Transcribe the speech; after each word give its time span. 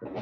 Hello 0.00 0.16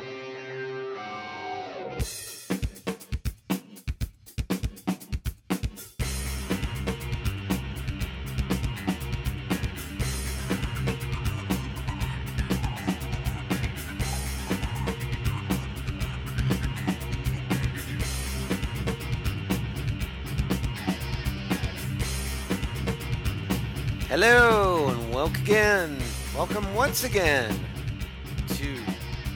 and 24.89 25.15
welcome 25.15 25.41
again. 25.43 25.97
Welcome 26.35 26.75
once 26.75 27.05
again 27.05 27.68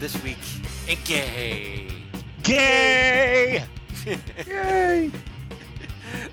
this 0.03 0.21
week 0.25 0.37
gay. 1.05 1.87
Gay! 2.43 3.63
Yay! 4.49 5.13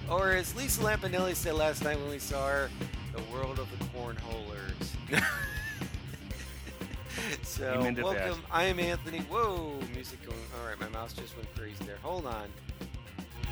or 0.09 0.31
as 0.31 0.55
Lisa 0.55 0.81
Lampanelli 0.81 1.35
said 1.35 1.53
last 1.53 1.83
night 1.83 1.99
when 1.99 2.09
we 2.09 2.17
saw 2.17 2.47
her, 2.47 2.71
the 3.15 3.21
world 3.31 3.59
of 3.59 3.67
the 3.69 3.85
cornholers. 3.95 5.21
so 7.43 7.83
to 7.83 7.91
that. 7.91 8.03
welcome. 8.03 8.41
I 8.51 8.63
am 8.63 8.79
Anthony. 8.79 9.19
Whoa, 9.29 9.77
music 9.93 10.25
going. 10.25 10.39
All 10.59 10.67
right, 10.67 10.79
my 10.79 10.89
mouse 10.89 11.13
just 11.13 11.37
went 11.37 11.55
crazy 11.55 11.85
there. 11.85 11.97
Hold 12.01 12.25
on. 12.25 12.47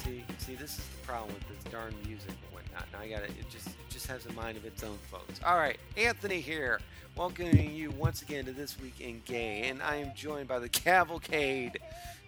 See, 0.04 0.24
see, 0.40 0.56
this 0.56 0.80
is 0.80 0.86
the 1.00 1.06
problem 1.06 1.32
with 1.36 1.48
this 1.48 1.72
darn 1.72 1.94
music 2.08 2.30
and 2.30 2.54
whatnot. 2.56 2.88
Now 2.92 3.02
I 3.02 3.08
got. 3.08 3.22
It 3.22 3.34
it 3.40 3.52
just 3.52 3.70
has 4.08 4.26
a 4.26 4.34
mind 4.34 4.58
of 4.58 4.66
its 4.66 4.84
own, 4.84 4.98
folks. 5.12 5.40
All 5.46 5.58
right, 5.58 5.78
Anthony 5.98 6.40
here, 6.40 6.80
welcoming 7.16 7.74
you 7.74 7.92
once 7.92 8.22
again 8.22 8.46
to 8.46 8.54
this 8.54 8.80
week 8.80 9.02
in 9.02 9.22
gay, 9.26 9.68
and 9.68 9.82
I 9.82 9.98
am 9.98 10.14
joined 10.16 10.48
by 10.48 10.60
the 10.60 10.70
cavalcade 10.70 11.78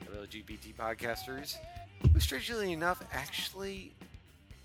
of 0.02 0.30
LGBT 0.30 0.76
podcasters, 0.78 1.56
who, 2.14 2.20
strangely 2.20 2.74
enough, 2.74 3.02
actually 3.14 3.92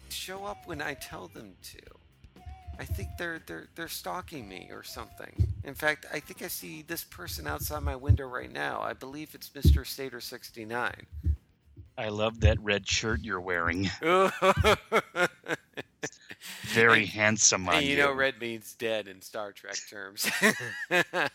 show 0.08 0.44
up 0.44 0.66
when 0.66 0.82
I 0.82 0.94
tell 0.94 1.28
them 1.28 1.54
to. 1.62 2.42
I 2.78 2.84
think 2.84 3.10
they're 3.16 3.40
they're 3.46 3.68
they're 3.76 3.88
stalking 3.88 4.48
me 4.48 4.68
or 4.72 4.82
something. 4.82 5.54
In 5.62 5.74
fact, 5.74 6.06
I 6.12 6.18
think 6.18 6.42
I 6.42 6.48
see 6.48 6.82
this 6.82 7.04
person 7.04 7.46
outside 7.46 7.84
my 7.84 7.94
window 7.94 8.26
right 8.26 8.52
now. 8.52 8.80
I 8.80 8.92
believe 8.92 9.34
it's 9.34 9.50
Mr. 9.50 9.86
Stater 9.86 10.20
69. 10.20 10.92
I 11.96 12.08
love 12.08 12.40
that 12.40 12.60
red 12.60 12.88
shirt 12.88 13.20
you're 13.22 13.40
wearing. 13.40 13.88
Very 16.64 17.00
And- 17.00 17.08
handsome 17.08 17.68
on 17.68 17.76
and 17.76 17.84
you. 17.84 17.92
you 17.92 17.98
know, 17.98 18.12
red 18.12 18.38
means 18.40 18.74
dead 18.74 19.08
in 19.08 19.22
Star 19.22 19.52
Trek 19.52 19.76
terms. 19.88 20.30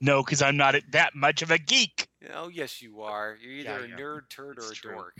no, 0.00 0.22
because 0.22 0.40
I'm 0.42 0.56
not 0.56 0.74
that 0.92 1.14
much 1.14 1.42
of 1.42 1.50
a 1.50 1.58
geek. 1.58 2.08
oh, 2.34 2.48
yes, 2.48 2.80
you 2.80 3.02
are. 3.02 3.36
You're 3.40 3.52
either 3.52 3.86
yeah. 3.86 3.94
a 3.94 3.98
nerd, 3.98 4.28
turd, 4.30 4.58
or 4.58 4.70
a 4.70 4.74
true. 4.74 4.92
dork. 4.92 5.16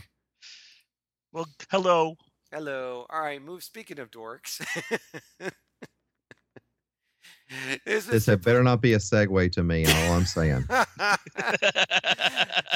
Well, 1.33 1.47
hello. 1.71 2.17
Hello. 2.53 3.07
All 3.11 3.21
right, 3.21 3.43
move. 3.43 3.63
Speaking 3.65 3.99
of 3.99 4.11
dorks. 4.11 4.65
Is 7.87 8.07
This 8.07 8.27
had 8.27 8.43
better 8.43 8.63
not 8.63 8.81
be 8.81 8.95
a 8.95 8.99
segue 8.99 9.53
to 9.53 9.63
me. 9.63 9.85
All 9.87 10.13
I'm 10.13 10.25
saying. 10.25 10.63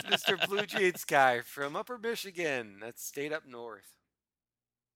Mr. 0.07 0.47
Blue 0.47 0.67
Jeans 0.67 1.05
guy 1.05 1.41
from 1.41 1.75
Upper 1.75 1.99
Michigan. 1.99 2.77
That's 2.81 3.05
state 3.05 3.33
up 3.33 3.47
north. 3.47 3.98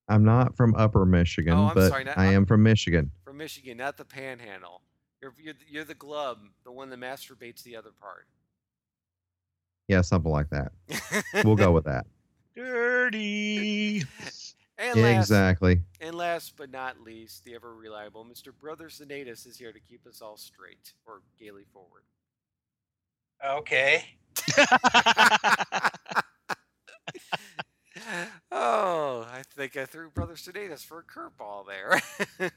I'm 0.09 0.23
not 0.25 0.55
from 0.57 0.75
Upper 0.75 1.05
Michigan, 1.05 1.53
Oh, 1.53 1.67
I'm 1.67 1.75
but 1.75 1.89
sorry, 1.89 2.03
not 2.03 2.17
I 2.17 2.25
am 2.33 2.45
from 2.45 2.61
Michigan. 2.63 3.09
From 3.23 3.37
Michigan, 3.37 3.77
not 3.77 3.97
the 3.97 4.05
panhandle. 4.05 4.81
You're, 5.21 5.33
you're, 5.41 5.53
the- 5.53 5.65
you're 5.69 5.83
the 5.85 5.93
glub, 5.95 6.39
the 6.65 6.71
one 6.71 6.89
that 6.89 6.99
masturbates 6.99 7.63
the 7.63 7.75
other 7.77 7.91
part. 7.99 8.27
Yeah, 9.87 10.01
something 10.01 10.31
like 10.31 10.49
that. 10.49 10.71
We'll 11.45 11.55
go 11.55 11.71
with 11.71 11.85
that. 11.85 12.05
Dirty. 12.55 14.03
and 14.77 15.01
last, 15.01 15.17
exactly. 15.17 15.81
And 16.01 16.15
last 16.15 16.55
but 16.57 16.69
not 16.71 16.99
least, 17.01 17.43
the 17.45 17.55
ever 17.55 17.73
reliable 17.75 18.25
Mr. 18.25 18.49
Brother 18.57 18.89
Sinatus 18.89 19.45
is 19.47 19.57
here 19.57 19.71
to 19.73 19.79
keep 19.79 20.05
us 20.07 20.21
all 20.21 20.37
straight 20.37 20.93
or 21.05 21.21
gaily 21.39 21.63
forward. 21.73 22.03
Okay. 23.45 24.05
oh, 28.51 29.22
I 29.33 29.41
think 29.41 29.75
I 29.77 29.85
threw 29.85 30.11
Brother 30.11 30.35
Sedatus 30.35 30.85
for 30.85 30.99
a 30.99 31.03
curveball 31.03 31.65
there. 31.65 31.99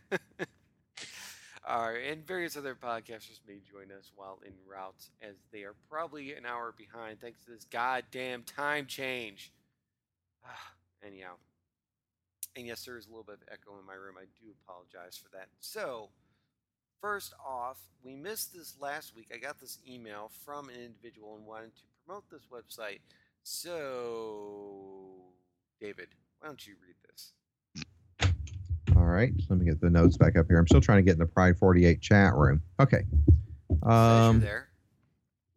All 1.66 1.90
right, 1.90 2.04
and 2.10 2.26
various 2.26 2.54
other 2.54 2.74
podcasters 2.74 3.40
may 3.48 3.60
join 3.72 3.90
us 3.96 4.10
while 4.14 4.38
en 4.44 4.52
route, 4.70 5.08
as 5.22 5.36
they 5.50 5.62
are 5.62 5.74
probably 5.88 6.34
an 6.34 6.44
hour 6.44 6.74
behind 6.76 7.18
thanks 7.18 7.42
to 7.44 7.52
this 7.52 7.64
goddamn 7.64 8.42
time 8.42 8.84
change. 8.84 9.52
Anyhow, 11.06 11.36
and 12.54 12.66
yes, 12.66 12.84
there 12.84 12.98
is 12.98 13.06
a 13.06 13.08
little 13.08 13.24
bit 13.24 13.36
of 13.36 13.48
echo 13.50 13.78
in 13.80 13.86
my 13.86 13.94
room. 13.94 14.16
I 14.20 14.26
do 14.38 14.52
apologize 14.62 15.16
for 15.16 15.34
that. 15.34 15.48
So, 15.60 16.10
first 17.00 17.32
off, 17.44 17.78
we 18.04 18.16
missed 18.16 18.52
this 18.52 18.74
last 18.78 19.16
week. 19.16 19.28
I 19.34 19.38
got 19.38 19.58
this 19.58 19.78
email 19.88 20.30
from 20.44 20.68
an 20.68 20.74
individual 20.76 21.36
and 21.36 21.46
wanted 21.46 21.74
to 21.74 21.82
promote 22.04 22.24
this 22.30 22.48
website. 22.52 22.98
So, 23.44 25.22
David, 25.80 26.08
why 26.40 26.48
don't 26.48 26.66
you 26.66 26.74
read 26.82 26.94
this? 27.08 27.32
All 28.96 29.04
right. 29.04 29.32
Let 29.48 29.58
me 29.58 29.66
get 29.66 29.80
the 29.80 29.90
notes 29.90 30.16
back 30.16 30.36
up 30.36 30.46
here. 30.48 30.58
I'm 30.58 30.66
still 30.66 30.80
trying 30.80 30.98
to 30.98 31.02
get 31.02 31.12
in 31.14 31.18
the 31.18 31.26
Pride 31.26 31.58
48 31.58 32.00
chat 32.00 32.34
room. 32.34 32.62
Okay. 32.80 33.04
Says 33.08 33.10
you're 33.82 33.92
Um. 33.92 34.40
there. 34.40 34.68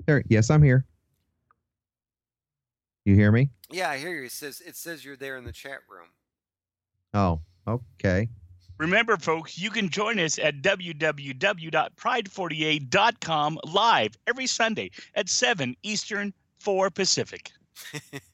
There. 0.06 0.24
Yes, 0.30 0.50
I'm 0.50 0.64
here. 0.64 0.86
You 3.06 3.16
hear 3.16 3.32
me? 3.32 3.50
Yeah, 3.72 3.90
I 3.90 3.98
hear 3.98 4.14
you. 4.16 4.26
It 4.26 4.32
says 4.32 4.62
it 4.66 4.76
says 4.76 5.06
you're 5.06 5.16
there 5.16 5.38
in 5.38 5.44
the 5.46 5.52
chat 5.52 5.80
room. 5.90 6.08
Oh. 7.14 7.42
Okay. 7.68 8.30
Remember, 8.78 9.18
folks, 9.18 9.60
you 9.60 9.70
can 9.70 9.90
join 9.90 10.20
us 10.20 10.40
at 10.40 10.62
www.pride48.com 10.62 13.60
live 13.66 14.18
every 14.26 14.48
Sunday 14.48 14.90
at 15.16 15.28
7 15.28 15.76
Eastern, 15.84 16.34
4 16.60 16.90
Pacific. 16.90 17.52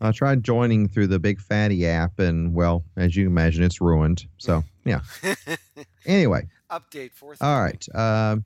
I 0.02 0.12
tried 0.12 0.44
joining 0.44 0.88
through 0.88 1.08
the 1.08 1.20
Big 1.20 1.40
Fatty 1.40 1.88
app, 1.88 2.20
and 2.20 2.54
well, 2.54 2.84
as 2.98 3.16
you 3.16 3.28
imagine, 3.28 3.64
it's 3.64 3.82
ruined. 3.82 4.26
So 4.38 4.64
yeah. 4.86 5.02
Anyway. 6.06 6.48
Update 6.72 7.12
fourth. 7.14 7.42
All 7.42 7.62
right. 7.62 7.86
Um, 7.96 8.46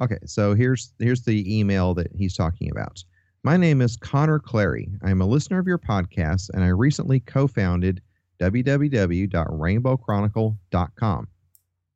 okay, 0.00 0.18
so 0.24 0.54
here's 0.54 0.94
here's 0.98 1.22
the 1.22 1.58
email 1.58 1.94
that 1.94 2.08
he's 2.14 2.36
talking 2.36 2.70
about. 2.70 3.02
My 3.42 3.56
name 3.56 3.80
is 3.80 3.96
Connor 3.96 4.38
Clary. 4.38 4.88
I'm 5.02 5.20
a 5.20 5.26
listener 5.26 5.58
of 5.58 5.66
your 5.66 5.78
podcast, 5.78 6.50
and 6.52 6.62
I 6.64 6.68
recently 6.68 7.20
co-founded 7.20 8.02
www.rainbowchronicle.com, 8.40 11.28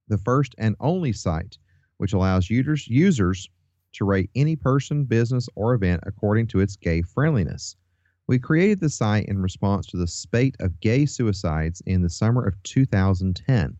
the 0.09 0.19
first 0.19 0.55
and 0.59 0.77
only 0.81 1.13
site 1.13 1.59
which 1.99 2.13
allows 2.13 2.51
users 2.51 2.89
users 2.89 3.49
to 3.95 4.05
rate 4.05 4.31
any 4.35 4.57
person, 4.57 5.05
business, 5.05 5.49
or 5.55 5.75
event 5.75 6.03
according 6.07 6.47
to 6.49 6.61
its 6.61 6.77
gay 6.77 7.03
friendliness. 7.03 7.77
We 8.27 8.39
created 8.39 8.81
the 8.81 8.89
site 8.89 9.27
in 9.27 9.43
response 9.43 9.87
to 9.87 9.97
the 9.97 10.07
spate 10.07 10.57
of 10.61 10.81
gay 10.81 11.05
suicides 11.07 11.83
in 11.87 12.03
the 12.03 12.09
summer 12.09 12.45
of 12.47 12.63
2010. 12.63 13.77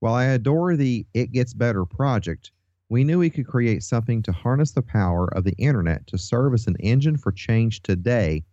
While 0.00 0.14
I 0.14 0.24
adore 0.24 0.76
the 0.76 1.06
It 1.14 1.32
Gets 1.32 1.54
Better 1.54 1.84
project, 1.84 2.52
we 2.88 3.04
knew 3.04 3.20
we 3.20 3.30
could 3.30 3.46
create 3.46 3.84
something 3.84 4.22
to 4.22 4.32
harness 4.32 4.72
the 4.72 4.82
power 4.82 5.26
of 5.36 5.44
the 5.44 5.54
internet 5.58 6.06
to 6.08 6.18
serve 6.18 6.54
as 6.54 6.66
an 6.66 6.76
engine 6.80 7.16
for 7.16 7.30
change 7.30 7.82
today 7.82 8.44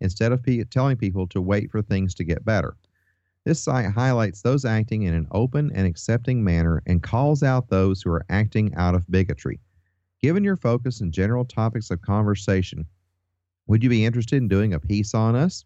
instead 0.00 0.32
of 0.32 0.42
pe- 0.42 0.62
telling 0.64 0.96
people 0.96 1.26
to 1.28 1.40
wait 1.40 1.70
for 1.70 1.80
things 1.80 2.14
to 2.14 2.24
get 2.24 2.44
better. 2.44 2.76
This 3.44 3.62
site 3.62 3.92
highlights 3.92 4.42
those 4.42 4.64
acting 4.64 5.04
in 5.04 5.14
an 5.14 5.28
open 5.30 5.70
and 5.72 5.86
accepting 5.86 6.44
manner 6.44 6.82
and 6.86 7.02
calls 7.02 7.42
out 7.42 7.68
those 7.68 8.02
who 8.02 8.10
are 8.10 8.26
acting 8.28 8.74
out 8.74 8.94
of 8.94 9.10
bigotry. 9.10 9.60
Given 10.22 10.44
your 10.44 10.56
focus 10.56 11.00
and 11.00 11.12
general 11.12 11.44
topics 11.44 11.90
of 11.90 12.00
conversation, 12.00 12.86
would 13.66 13.82
you 13.82 13.90
be 13.90 14.04
interested 14.04 14.36
in 14.36 14.48
doing 14.48 14.72
a 14.72 14.80
piece 14.80 15.14
on 15.14 15.36
us? 15.36 15.64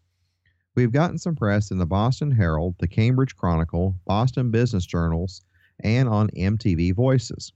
We've 0.75 0.91
gotten 0.91 1.17
some 1.17 1.35
press 1.35 1.71
in 1.71 1.77
the 1.77 1.85
Boston 1.85 2.31
Herald, 2.31 2.75
the 2.79 2.87
Cambridge 2.87 3.35
Chronicle, 3.35 3.95
Boston 4.05 4.51
Business 4.51 4.85
Journals, 4.85 5.41
and 5.83 6.09
on 6.09 6.29
MTV 6.29 6.93
Voices. 6.93 7.53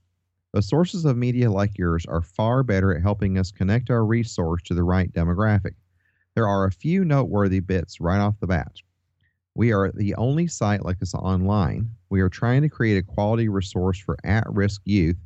The 0.52 0.62
sources 0.62 1.04
of 1.04 1.18
media 1.18 1.50
like 1.50 1.76
yours 1.76 2.06
are 2.06 2.22
far 2.22 2.62
better 2.62 2.94
at 2.94 3.02
helping 3.02 3.36
us 3.36 3.52
connect 3.52 3.90
our 3.90 4.04
resource 4.04 4.62
to 4.64 4.74
the 4.74 4.84
right 4.84 5.12
demographic. 5.12 5.74
There 6.34 6.48
are 6.48 6.64
a 6.64 6.72
few 6.72 7.04
noteworthy 7.04 7.60
bits 7.60 8.00
right 8.00 8.20
off 8.20 8.40
the 8.40 8.46
bat. 8.46 8.76
We 9.54 9.72
are 9.72 9.90
the 9.92 10.14
only 10.14 10.46
site 10.46 10.84
like 10.84 10.98
this 10.98 11.14
online. 11.14 11.90
We 12.10 12.20
are 12.20 12.28
trying 12.28 12.62
to 12.62 12.68
create 12.68 12.98
a 12.98 13.02
quality 13.02 13.48
resource 13.48 13.98
for 13.98 14.16
at 14.24 14.44
risk 14.50 14.82
youth, 14.84 15.16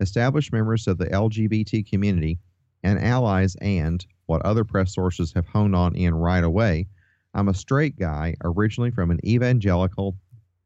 established 0.00 0.52
members 0.52 0.86
of 0.86 0.98
the 0.98 1.06
LGBT 1.06 1.88
community, 1.88 2.38
and 2.82 2.98
allies, 2.98 3.56
and 3.60 4.04
what 4.26 4.42
other 4.42 4.64
press 4.64 4.94
sources 4.94 5.32
have 5.34 5.46
honed 5.46 5.76
on 5.76 5.94
in 5.94 6.14
right 6.14 6.44
away. 6.44 6.86
I'm 7.34 7.48
a 7.48 7.54
straight 7.54 7.98
guy, 7.98 8.34
originally 8.42 8.90
from 8.90 9.10
an 9.10 9.20
evangelical 9.26 10.16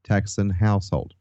Texan 0.04 0.50
household. 0.50 1.14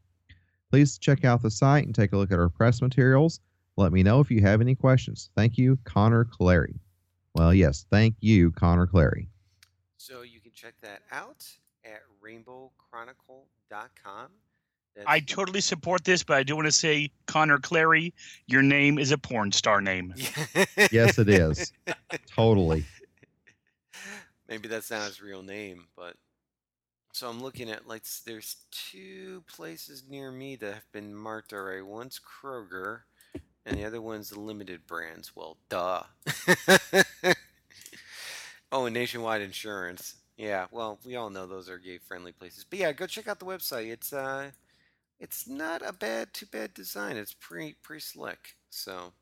Please 0.70 0.98
check 0.98 1.24
out 1.24 1.42
the 1.42 1.50
site 1.50 1.86
and 1.86 1.94
take 1.94 2.12
a 2.12 2.16
look 2.16 2.32
at 2.32 2.38
our 2.38 2.48
press 2.48 2.80
materials. 2.80 3.40
Let 3.76 3.92
me 3.92 4.02
know 4.02 4.20
if 4.20 4.30
you 4.30 4.40
have 4.42 4.60
any 4.60 4.74
questions. 4.74 5.30
Thank 5.36 5.58
you, 5.58 5.78
Connor 5.84 6.24
Clary. 6.24 6.80
Well, 7.34 7.52
yes, 7.52 7.86
thank 7.90 8.14
you, 8.20 8.52
Connor 8.52 8.86
Clary. 8.86 9.28
So 9.96 10.22
you 10.22 10.40
can 10.40 10.52
check 10.52 10.74
that 10.82 11.02
out 11.10 11.44
at 11.84 12.02
rainbowchronicle.com. 12.24 14.28
That's, 14.96 15.06
I 15.08 15.20
totally 15.20 15.60
support 15.60 16.04
this, 16.04 16.22
but 16.22 16.36
I 16.36 16.42
do 16.44 16.54
want 16.54 16.66
to 16.66 16.72
say, 16.72 17.10
Connor 17.26 17.58
Clary, 17.58 18.14
your 18.46 18.62
name 18.62 18.98
is 18.98 19.10
a 19.10 19.18
porn 19.18 19.50
star 19.50 19.80
name. 19.80 20.14
Yes, 20.92 21.18
it 21.18 21.28
is. 21.28 21.72
totally. 22.26 22.84
Maybe 24.48 24.68
that's 24.68 24.90
not 24.90 25.06
his 25.06 25.20
real 25.20 25.42
name, 25.42 25.86
but 25.96 26.14
so 27.12 27.28
I'm 27.28 27.40
looking 27.40 27.70
at 27.70 27.88
like 27.88 28.04
there's 28.26 28.56
two 28.70 29.42
places 29.46 30.04
near 30.08 30.30
me 30.30 30.56
that 30.56 30.74
have 30.74 30.92
been 30.92 31.14
marked 31.14 31.52
already. 31.52 31.82
One's 31.82 32.20
Kroger, 32.20 33.00
and 33.64 33.78
the 33.78 33.84
other 33.84 34.02
one's 34.02 34.30
the 34.30 34.40
limited 34.40 34.86
brands. 34.86 35.32
Well, 35.34 35.56
duh. 35.68 36.02
oh, 38.72 38.86
and 38.86 38.94
Nationwide 38.94 39.42
Insurance. 39.42 40.16
Yeah, 40.36 40.66
well, 40.72 40.98
we 41.04 41.14
all 41.14 41.30
know 41.30 41.46
those 41.46 41.68
are 41.68 41.78
gay-friendly 41.78 42.32
places. 42.32 42.64
But 42.68 42.80
yeah, 42.80 42.92
go 42.92 43.06
check 43.06 43.28
out 43.28 43.38
the 43.38 43.46
website. 43.46 43.92
It's 43.92 44.12
uh, 44.12 44.50
it's 45.18 45.48
not 45.48 45.82
a 45.86 45.92
bad, 45.92 46.32
too 46.32 46.46
bad 46.46 46.74
design. 46.74 47.16
It's 47.16 47.34
pretty, 47.34 47.76
pretty 47.82 48.00
slick. 48.02 48.56
So. 48.70 49.12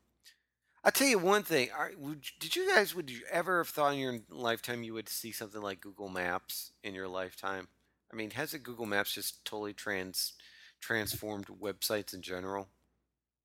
I'll 0.85 0.91
tell 0.91 1.07
you 1.07 1.17
one 1.17 1.43
thing. 1.43 1.69
Are, 1.77 1.91
would, 1.97 2.25
did 2.41 2.57
you 2.57 2.69
guys 2.69 2.93
would 2.93 3.09
you 3.09 3.21
ever 3.31 3.59
have 3.59 3.69
thought 3.69 3.93
in 3.93 3.99
your 3.99 4.19
lifetime 4.29 4.83
you 4.83 4.93
would 4.93 5.07
see 5.07 5.31
something 5.31 5.61
like 5.61 5.79
Google 5.79 6.09
Maps 6.09 6.73
in 6.83 6.93
your 6.93 7.07
lifetime? 7.07 7.69
I 8.11 8.17
mean, 8.17 8.31
hasn't 8.31 8.63
Google 8.63 8.85
Maps 8.85 9.13
just 9.13 9.45
totally 9.45 9.71
trans 9.71 10.33
transformed 10.81 11.47
websites 11.47 12.13
in 12.13 12.21
general? 12.21 12.67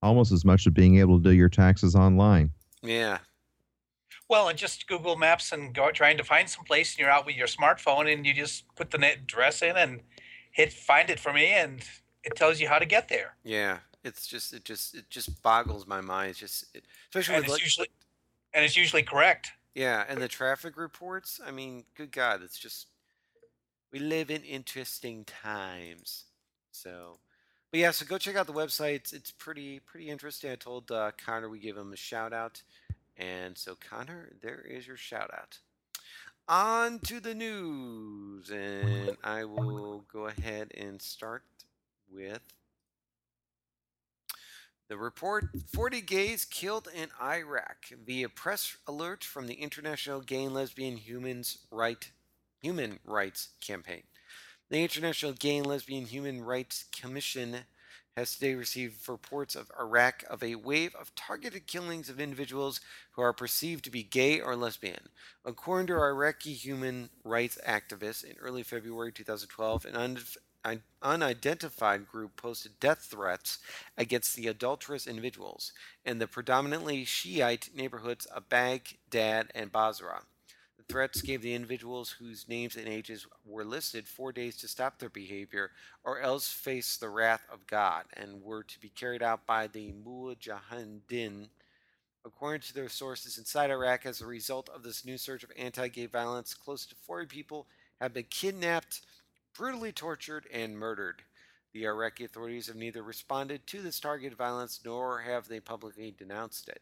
Almost 0.03 0.33
as 0.33 0.45
much 0.45 0.67
as 0.67 0.73
being 0.73 0.99
able 0.99 1.19
to 1.19 1.23
do 1.23 1.31
your 1.31 1.49
taxes 1.49 1.95
online. 1.95 2.50
Yeah, 2.83 3.19
Well, 4.29 4.49
and 4.49 4.59
just 4.59 4.87
Google 4.87 5.17
Maps 5.17 5.53
and 5.53 5.75
go 5.75 5.91
trying 5.91 6.19
to 6.19 6.25
find 6.25 6.49
some 6.49 6.65
place, 6.65 6.93
and 6.93 7.00
you're 7.00 7.11
out 7.11 7.25
with 7.27 7.37
your 7.37 7.47
smartphone, 7.47 8.12
and 8.12 8.27
you 8.27 8.35
just 8.35 8.65
put 8.77 8.91
the 8.91 8.99
net 8.99 9.19
address 9.23 9.62
in 9.62 9.77
and 9.77 10.03
hit 10.50 10.73
find 10.73 11.09
it 11.09 11.19
for 11.19 11.33
me, 11.33 11.47
and 11.47 11.83
it 12.25 12.37
tells 12.37 12.61
you 12.61 12.69
how 12.69 12.79
to 12.79 12.87
get 12.87 13.09
there. 13.09 13.35
yeah. 13.44 13.79
It's 14.05 14.26
just 14.29 14.55
it 14.55 14.65
just 14.65 14.94
it 14.94 15.11
just 15.11 15.43
boggles 15.43 15.87
my 15.87 16.00
mind. 16.00 16.31
It's 16.31 16.38
just 16.38 16.67
it, 16.75 16.85
especially 17.11 17.35
And 17.35 17.43
with 17.44 17.47
it's 17.47 17.53
like, 17.55 17.62
usually 17.62 17.88
and 18.55 18.65
it's 18.65 18.76
usually 18.76 19.03
correct. 19.03 19.50
yeah, 19.75 20.05
and 20.09 20.23
the 20.23 20.29
traffic 20.29 20.76
reports. 20.76 21.41
I 21.44 21.50
mean, 21.50 21.85
good 21.97 22.12
God, 22.12 22.41
it's 22.43 22.59
just 22.59 22.87
we 23.93 23.99
live 23.99 24.31
in 24.31 24.43
interesting 24.44 25.25
times. 25.25 26.25
So, 26.70 27.19
but 27.73 27.81
yeah, 27.81 27.91
so 27.91 28.06
go 28.06 28.19
check 28.19 28.37
out 28.37 28.47
the 28.47 28.53
website. 28.53 28.94
It's, 28.94 29.12
it's 29.12 29.32
pretty 29.32 29.81
pretty 29.81 30.09
interesting. 30.09 30.53
I 30.53 30.55
told 30.55 30.91
uh, 30.93 31.11
Connor 31.23 31.49
we 31.49 31.59
give 31.59 31.76
him 31.76 31.93
a 31.93 31.97
shout 31.97 32.32
out, 32.32 32.62
and 33.17 33.59
so 33.59 33.76
Connor, 33.91 34.31
there 34.41 34.61
is 34.61 34.87
your 34.87 34.97
shout 34.97 35.31
out. 35.35 35.59
On 36.49 37.00
to 37.00 37.19
the 37.21 37.35
news, 37.35 38.49
and 38.50 39.17
I 39.25 39.44
will 39.44 40.05
go 40.11 40.29
ahead 40.29 40.73
and 40.79 41.03
start 41.03 41.43
with 42.12 42.40
the 44.88 44.96
report 44.96 45.49
40 45.66 46.00
gays 46.00 46.46
killed 46.46 46.88
in 46.94 47.08
Iraq 47.22 47.87
via 48.06 48.28
press 48.28 48.76
alert 48.87 49.22
from 49.22 49.46
the 49.46 49.55
International 49.55 50.20
Gay 50.20 50.44
and 50.44 50.55
Lesbian 50.55 50.96
Humans 50.96 51.58
Right 51.70 52.10
Human 52.62 52.99
Rights 53.05 53.49
Campaign. 53.60 54.05
The 54.70 54.82
International 54.82 55.32
Gay 55.32 55.58
and 55.58 55.66
Lesbian 55.66 56.06
Human 56.06 56.43
Rights 56.43 56.87
Commission 56.90 57.58
has 58.16 58.34
today 58.34 58.54
received 58.54 59.08
reports 59.08 59.54
of 59.54 59.70
Iraq 59.78 60.25
of 60.28 60.43
a 60.43 60.56
wave 60.56 60.94
of 60.96 61.14
targeted 61.14 61.66
killings 61.66 62.08
of 62.08 62.19
individuals 62.19 62.81
who 63.12 63.22
are 63.22 63.32
perceived 63.32 63.84
to 63.84 63.90
be 63.90 64.02
gay 64.02 64.40
or 64.40 64.56
lesbian. 64.56 65.08
According 65.44 65.87
to 65.88 65.94
Iraqi 65.94 66.52
human 66.52 67.11
rights 67.22 67.58
activists, 67.64 68.25
in 68.25 68.37
early 68.38 68.62
February 68.62 69.12
2012, 69.12 69.84
an 69.84 69.94
unidentified 71.02 72.06
group 72.08 72.37
posted 72.37 72.78
death 72.81 73.08
threats 73.10 73.58
against 73.96 74.34
the 74.34 74.49
adulterous 74.49 75.06
individuals 75.06 75.72
in 76.05 76.19
the 76.19 76.26
predominantly 76.26 77.05
Shiite 77.05 77.70
neighborhoods 77.75 78.26
of 78.26 78.49
Baghdad 78.49 79.50
and 79.55 79.70
Basra. 79.72 80.22
The 80.76 80.84
threats 80.84 81.22
gave 81.22 81.43
the 81.43 81.55
individuals 81.55 82.10
whose 82.19 82.49
names 82.49 82.76
and 82.76 82.88
ages 82.88 83.26
were 83.44 83.64
listed 83.64 84.06
four 84.06 84.32
days 84.32 84.56
to 84.58 84.69
stop 84.69 84.99
their 84.99 85.08
behavior 85.08 85.72
or 86.05 86.20
else 86.20 86.49
face 86.49 86.96
the 86.96 87.08
wrath 87.08 87.46
of 87.52 87.66
God 87.66 88.04
and 88.14 88.43
were 88.43 88.62
to 88.62 88.81
be 88.81 88.88
carried 88.88 89.22
out 89.22 89.46
by 89.46 89.66
the 89.66 89.93
Mujahideen. 89.93 91.49
According 92.25 92.61
to 92.62 92.75
their 92.75 92.88
sources 92.88 93.38
inside 93.38 93.70
Iraq, 93.70 94.06
as 94.06 94.20
a 94.20 94.26
result 94.26 94.69
of 94.69 94.82
this 94.82 95.04
new 95.04 95.19
surge 95.19 95.44
of 95.44 95.52
anti 95.56 95.88
gay 95.88 96.06
violence, 96.06 96.54
close 96.54 96.84
to 96.87 96.94
40 96.94 97.26
people 97.26 97.66
have 98.00 98.12
been 98.12 98.26
kidnapped, 98.28 99.00
brutally 99.58 99.90
tortured, 99.90 100.46
and 100.52 100.78
murdered. 100.78 101.20
The 101.75 101.84
Iraqi 101.84 102.25
authorities 102.25 102.69
have 102.69 102.76
neither 102.76 103.02
responded 103.02 103.66
to 103.66 103.82
this 103.82 103.99
targeted 103.99 104.38
violence 104.38 104.81
nor 104.84 105.20
have 105.20 105.49
they 105.49 105.58
publicly 105.58 106.14
denounced 106.16 106.69
it. 106.69 106.81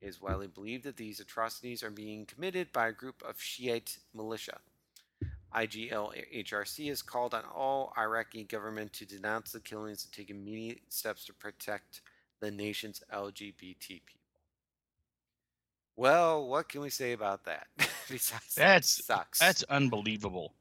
It 0.00 0.06
is 0.06 0.22
widely 0.22 0.46
believed 0.46 0.84
that 0.84 0.96
these 0.96 1.18
atrocities 1.18 1.82
are 1.82 1.90
being 1.90 2.24
committed 2.24 2.72
by 2.72 2.88
a 2.88 2.92
group 2.92 3.22
of 3.28 3.40
Shiite 3.42 3.98
militia. 4.14 4.58
IGL-HRC 5.54 6.88
has 6.88 7.02
called 7.02 7.34
on 7.34 7.42
all 7.54 7.92
Iraqi 7.98 8.44
government 8.44 8.92
to 8.94 9.04
denounce 9.04 9.52
the 9.52 9.60
killings 9.60 10.04
and 10.04 10.12
take 10.12 10.30
immediate 10.30 10.80
steps 10.88 11.26
to 11.26 11.34
protect 11.34 12.00
the 12.40 12.50
nation's 12.50 13.02
LGBT 13.12 13.86
people. 14.06 14.18
Well, 15.96 16.46
what 16.48 16.68
can 16.68 16.80
we 16.80 16.90
say 16.90 17.12
about 17.12 17.44
that? 17.44 17.66
Besides, 18.08 18.54
that 18.54 18.74
That's 18.74 19.04
sucks. 19.04 19.38
That's 19.40 19.62
unbelievable. 19.64 20.54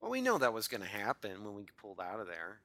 Well, 0.00 0.10
we 0.10 0.20
know 0.20 0.38
that 0.38 0.52
was 0.52 0.68
going 0.68 0.80
to 0.82 0.88
happen 0.88 1.44
when 1.44 1.54
we 1.54 1.66
pulled 1.80 2.00
out 2.00 2.20
of 2.20 2.26
there. 2.26 2.60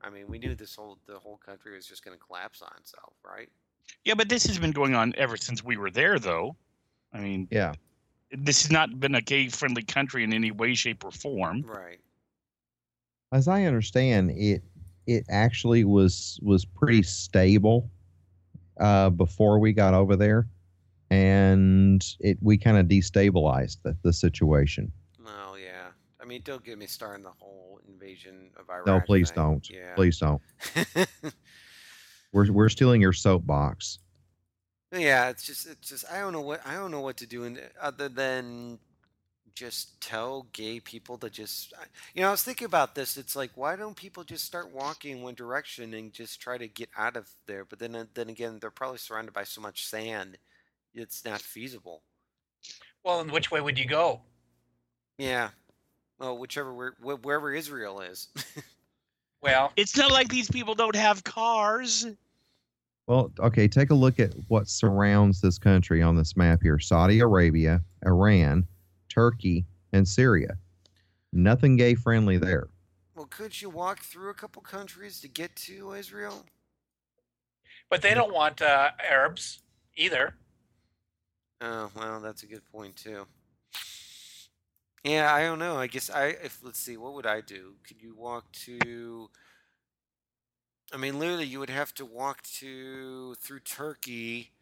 I 0.00 0.10
mean, 0.10 0.26
we 0.28 0.38
knew 0.38 0.54
this 0.54 0.74
whole 0.74 0.98
the 1.06 1.18
whole 1.18 1.36
country 1.36 1.74
was 1.74 1.86
just 1.86 2.04
going 2.04 2.16
to 2.18 2.24
collapse 2.24 2.60
on 2.60 2.72
itself, 2.78 3.12
right? 3.24 3.48
Yeah, 4.04 4.14
but 4.14 4.28
this 4.28 4.44
has 4.46 4.58
been 4.58 4.72
going 4.72 4.94
on 4.94 5.14
ever 5.16 5.36
since 5.36 5.62
we 5.62 5.76
were 5.76 5.90
there, 5.90 6.18
though. 6.18 6.56
I 7.12 7.20
mean, 7.20 7.46
Yeah. 7.50 7.74
this 8.30 8.62
has 8.62 8.70
not 8.70 8.98
been 8.98 9.14
a 9.14 9.20
gay-friendly 9.20 9.82
country 9.84 10.24
in 10.24 10.32
any 10.32 10.50
way, 10.50 10.74
shape, 10.74 11.04
or 11.04 11.10
form. 11.10 11.62
Right. 11.62 12.00
As 13.32 13.48
I 13.48 13.64
understand, 13.64 14.32
it 14.32 14.62
it 15.06 15.24
actually 15.28 15.84
was 15.84 16.38
was 16.42 16.64
pretty 16.64 17.02
stable 17.02 17.88
uh, 18.80 19.10
before 19.10 19.58
we 19.58 19.72
got 19.72 19.94
over 19.94 20.16
there, 20.16 20.48
and 21.10 22.04
it 22.20 22.38
we 22.40 22.58
kind 22.58 22.76
of 22.76 22.86
destabilized 22.86 23.78
the, 23.82 23.96
the 24.02 24.12
situation. 24.12 24.90
Mean, 26.32 26.40
don't 26.46 26.64
get 26.64 26.78
me 26.78 26.86
started 26.86 27.16
on 27.16 27.22
the 27.24 27.44
whole 27.44 27.78
invasion 27.86 28.52
of 28.56 28.70
Iraq. 28.70 28.86
No, 28.86 29.00
please 29.00 29.30
thing. 29.30 29.42
don't. 29.42 29.68
Yeah. 29.68 29.94
Please 29.94 30.18
don't. 30.18 30.40
We're 32.32 32.50
we're 32.50 32.70
stealing 32.70 33.02
your 33.02 33.12
soapbox. 33.12 33.98
yeah, 34.90 35.28
it's 35.28 35.42
just 35.42 35.66
it's 35.66 35.90
just 35.90 36.10
I 36.10 36.20
don't 36.20 36.32
know 36.32 36.40
what 36.40 36.66
I 36.66 36.72
don't 36.72 36.90
know 36.90 37.02
what 37.02 37.18
to 37.18 37.26
do 37.26 37.44
in, 37.44 37.60
other 37.78 38.08
than 38.08 38.78
just 39.54 40.00
tell 40.00 40.46
gay 40.54 40.80
people 40.80 41.18
to 41.18 41.28
just 41.28 41.74
you 42.14 42.22
know 42.22 42.28
I 42.28 42.30
was 42.30 42.42
thinking 42.42 42.64
about 42.64 42.94
this. 42.94 43.18
It's 43.18 43.36
like 43.36 43.50
why 43.54 43.76
don't 43.76 43.94
people 43.94 44.24
just 44.24 44.46
start 44.46 44.72
walking 44.72 45.18
in 45.18 45.22
one 45.22 45.34
direction 45.34 45.92
and 45.92 46.14
just 46.14 46.40
try 46.40 46.56
to 46.56 46.66
get 46.66 46.88
out 46.96 47.18
of 47.18 47.28
there? 47.46 47.66
But 47.66 47.78
then 47.78 47.94
uh, 47.94 48.06
then 48.14 48.30
again, 48.30 48.56
they're 48.58 48.70
probably 48.70 48.96
surrounded 48.96 49.34
by 49.34 49.44
so 49.44 49.60
much 49.60 49.84
sand, 49.84 50.38
it's 50.94 51.26
not 51.26 51.42
feasible. 51.42 52.04
Well, 53.04 53.20
and 53.20 53.30
which 53.30 53.50
way 53.50 53.60
would 53.60 53.78
you 53.78 53.86
go? 53.86 54.22
Yeah. 55.18 55.50
Well, 56.22 56.38
whichever 56.38 56.72
where, 56.72 56.94
wherever 57.00 57.52
Israel 57.52 58.00
is. 58.00 58.28
Well, 59.42 59.72
It's 59.74 59.96
not 59.96 60.12
like 60.12 60.28
these 60.28 60.48
people 60.48 60.76
don't 60.76 60.94
have 60.94 61.24
cars. 61.24 62.06
Well, 63.08 63.32
okay, 63.40 63.66
take 63.66 63.90
a 63.90 63.94
look 63.94 64.20
at 64.20 64.32
what 64.46 64.68
surrounds 64.68 65.40
this 65.40 65.58
country 65.58 66.00
on 66.00 66.14
this 66.14 66.36
map 66.36 66.60
here 66.62 66.78
Saudi 66.78 67.18
Arabia, 67.18 67.82
Iran, 68.06 68.64
Turkey, 69.08 69.64
and 69.92 70.06
Syria. 70.06 70.56
Nothing 71.32 71.76
gay 71.76 71.96
friendly 71.96 72.38
there. 72.38 72.68
well, 73.16 73.26
could 73.26 73.60
you 73.60 73.68
walk 73.68 73.98
through 73.98 74.30
a 74.30 74.34
couple 74.34 74.62
countries 74.62 75.20
to 75.22 75.28
get 75.28 75.56
to 75.56 75.94
Israel? 75.94 76.44
but 77.90 78.00
they 78.00 78.14
don't 78.14 78.32
want 78.32 78.62
uh, 78.62 78.90
Arabs 79.04 79.62
either. 79.96 80.34
Oh, 81.60 81.90
well, 81.96 82.20
that's 82.20 82.44
a 82.44 82.46
good 82.46 82.64
point 82.70 82.94
too. 82.94 83.26
Yeah, 85.04 85.34
I 85.34 85.42
don't 85.42 85.58
know. 85.58 85.76
I 85.78 85.88
guess 85.88 86.10
I 86.10 86.26
if 86.28 86.62
let's 86.62 86.78
see, 86.78 86.96
what 86.96 87.14
would 87.14 87.26
I 87.26 87.40
do? 87.40 87.76
Could 87.86 88.00
you 88.02 88.14
walk 88.14 88.50
to 88.66 89.30
I 90.92 90.96
mean, 90.98 91.18
literally 91.18 91.46
you 91.46 91.58
would 91.60 91.70
have 91.70 91.94
to 91.94 92.04
walk 92.04 92.42
to 92.60 93.34
through 93.36 93.60
Turkey, 93.60 94.52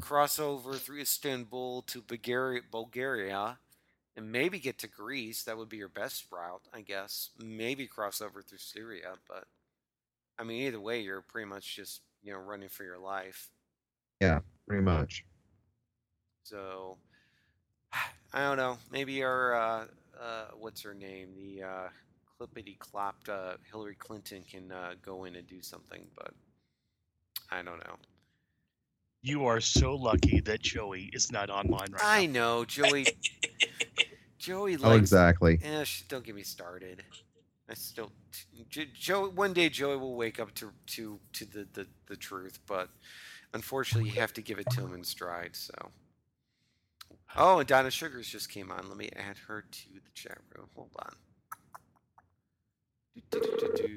cross 0.00 0.38
over 0.38 0.76
through 0.76 1.00
Istanbul 1.00 1.82
to 1.82 2.02
Bulgaria, 2.02 2.62
Bulgaria, 2.70 3.60
and 4.16 4.32
maybe 4.32 4.58
get 4.60 4.78
to 4.80 4.88
Greece. 4.88 5.44
That 5.44 5.58
would 5.58 5.68
be 5.68 5.76
your 5.78 5.88
best 5.90 6.26
route, 6.32 6.68
I 6.72 6.82
guess. 6.82 7.30
Maybe 7.38 7.86
cross 7.86 8.20
over 8.22 8.42
through 8.42 8.58
Syria, 8.58 9.16
but 9.28 9.46
I 10.38 10.44
mean, 10.44 10.62
either 10.66 10.80
way, 10.80 11.00
you're 11.00 11.22
pretty 11.22 11.48
much 11.48 11.76
just, 11.76 12.02
you 12.22 12.32
know 12.32 12.38
running 12.40 12.68
for 12.68 12.84
your 12.84 12.98
life. 12.98 13.50
Yeah, 14.20 14.40
pretty 14.66 14.82
much. 14.82 15.24
So 16.42 16.98
I 18.32 18.46
don't 18.46 18.56
know. 18.56 18.78
Maybe 18.90 19.22
our 19.22 19.54
uh, 19.54 19.86
uh, 20.20 20.44
what's 20.58 20.82
her 20.82 20.94
name, 20.94 21.28
the 21.36 21.62
uh, 21.62 21.88
clippity 22.38 22.76
clopped 22.78 23.28
uh, 23.28 23.56
Hillary 23.70 23.94
Clinton 23.94 24.44
can 24.48 24.70
uh, 24.70 24.94
go 25.02 25.24
in 25.24 25.36
and 25.36 25.46
do 25.46 25.62
something, 25.62 26.06
but 26.16 26.32
I 27.50 27.62
don't 27.62 27.78
know. 27.78 27.96
You 29.22 29.46
are 29.46 29.60
so 29.60 29.94
lucky 29.94 30.40
that 30.40 30.60
Joey 30.60 31.10
is 31.12 31.32
not 31.32 31.50
online 31.50 31.90
right 31.90 32.02
now. 32.02 32.08
I 32.08 32.26
now. 32.26 32.32
know 32.32 32.64
Joey. 32.64 33.06
Joey 34.38 34.76
likes. 34.76 34.84
Oh, 34.84 34.96
exactly. 34.96 35.58
Eh, 35.62 35.84
sh- 35.84 36.04
don't 36.08 36.24
get 36.24 36.34
me 36.36 36.42
started. 36.42 37.02
I 37.68 37.74
still, 37.74 38.12
J- 38.70 38.88
Joe. 38.94 39.28
One 39.30 39.52
day 39.52 39.68
Joey 39.68 39.96
will 39.96 40.14
wake 40.14 40.38
up 40.38 40.54
to 40.56 40.70
to 40.88 41.18
to 41.32 41.44
the, 41.44 41.66
the 41.72 41.86
the 42.06 42.16
truth, 42.16 42.58
but 42.66 42.88
unfortunately, 43.54 44.10
you 44.10 44.20
have 44.20 44.32
to 44.34 44.42
give 44.42 44.58
it 44.58 44.70
to 44.70 44.82
him 44.82 44.94
in 44.94 45.02
stride. 45.02 45.56
So. 45.56 45.72
Oh, 47.36 47.58
and 47.58 47.68
Donna 47.68 47.90
Sugars 47.90 48.28
just 48.28 48.48
came 48.48 48.70
on. 48.70 48.88
Let 48.88 48.96
me 48.96 49.10
add 49.16 49.36
her 49.46 49.62
to 49.70 49.88
the 49.94 50.10
chat 50.14 50.38
room. 50.56 50.68
Hold 50.74 50.90
on. 50.98 51.14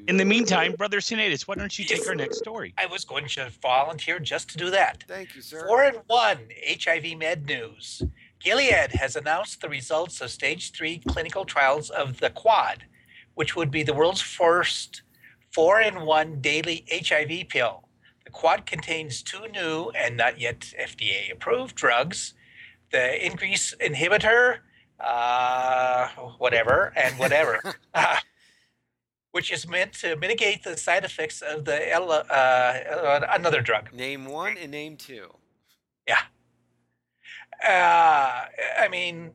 In 0.07 0.17
the 0.17 0.25
meantime, 0.25 0.73
Brother 0.73 1.00
Sinatus, 1.00 1.47
why 1.47 1.55
don't 1.55 1.77
you 1.77 1.85
take 1.85 2.00
Yes. 2.00 2.07
our 2.07 2.15
next 2.15 2.39
story? 2.39 2.73
I 2.77 2.88
was 2.88 3.05
going 3.05 3.27
to 3.29 3.50
volunteer 3.61 4.19
just 4.19 4.50
to 4.50 4.57
do 4.57 4.69
that. 4.71 5.03
Thank 5.07 5.35
you, 5.35 5.41
sir. 5.41 5.65
Four 5.67 5.83
and 5.83 5.97
one 6.07 6.50
HIV 6.67 7.15
med 7.17 7.45
news. 7.45 8.01
Gilead 8.39 8.91
has 8.93 9.15
announced 9.15 9.61
the 9.61 9.69
results 9.69 10.21
of 10.21 10.31
stage 10.31 10.71
three 10.71 10.97
clinical 11.07 11.45
trials 11.45 11.91
of 11.91 12.19
the 12.19 12.31
Quad, 12.31 12.85
which 13.35 13.55
would 13.55 13.69
be 13.69 13.83
the 13.83 13.93
world's 13.93 14.21
first 14.21 15.03
four 15.53 15.79
in 15.79 16.01
one 16.01 16.41
daily 16.41 16.83
HIV 16.91 17.47
pill. 17.50 17.88
The 18.25 18.31
Quad 18.31 18.65
contains 18.65 19.21
two 19.21 19.47
new 19.50 19.91
and 19.91 20.17
not 20.17 20.39
yet 20.39 20.73
FDA 20.79 21.31
approved 21.31 21.75
drugs 21.75 22.33
the 22.91 23.17
integrase 23.21 23.75
inhibitor, 23.77 24.60
uh, 25.00 26.07
whatever, 26.38 26.93
and 26.95 27.17
whatever. 27.17 27.60
uh, 27.93 28.17
which 29.31 29.50
is 29.51 29.65
meant 29.67 29.93
to 29.93 30.15
mitigate 30.17 30.62
the 30.63 30.75
side 30.75 31.05
effects 31.05 31.41
of 31.41 31.63
the 31.63 31.91
L- 31.93 32.12
uh, 32.29 33.19
another 33.31 33.62
drug. 33.62 33.93
Name 33.93 34.25
one 34.25 34.57
and 34.57 34.71
name 34.71 34.98
two. 34.98 35.33
Uh, 37.63 38.45
I 38.79 38.88
mean, 38.89 39.31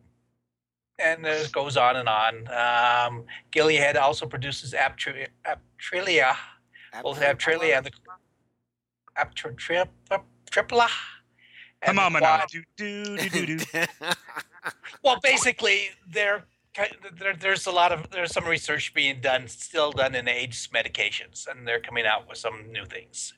and 0.98 1.24
it 1.24 1.52
goes 1.52 1.76
on 1.76 1.94
and 1.96 2.08
on. 2.08 2.48
Um, 2.48 3.24
Gilead 3.52 3.96
also 3.96 4.26
produces 4.26 4.72
Aptri- 4.72 5.28
Aptrilia. 5.46 6.34
We'll 7.04 7.14
have 7.14 7.38
Trilia 7.38 7.76
and 7.76 7.86
the 7.86 7.92
Aptri- 9.16 9.88
Tripla. 10.50 10.90
And 11.86 11.96
the 11.96 12.02
Phenomena. 12.02 12.26
Quad. 12.26 12.48
Do, 12.50 12.62
do, 12.76 13.16
do, 13.16 13.46
do, 13.46 13.58
do. 13.58 13.64
Well, 15.02 15.18
basically, 15.22 15.90
they're, 16.10 16.44
there, 17.18 17.34
there's 17.34 17.66
a 17.66 17.70
lot 17.70 17.92
of 17.92 18.10
there's 18.10 18.32
some 18.32 18.44
research 18.44 18.92
being 18.92 19.20
done, 19.20 19.46
still 19.48 19.92
done 19.92 20.14
in 20.14 20.28
AIDS 20.28 20.68
medications, 20.74 21.46
and 21.46 21.66
they're 21.66 21.80
coming 21.80 22.06
out 22.06 22.28
with 22.28 22.38
some 22.38 22.72
new 22.72 22.84
things. 22.84 23.32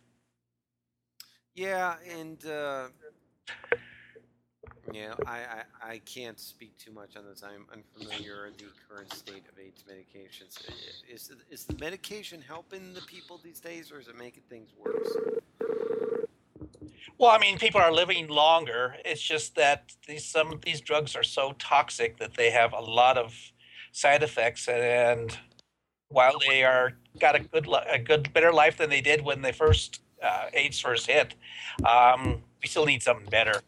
Yeah, 1.54 1.96
and 2.18 2.44
uh, 2.46 2.88
yeah, 4.92 5.14
I, 5.26 5.38
I 5.38 5.90
I 5.92 5.98
can't 5.98 6.38
speak 6.40 6.78
too 6.78 6.92
much 6.92 7.16
on 7.16 7.24
this. 7.26 7.42
I'm 7.42 7.66
unfamiliar 7.72 8.46
with 8.46 8.58
the 8.58 8.64
current 8.88 9.12
state 9.12 9.44
of 9.50 9.58
AIDS 9.58 9.84
medications. 9.84 10.58
Is 11.12 11.30
is 11.50 11.64
the 11.64 11.76
medication 11.78 12.40
helping 12.40 12.94
the 12.94 13.02
people 13.02 13.40
these 13.42 13.60
days, 13.60 13.92
or 13.92 14.00
is 14.00 14.08
it 14.08 14.16
making 14.16 14.44
things 14.48 14.70
worse? 14.78 15.16
Well, 17.18 17.30
I 17.30 17.38
mean, 17.38 17.58
people 17.58 17.80
are 17.80 17.92
living 17.92 18.28
longer. 18.28 18.94
It's 19.04 19.20
just 19.20 19.56
that 19.56 19.92
these 20.06 20.24
some 20.24 20.52
of 20.52 20.60
these 20.62 20.80
drugs 20.80 21.16
are 21.16 21.24
so 21.24 21.52
toxic 21.58 22.18
that 22.18 22.34
they 22.34 22.50
have 22.50 22.72
a 22.72 22.80
lot 22.80 23.18
of 23.18 23.34
side 23.90 24.22
effects, 24.22 24.68
and 24.68 25.36
while 26.10 26.38
they 26.48 26.62
are 26.62 26.92
got 27.18 27.34
a 27.34 27.40
good 27.40 27.68
a 27.88 27.98
good 27.98 28.32
better 28.32 28.52
life 28.52 28.76
than 28.76 28.88
they 28.88 29.00
did 29.00 29.22
when 29.24 29.42
they 29.42 29.50
first 29.50 30.00
uh, 30.22 30.46
AIDS 30.52 30.78
first 30.78 31.08
hit, 31.08 31.34
um, 31.84 32.40
we 32.62 32.68
still 32.68 32.86
need 32.86 33.02
something 33.02 33.28
better. 33.28 33.62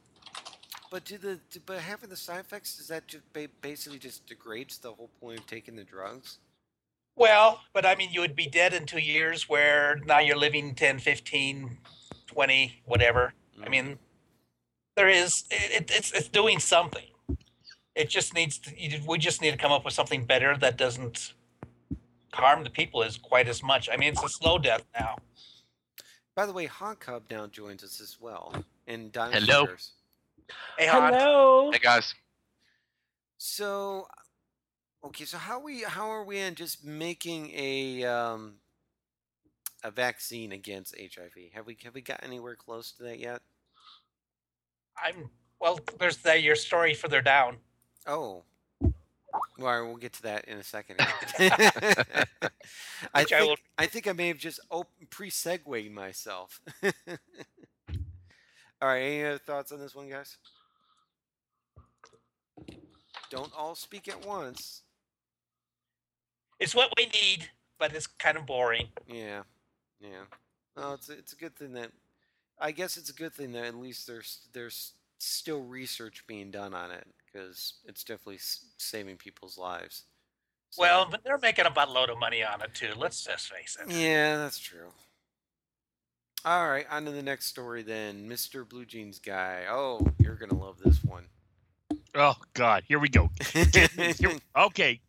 But 0.92 1.04
do 1.04 1.18
the 1.18 1.40
do, 1.50 1.58
but 1.66 1.80
having 1.80 2.08
the 2.08 2.16
side 2.16 2.40
effects 2.40 2.76
does 2.76 2.86
that 2.86 3.08
just 3.08 3.32
ba- 3.32 3.48
basically 3.60 3.98
just 3.98 4.26
degrades 4.26 4.78
the 4.78 4.92
whole 4.92 5.10
point 5.20 5.40
of 5.40 5.46
taking 5.48 5.74
the 5.74 5.84
drugs? 5.84 6.38
Well, 7.16 7.60
but 7.72 7.84
I 7.84 7.96
mean, 7.96 8.12
you 8.12 8.20
would 8.20 8.36
be 8.36 8.46
dead 8.46 8.72
in 8.72 8.86
two 8.86 9.00
years, 9.00 9.48
where 9.48 10.00
now 10.06 10.20
you're 10.20 10.38
living 10.38 10.74
10, 10.74 11.00
15, 11.00 11.78
20, 12.28 12.82
whatever. 12.86 13.34
I 13.64 13.68
mean, 13.68 13.98
there 14.96 15.08
is 15.08 15.44
it, 15.50 15.90
it's 15.90 16.12
it's 16.12 16.28
doing 16.28 16.58
something. 16.58 17.04
It 17.94 18.08
just 18.08 18.34
needs 18.34 18.58
to. 18.58 18.80
You, 18.80 19.00
we 19.06 19.18
just 19.18 19.40
need 19.42 19.50
to 19.52 19.56
come 19.56 19.72
up 19.72 19.84
with 19.84 19.94
something 19.94 20.24
better 20.24 20.56
that 20.58 20.76
doesn't 20.76 21.34
harm 22.32 22.64
the 22.64 22.70
people 22.70 23.02
as 23.02 23.16
quite 23.16 23.48
as 23.48 23.62
much. 23.62 23.88
I 23.92 23.96
mean, 23.96 24.12
it's 24.12 24.22
a 24.22 24.28
slow 24.28 24.58
death 24.58 24.84
now. 24.98 25.16
By 26.34 26.46
the 26.46 26.52
way, 26.52 26.66
Hon 26.66 26.96
Cub 26.96 27.24
now 27.30 27.46
joins 27.46 27.82
us 27.82 28.00
as 28.00 28.18
well, 28.20 28.54
and 28.86 29.12
Donna 29.12 29.40
Hello. 29.40 29.66
Sugars. 29.66 29.92
Hey, 30.78 30.86
Han, 30.86 31.12
Hello. 31.12 31.70
Hey 31.70 31.78
guys, 31.78 32.14
So, 33.38 34.08
okay, 35.04 35.24
so 35.24 35.38
how 35.38 35.60
we 35.60 35.82
how 35.82 36.08
are 36.10 36.24
we 36.24 36.38
in 36.38 36.54
just 36.54 36.84
making 36.84 37.50
a 37.54 38.04
um 38.04 38.54
a 39.82 39.90
vaccine 39.90 40.52
against 40.52 40.94
HIV? 40.98 41.52
Have 41.54 41.66
we 41.66 41.76
have 41.84 41.94
we 41.94 42.00
got 42.00 42.20
anywhere 42.22 42.56
close 42.56 42.92
to 42.92 43.02
that 43.04 43.18
yet? 43.18 43.42
I'm 45.04 45.30
well. 45.60 45.80
There's 45.98 46.18
that 46.18 46.42
your 46.42 46.56
story 46.56 46.94
further 46.94 47.20
down. 47.22 47.58
Oh. 48.06 48.42
Well, 48.82 48.92
all 49.60 49.66
right, 49.66 49.86
we'll 49.86 49.96
get 49.96 50.14
to 50.14 50.22
that 50.22 50.46
in 50.46 50.58
a 50.58 50.64
second. 50.64 50.96
I 51.38 53.22
Which 53.22 53.32
I 53.32 53.38
think 53.38 53.40
will- 53.48 53.56
I 53.78 53.86
think 53.86 54.08
I 54.08 54.12
may 54.12 54.28
have 54.28 54.38
just 54.38 54.58
op- 54.70 54.90
pre-segued 55.10 55.92
myself. 55.92 56.60
all 56.82 56.92
right, 58.82 59.00
any 59.00 59.24
other 59.24 59.38
thoughts 59.38 59.70
on 59.72 59.78
this 59.78 59.94
one, 59.94 60.08
guys? 60.08 60.36
Don't 63.30 63.52
all 63.56 63.74
speak 63.74 64.08
at 64.08 64.26
once. 64.26 64.82
It's 66.58 66.74
what 66.74 66.90
we 66.96 67.06
need, 67.06 67.48
but 67.78 67.94
it's 67.94 68.06
kind 68.06 68.36
of 68.36 68.46
boring. 68.46 68.88
Yeah, 69.06 69.42
yeah. 70.00 70.24
Well, 70.76 70.94
it's 70.94 71.08
a, 71.08 71.12
it's 71.12 71.32
a 71.32 71.36
good 71.36 71.54
thing 71.56 71.72
that 71.74 71.90
I 72.60 72.72
guess 72.72 72.96
it's 72.96 73.10
a 73.10 73.14
good 73.14 73.32
thing 73.32 73.52
that 73.52 73.64
at 73.64 73.74
least 73.74 74.06
there's 74.06 74.46
there's 74.52 74.92
still 75.18 75.62
research 75.62 76.24
being 76.26 76.50
done 76.50 76.74
on 76.74 76.90
it 76.90 77.06
because 77.26 77.74
it's 77.86 78.04
definitely 78.04 78.38
saving 78.78 79.16
people's 79.16 79.56
lives. 79.58 80.04
So- 80.70 80.82
Well, 80.82 81.06
but 81.10 81.24
they're 81.24 81.38
making 81.38 81.66
a 81.66 81.70
buttload 81.70 82.10
of 82.10 82.18
money 82.18 82.42
on 82.42 82.62
it 82.62 82.74
too. 82.74 82.92
Let's 82.96 83.24
just 83.24 83.50
face 83.52 83.76
it. 83.80 83.92
yeah, 83.92 84.36
that's 84.36 84.58
true. 84.58 84.92
All 86.44 86.68
right, 86.70 86.86
on 86.90 87.04
to 87.04 87.10
the 87.10 87.22
next 87.22 87.46
story 87.46 87.82
then, 87.82 88.28
Mr. 88.28 88.66
Blue 88.66 88.86
Jeans 88.86 89.18
guy. 89.18 89.64
Oh, 89.68 90.06
you're 90.18 90.36
gonna 90.36 90.54
love 90.58 90.78
this 90.82 91.02
one. 91.04 91.26
Oh 92.14 92.36
God, 92.54 92.84
here 92.88 92.98
we 92.98 93.08
go. 93.08 93.30
Here- 93.52 94.38
okay, 94.56 95.00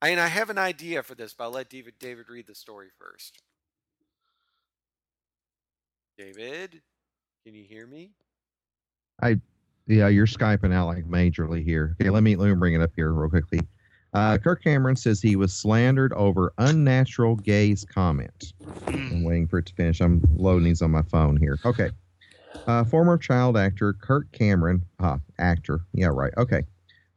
I 0.00 0.10
mean, 0.10 0.18
I 0.18 0.28
have 0.28 0.48
an 0.50 0.58
idea 0.58 1.02
for 1.02 1.14
this, 1.14 1.34
but 1.34 1.44
I'll 1.44 1.50
let 1.50 1.68
David 1.68 1.94
David 1.98 2.28
read 2.30 2.46
the 2.46 2.54
story 2.54 2.88
first. 2.98 3.42
David, 6.18 6.82
can 7.46 7.54
you 7.54 7.62
hear 7.62 7.86
me? 7.86 8.10
I, 9.22 9.36
yeah, 9.86 10.08
you're 10.08 10.26
skyping 10.26 10.74
out 10.74 10.88
like 10.88 11.04
majorly 11.04 11.62
here. 11.62 11.94
Okay, 12.00 12.10
let 12.10 12.24
me 12.24 12.34
let 12.34 12.48
me 12.48 12.56
bring 12.56 12.74
it 12.74 12.82
up 12.82 12.90
here 12.96 13.12
real 13.12 13.30
quickly. 13.30 13.60
Uh, 14.14 14.36
Kirk 14.36 14.64
Cameron 14.64 14.96
says 14.96 15.22
he 15.22 15.36
was 15.36 15.52
slandered 15.52 16.12
over 16.14 16.52
unnatural 16.58 17.36
gays 17.36 17.84
comment. 17.84 18.52
Mm, 18.86 19.12
I'm 19.12 19.24
waiting 19.24 19.46
for 19.46 19.58
it 19.58 19.66
to 19.66 19.74
finish. 19.74 20.00
I'm 20.00 20.20
loading 20.34 20.64
these 20.64 20.82
on 20.82 20.90
my 20.90 21.02
phone 21.02 21.36
here. 21.36 21.56
Okay. 21.64 21.90
Uh, 22.66 22.82
former 22.82 23.16
child 23.16 23.56
actor 23.56 23.92
Kirk 23.92 24.26
Cameron, 24.32 24.84
ah, 24.98 25.20
actor, 25.38 25.82
yeah, 25.92 26.08
right, 26.08 26.32
okay, 26.36 26.62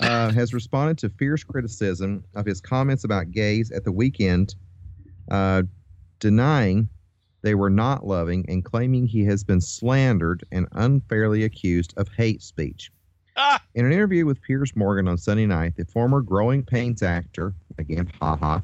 uh, 0.01 0.31
has 0.33 0.53
responded 0.53 0.99
to 0.99 1.09
fierce 1.09 1.43
criticism 1.43 2.23
of 2.35 2.45
his 2.45 2.61
comments 2.61 3.03
about 3.03 3.31
gays 3.31 3.71
at 3.71 3.83
the 3.83 3.91
weekend, 3.91 4.53
uh, 5.31 5.63
denying 6.19 6.87
they 7.41 7.55
were 7.55 7.69
not 7.69 8.05
loving 8.05 8.45
and 8.47 8.63
claiming 8.63 9.05
he 9.05 9.23
has 9.25 9.43
been 9.43 9.61
slandered 9.61 10.43
and 10.51 10.67
unfairly 10.73 11.43
accused 11.43 11.93
of 11.97 12.07
hate 12.09 12.41
speech. 12.41 12.91
ah, 13.37 13.61
In 13.75 13.85
an 13.85 13.91
interview 13.91 14.25
with 14.25 14.41
Piers 14.41 14.75
Morgan 14.75 15.07
on 15.07 15.17
Sunday 15.17 15.45
night, 15.45 15.75
the 15.75 15.85
former 15.85 16.21
Growing 16.21 16.63
Pains 16.63 17.01
actor, 17.01 17.53
again, 17.77 18.11
haha, 18.19 18.59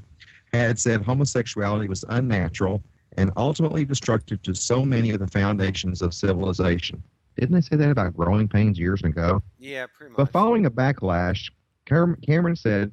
had 0.54 0.80
said 0.80 1.02
homosexuality 1.02 1.88
was 1.88 2.06
unnatural 2.10 2.82
and 3.18 3.32
ultimately 3.36 3.84
destructive 3.84 4.42
to 4.44 4.54
so 4.54 4.86
many 4.86 5.10
of 5.10 5.20
the 5.20 5.28
foundations 5.28 6.02
of 6.02 6.14
civilization. 6.14 7.02
Didn't 7.38 7.54
they 7.56 7.62
say 7.62 7.76
that 7.76 7.90
about 7.90 8.16
Growing 8.16 8.48
Pains 8.48 8.78
years 8.80 9.02
ago? 9.04 9.42
Yeah, 9.60 9.88
pretty 9.88 10.12
much. 10.12 10.18
But 10.18 10.32
following 10.32 10.66
a 10.66 10.72
backlash, 10.72 11.50
Cameron 11.86 12.56
said 12.56 12.92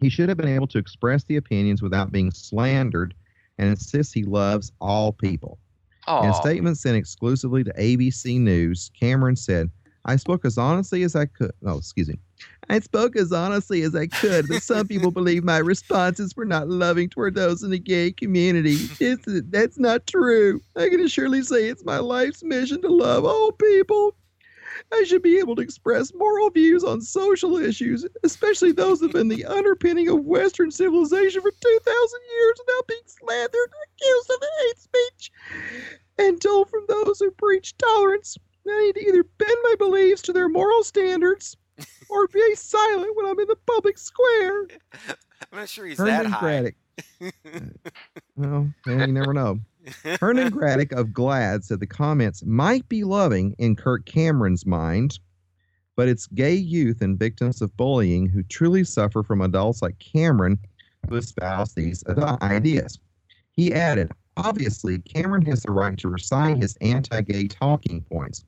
he 0.00 0.08
should 0.08 0.28
have 0.28 0.38
been 0.38 0.48
able 0.48 0.66
to 0.68 0.78
express 0.78 1.24
the 1.24 1.36
opinions 1.36 1.82
without 1.82 2.10
being 2.12 2.30
slandered 2.30 3.14
and 3.58 3.68
insists 3.68 4.12
he 4.12 4.24
loves 4.24 4.72
all 4.80 5.12
people. 5.12 5.58
In 6.22 6.26
a 6.26 6.28
Oh, 6.28 6.32
statement 6.32 6.78
sent 6.78 6.96
exclusively 6.96 7.64
to 7.64 7.72
ABC 7.72 8.38
News, 8.38 8.90
Cameron 8.98 9.36
said, 9.36 9.70
I 10.04 10.16
spoke 10.16 10.44
as 10.44 10.56
honestly 10.56 11.02
as 11.02 11.16
I 11.16 11.26
could. 11.26 11.50
No, 11.62 11.78
excuse 11.78 12.08
me. 12.08 12.18
I 12.68 12.78
spoke 12.80 13.16
as 13.16 13.32
honestly 13.32 13.82
as 13.82 13.94
I 13.94 14.06
could, 14.06 14.48
but 14.48 14.62
some 14.62 14.86
people 14.86 15.10
believe 15.10 15.42
my 15.44 15.58
responses 15.58 16.36
were 16.36 16.44
not 16.44 16.68
loving 16.68 17.08
toward 17.08 17.34
those 17.34 17.62
in 17.62 17.70
the 17.70 17.78
gay 17.78 18.12
community. 18.12 18.78
It's, 19.00 19.24
that's 19.50 19.78
not 19.78 20.06
true. 20.06 20.60
I 20.76 20.88
can 20.88 21.06
surely 21.08 21.42
say 21.42 21.66
it's 21.68 21.84
my 21.84 21.98
life's 21.98 22.42
mission 22.44 22.82
to 22.82 22.88
love 22.88 23.24
all 23.24 23.52
people. 23.52 24.16
I 24.92 25.04
should 25.04 25.22
be 25.22 25.38
able 25.38 25.56
to 25.56 25.62
express 25.62 26.12
moral 26.14 26.50
views 26.50 26.84
on 26.84 27.00
social 27.00 27.56
issues, 27.56 28.06
especially 28.24 28.72
those 28.72 29.00
that 29.00 29.06
have 29.06 29.14
been 29.14 29.28
the 29.28 29.44
underpinning 29.56 30.08
of 30.08 30.24
Western 30.24 30.70
civilization 30.70 31.42
for 31.42 31.50
2,000 31.50 32.20
years 32.30 32.60
without 32.66 32.86
being 32.86 33.00
slandered, 33.06 33.70
accused 33.84 34.30
of 34.30 34.48
hate 34.60 34.78
speech, 34.78 35.32
and 36.18 36.40
told 36.40 36.70
from 36.70 36.84
those 36.88 37.18
who 37.18 37.30
preach 37.32 37.76
tolerance. 37.78 38.36
I 38.68 38.80
need 38.86 38.94
to 38.96 39.08
either 39.08 39.24
bend 39.38 39.56
my 39.62 39.74
beliefs 39.78 40.22
to 40.22 40.32
their 40.32 40.48
moral 40.48 40.82
standards 40.82 41.56
or 42.08 42.26
be 42.28 42.54
silent 42.56 43.16
when 43.16 43.26
I'm 43.26 43.38
in 43.38 43.46
the 43.46 43.56
public 43.66 43.96
square. 43.96 44.66
I'm 45.08 45.58
not 45.58 45.68
sure 45.68 45.86
he's 45.86 45.98
Herndon 45.98 46.30
that 46.30 46.38
high. 46.38 46.40
Graddick. 46.40 46.74
Uh, 48.38 48.64
well, 48.84 48.98
you 49.00 49.06
never 49.06 49.32
know. 49.32 49.58
Herndon 50.20 50.50
Graddick 50.50 50.92
of 50.92 51.08
GLAAD 51.08 51.64
said 51.64 51.80
the 51.80 51.86
comments 51.86 52.44
might 52.44 52.88
be 52.88 53.04
loving 53.04 53.54
in 53.58 53.76
Kirk 53.76 54.04
Cameron's 54.04 54.66
mind, 54.66 55.18
but 55.94 56.08
it's 56.08 56.26
gay 56.26 56.54
youth 56.54 57.00
and 57.02 57.18
victims 57.18 57.62
of 57.62 57.76
bullying 57.76 58.26
who 58.26 58.42
truly 58.42 58.84
suffer 58.84 59.22
from 59.22 59.40
adults 59.40 59.82
like 59.82 59.98
Cameron 59.98 60.58
who 61.08 61.16
espouse 61.16 61.74
these 61.74 62.02
ideas. 62.42 62.98
He 63.52 63.72
added, 63.72 64.10
obviously, 64.36 64.98
Cameron 64.98 65.46
has 65.46 65.62
the 65.62 65.72
right 65.72 65.96
to 65.98 66.08
recite 66.08 66.58
his 66.58 66.76
anti 66.80 67.20
gay 67.22 67.46
talking 67.46 68.02
points, 68.02 68.44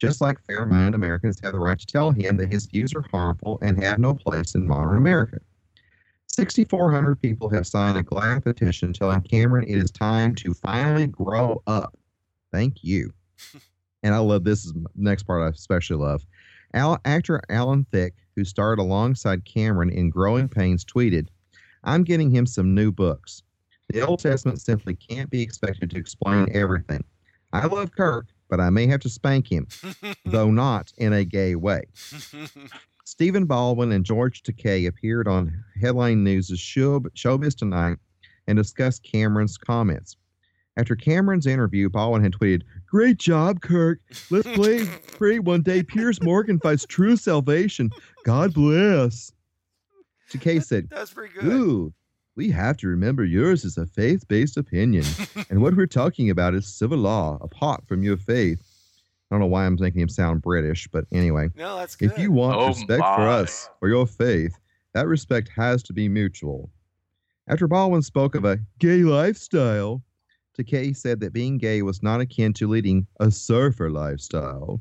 just 0.00 0.20
like 0.20 0.42
fair 0.46 0.64
minded 0.64 0.94
Americans 0.94 1.40
have 1.42 1.52
the 1.52 1.58
right 1.58 1.78
to 1.78 1.86
tell 1.86 2.10
him 2.10 2.36
that 2.38 2.52
his 2.52 2.66
views 2.66 2.94
are 2.94 3.04
harmful 3.10 3.58
and 3.60 3.82
have 3.82 3.98
no 3.98 4.14
place 4.14 4.54
in 4.54 4.66
modern 4.66 4.96
America. 4.96 5.38
6,400 6.36 7.20
people 7.20 7.48
have 7.50 7.66
signed 7.66 7.98
a 7.98 8.02
GLAAD 8.02 8.44
petition 8.44 8.92
telling 8.92 9.20
Cameron 9.22 9.64
it 9.68 9.76
is 9.76 9.90
time 9.90 10.34
to 10.36 10.54
finally 10.54 11.06
grow 11.06 11.62
up. 11.66 11.98
Thank 12.52 12.82
you. 12.82 13.12
and 14.02 14.14
I 14.14 14.18
love 14.18 14.44
this 14.44 14.64
is 14.64 14.72
next 14.96 15.24
part 15.24 15.42
I 15.42 15.48
especially 15.48 15.96
love. 15.96 16.24
Al, 16.72 17.00
actor 17.04 17.40
Alan 17.48 17.84
Thicke, 17.90 18.14
who 18.36 18.44
starred 18.44 18.78
alongside 18.78 19.44
Cameron 19.44 19.90
in 19.90 20.08
Growing 20.08 20.48
Pains, 20.48 20.84
tweeted, 20.84 21.28
I'm 21.82 22.04
getting 22.04 22.30
him 22.30 22.46
some 22.46 22.74
new 22.74 22.92
books. 22.92 23.42
The 23.88 24.02
Old 24.02 24.20
Testament 24.20 24.60
simply 24.60 24.94
can't 24.94 25.30
be 25.30 25.42
expected 25.42 25.90
to 25.90 25.98
explain 25.98 26.48
everything. 26.52 27.02
I 27.52 27.66
love 27.66 27.90
Kirk, 27.90 28.28
but 28.48 28.60
I 28.60 28.70
may 28.70 28.86
have 28.86 29.00
to 29.00 29.08
spank 29.08 29.50
him, 29.50 29.66
though 30.24 30.50
not 30.50 30.92
in 30.96 31.12
a 31.12 31.24
gay 31.24 31.56
way. 31.56 31.82
Stephen 33.10 33.44
Baldwin 33.44 33.90
and 33.90 34.04
George 34.04 34.44
Takei 34.44 34.86
appeared 34.86 35.26
on 35.26 35.64
Headline 35.80 36.22
News' 36.22 36.60
show, 36.60 37.00
Showbiz 37.00 37.56
Tonight 37.56 37.98
and 38.46 38.56
discussed 38.56 39.02
Cameron's 39.02 39.58
comments. 39.58 40.16
After 40.76 40.94
Cameron's 40.94 41.48
interview, 41.48 41.88
Baldwin 41.88 42.22
had 42.22 42.34
tweeted, 42.34 42.62
Great 42.86 43.16
job, 43.16 43.62
Kirk. 43.62 43.98
Let's 44.30 44.46
play 44.52 44.84
free 45.18 45.40
one 45.40 45.62
day 45.62 45.82
Piers 45.82 46.22
Morgan 46.22 46.60
finds 46.60 46.86
true 46.86 47.16
salvation. 47.16 47.90
God 48.24 48.54
bless. 48.54 49.32
Takei 50.32 50.62
said, 50.62 50.86
That's 50.88 51.12
pretty 51.12 51.34
good. 51.34 51.46
Ooh, 51.46 51.92
we 52.36 52.48
have 52.52 52.76
to 52.76 52.86
remember 52.86 53.24
yours 53.24 53.64
is 53.64 53.76
a 53.76 53.86
faith 53.86 54.28
based 54.28 54.56
opinion. 54.56 55.04
and 55.50 55.60
what 55.60 55.74
we're 55.74 55.88
talking 55.88 56.30
about 56.30 56.54
is 56.54 56.72
civil 56.72 56.98
law, 56.98 57.38
apart 57.40 57.88
from 57.88 58.04
your 58.04 58.16
faith. 58.16 58.69
I 59.30 59.34
don't 59.34 59.40
know 59.40 59.46
why 59.46 59.64
I'm 59.64 59.76
making 59.78 60.00
him 60.00 60.08
sound 60.08 60.42
British, 60.42 60.88
but 60.88 61.04
anyway. 61.12 61.50
No, 61.54 61.76
that's 61.78 61.94
good. 61.94 62.10
If 62.10 62.18
you 62.18 62.32
want 62.32 62.56
Oh 62.58 62.66
respect 62.68 63.02
for 63.02 63.28
us 63.28 63.68
or 63.80 63.88
your 63.88 64.06
faith, 64.06 64.58
that 64.92 65.06
respect 65.06 65.48
has 65.54 65.82
to 65.84 65.92
be 65.92 66.08
mutual. 66.08 66.68
After 67.48 67.68
Baldwin 67.68 68.02
spoke 68.02 68.34
of 68.34 68.44
a 68.44 68.58
gay 68.78 69.02
lifestyle, 69.02 70.02
Takei 70.58 70.96
said 70.96 71.20
that 71.20 71.32
being 71.32 71.58
gay 71.58 71.82
was 71.82 72.02
not 72.02 72.20
akin 72.20 72.52
to 72.54 72.68
leading 72.68 73.06
a 73.20 73.30
surfer 73.30 73.90
lifestyle. 73.90 74.80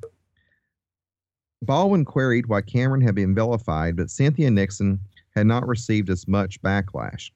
Baldwin 1.61 2.05
queried 2.05 2.47
why 2.47 2.61
Cameron 2.61 3.01
had 3.01 3.15
been 3.15 3.35
vilified, 3.35 3.97
but 3.97 4.09
Cynthia 4.09 4.49
Nixon 4.49 4.99
had 5.35 5.45
not 5.45 5.67
received 5.67 6.09
as 6.09 6.27
much 6.27 6.61
backlash. 6.61 7.31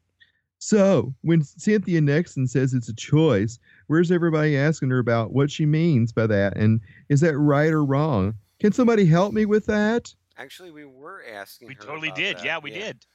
So, 0.57 1.13
when 1.21 1.43
Cynthia 1.43 2.01
Nixon 2.01 2.47
says 2.47 2.73
it's 2.73 2.89
a 2.89 2.95
choice, 2.95 3.59
where's 3.87 4.11
everybody 4.11 4.57
asking 4.57 4.89
her 4.89 4.99
about 4.99 5.31
what 5.33 5.51
she 5.51 5.65
means 5.65 6.11
by 6.11 6.27
that? 6.27 6.57
And 6.57 6.81
is 7.09 7.21
that 7.21 7.37
right 7.37 7.71
or 7.71 7.83
wrong? 7.83 8.35
Can 8.59 8.71
somebody 8.71 9.05
help 9.05 9.33
me 9.33 9.45
with 9.45 9.65
that? 9.67 10.13
Actually, 10.37 10.71
we 10.71 10.85
were 10.85 11.23
asking. 11.31 11.67
We 11.67 11.75
her 11.75 11.81
totally 11.83 12.07
about 12.09 12.17
did. 12.17 12.37
that, 12.37 12.45
Yeah, 12.45 12.59
we 12.59 12.71
did. 12.71 13.05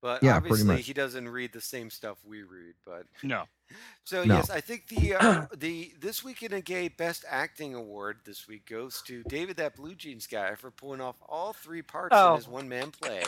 But 0.00 0.22
Yeah, 0.24 0.34
obviously, 0.36 0.80
he 0.82 0.92
doesn't 0.92 1.28
read 1.28 1.52
the 1.52 1.60
same 1.60 1.88
stuff 1.88 2.18
we 2.24 2.42
read. 2.42 2.74
But 2.84 3.04
No. 3.22 3.44
so 4.04 4.24
No. 4.24 4.34
yes, 4.34 4.50
I 4.50 4.60
think 4.60 4.88
the 4.88 5.14
uh, 5.14 5.46
the 5.56 5.92
this 6.00 6.24
week 6.24 6.42
in 6.42 6.52
a 6.52 6.60
gay 6.60 6.88
best 6.88 7.24
acting 7.28 7.74
award 7.76 8.18
this 8.24 8.48
week 8.48 8.66
goes 8.68 9.00
to 9.02 9.22
David 9.28 9.58
that 9.58 9.76
Blue 9.76 9.94
Jeans 9.94 10.26
guy 10.26 10.56
for 10.56 10.72
pulling 10.72 11.00
off 11.00 11.16
all 11.28 11.52
three 11.52 11.82
parts 11.82 12.14
Oh. 12.16 12.30
in 12.32 12.36
his 12.38 12.48
one 12.48 12.68
man 12.68 12.90
play. 12.90 13.22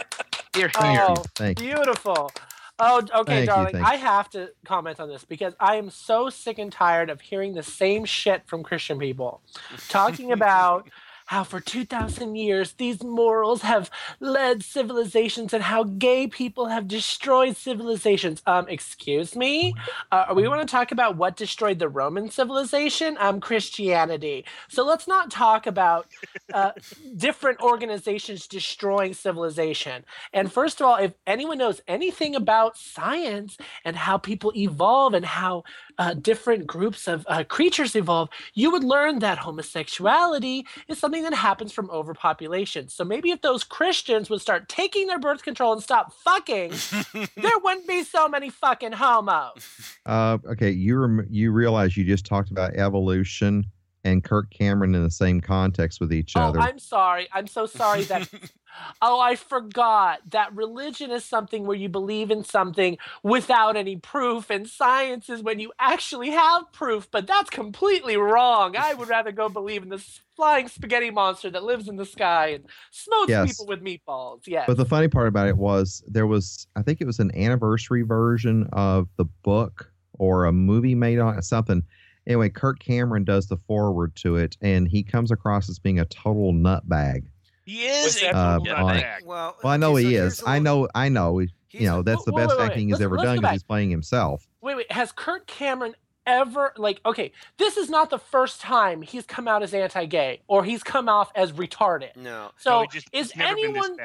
here, 0.56 0.70
Oh. 0.76 1.22
Thank 1.36 1.60
you. 1.60 1.74
Beautiful. 1.74 2.32
Oh, 2.78 2.98
okay, 2.98 3.24
Thank 3.24 3.46
darling. 3.46 3.72
thank 3.72 3.86
I 3.86 3.96
have 3.96 4.28
to 4.30 4.50
comment 4.66 5.00
on 5.00 5.08
this 5.08 5.24
because 5.24 5.54
I 5.58 5.76
am 5.76 5.88
so 5.88 6.28
sick 6.28 6.58
and 6.58 6.70
tired 6.70 7.08
of 7.08 7.22
hearing 7.22 7.54
the 7.54 7.62
same 7.62 8.04
shit 8.04 8.42
from 8.46 8.62
Christian 8.62 8.98
people 8.98 9.40
talking 9.88 10.32
about 10.40 10.88
how 11.26 11.44
for 11.44 11.60
2,000 11.60 12.36
years 12.36 12.72
these 12.72 13.02
morals 13.02 13.62
have 13.62 13.90
led 14.20 14.62
civilizations 14.62 15.52
and 15.52 15.62
how 15.62 15.84
gay 15.84 16.26
people 16.26 16.66
have 16.66 16.88
destroyed 16.88 17.56
civilizations. 17.56 18.42
Um, 18.46 18.66
excuse 18.68 19.36
me? 19.36 19.74
Uh, 20.10 20.32
we 20.34 20.48
want 20.48 20.66
to 20.66 20.70
talk 20.70 20.92
about 20.92 21.16
what 21.16 21.36
destroyed 21.36 21.78
the 21.78 21.88
Roman 21.88 22.30
civilization? 22.30 23.16
Um, 23.20 23.40
Christianity. 23.40 24.44
So 24.68 24.84
let's 24.84 25.08
not 25.08 25.30
talk 25.30 25.66
about 25.66 26.06
uh, 26.52 26.72
different 27.16 27.60
organizations 27.60 28.46
destroying 28.46 29.12
civilization. 29.14 30.04
And 30.32 30.52
first 30.52 30.80
of 30.80 30.86
all, 30.86 30.96
if 30.96 31.12
anyone 31.26 31.58
knows 31.58 31.80
anything 31.88 32.36
about 32.36 32.76
science 32.76 33.56
and 33.84 33.96
how 33.96 34.18
people 34.18 34.52
evolve 34.56 35.14
and 35.14 35.24
how 35.24 35.64
uh, 35.98 36.14
different 36.14 36.66
groups 36.66 37.08
of 37.08 37.26
uh, 37.28 37.44
creatures 37.44 37.96
evolve, 37.96 38.28
you 38.54 38.70
would 38.70 38.84
learn 38.84 39.18
that 39.20 39.38
homosexuality 39.38 40.66
is 40.88 40.98
something 40.98 41.22
that 41.22 41.34
happens 41.34 41.72
from 41.72 41.90
overpopulation. 41.90 42.88
So 42.88 43.04
maybe 43.04 43.30
if 43.30 43.42
those 43.42 43.64
Christians 43.64 44.30
would 44.30 44.40
start 44.40 44.68
taking 44.68 45.06
their 45.06 45.18
birth 45.18 45.42
control 45.42 45.72
and 45.72 45.82
stop 45.82 46.12
fucking, 46.12 46.72
there 47.36 47.58
wouldn't 47.62 47.86
be 47.86 48.04
so 48.04 48.28
many 48.28 48.50
fucking 48.50 48.92
homos. 48.92 49.64
Uh, 50.04 50.38
okay, 50.46 50.70
you 50.70 50.98
rem- 50.98 51.26
you 51.30 51.52
realize 51.52 51.96
you 51.96 52.04
just 52.04 52.26
talked 52.26 52.50
about 52.50 52.74
evolution 52.74 53.66
and 54.06 54.22
Kirk 54.22 54.50
Cameron 54.50 54.94
in 54.94 55.02
the 55.02 55.10
same 55.10 55.40
context 55.40 56.00
with 56.00 56.12
each 56.12 56.32
Oh, 56.36 56.40
other. 56.42 56.60
I'm 56.60 56.78
sorry. 56.78 57.28
I'm 57.32 57.48
so 57.48 57.66
sorry 57.66 58.04
that. 58.04 58.28
oh, 59.02 59.18
I 59.20 59.34
forgot 59.34 60.20
that 60.30 60.54
religion 60.54 61.10
is 61.10 61.24
something 61.24 61.66
where 61.66 61.76
you 61.76 61.88
believe 61.88 62.30
in 62.30 62.44
something 62.44 62.98
without 63.24 63.76
any 63.76 63.96
proof, 63.96 64.48
and 64.48 64.68
science 64.68 65.28
is 65.28 65.42
when 65.42 65.58
you 65.58 65.72
actually 65.80 66.30
have 66.30 66.70
proof. 66.72 67.10
But 67.10 67.26
that's 67.26 67.50
completely 67.50 68.16
wrong. 68.16 68.76
I 68.76 68.94
would 68.94 69.08
rather 69.08 69.32
go 69.32 69.48
believe 69.48 69.82
in 69.82 69.88
this 69.88 70.20
flying 70.36 70.68
spaghetti 70.68 71.10
monster 71.10 71.50
that 71.50 71.64
lives 71.64 71.88
in 71.88 71.96
the 71.96 72.06
sky 72.06 72.48
and 72.48 72.64
smokes 72.92 73.30
Yes. 73.30 73.48
people 73.52 73.66
with 73.66 73.82
meatballs. 73.82 74.42
Yes. 74.46 74.64
But 74.68 74.76
the 74.76 74.84
funny 74.84 75.08
part 75.08 75.26
about 75.26 75.48
it 75.48 75.56
was 75.56 76.04
there 76.06 76.26
was, 76.26 76.66
I 76.76 76.82
think 76.82 77.00
it 77.00 77.06
was 77.06 77.18
an 77.18 77.34
anniversary 77.36 78.02
version 78.02 78.68
of 78.72 79.08
the 79.16 79.24
book 79.42 79.90
or 80.18 80.44
a 80.44 80.52
movie 80.52 80.94
made 80.94 81.18
on 81.18 81.40
something. 81.42 81.82
Anyway, 82.26 82.48
Kirk 82.48 82.78
Cameron 82.80 83.24
does 83.24 83.46
the 83.46 83.56
forward 83.56 84.14
to 84.16 84.36
it, 84.36 84.56
and 84.60 84.88
he 84.88 85.02
comes 85.02 85.30
across 85.30 85.68
as 85.68 85.78
being 85.78 86.00
a 86.00 86.04
total 86.06 86.52
nutbag. 86.52 87.24
He 87.64 87.84
is 87.84 88.16
a 88.18 88.20
that- 88.26 88.34
Uh, 88.34 88.58
total 88.58 88.74
on- 88.74 88.96
nutbag. 88.96 89.24
well, 89.24 89.56
Well, 89.62 89.72
I 89.72 89.76
know 89.76 89.94
he 89.96 90.14
is. 90.14 90.42
a 90.42 90.46
I 90.48 90.58
little- 90.58 90.82
know. 90.82 90.88
I 90.94 91.08
know. 91.08 91.38
You 91.40 91.50
know, 91.86 92.02
that's 92.02 92.24
the 92.24 92.32
Wait, 92.32 92.42
wait, 92.42 92.48
best 92.48 92.58
wait, 92.58 92.64
acting 92.66 92.88
he's 92.88 92.92
let's- 92.94 93.02
ever 93.04 93.16
let's 93.16 93.26
done 93.26 93.36
because 93.38 93.50
he's 93.52 93.62
playing 93.62 93.90
himself. 93.90 94.46
wait, 94.60 94.76
wait. 94.76 94.90
Has 94.92 95.12
Kirk 95.12 95.46
Cameron 95.46 95.94
ever 96.26 96.72
like? 96.76 97.00
Okay, 97.04 97.32
this 97.58 97.76
is 97.76 97.90
not 97.90 98.08
the 98.10 98.18
first 98.18 98.60
time 98.60 99.02
he's 99.02 99.26
come 99.26 99.46
out 99.46 99.62
as 99.62 99.74
anti-gay 99.74 100.40
or 100.48 100.64
he's 100.64 100.82
come 100.82 101.08
off 101.08 101.30
as 101.34 101.52
retarded. 101.52 102.16
No. 102.16 102.50
So 102.56 102.80
No, 102.82 102.86
just- 102.86 103.08
is 103.12 103.30
he's 103.30 103.38
been 103.42 103.56
this 103.56 103.64
anyone? 103.84 103.96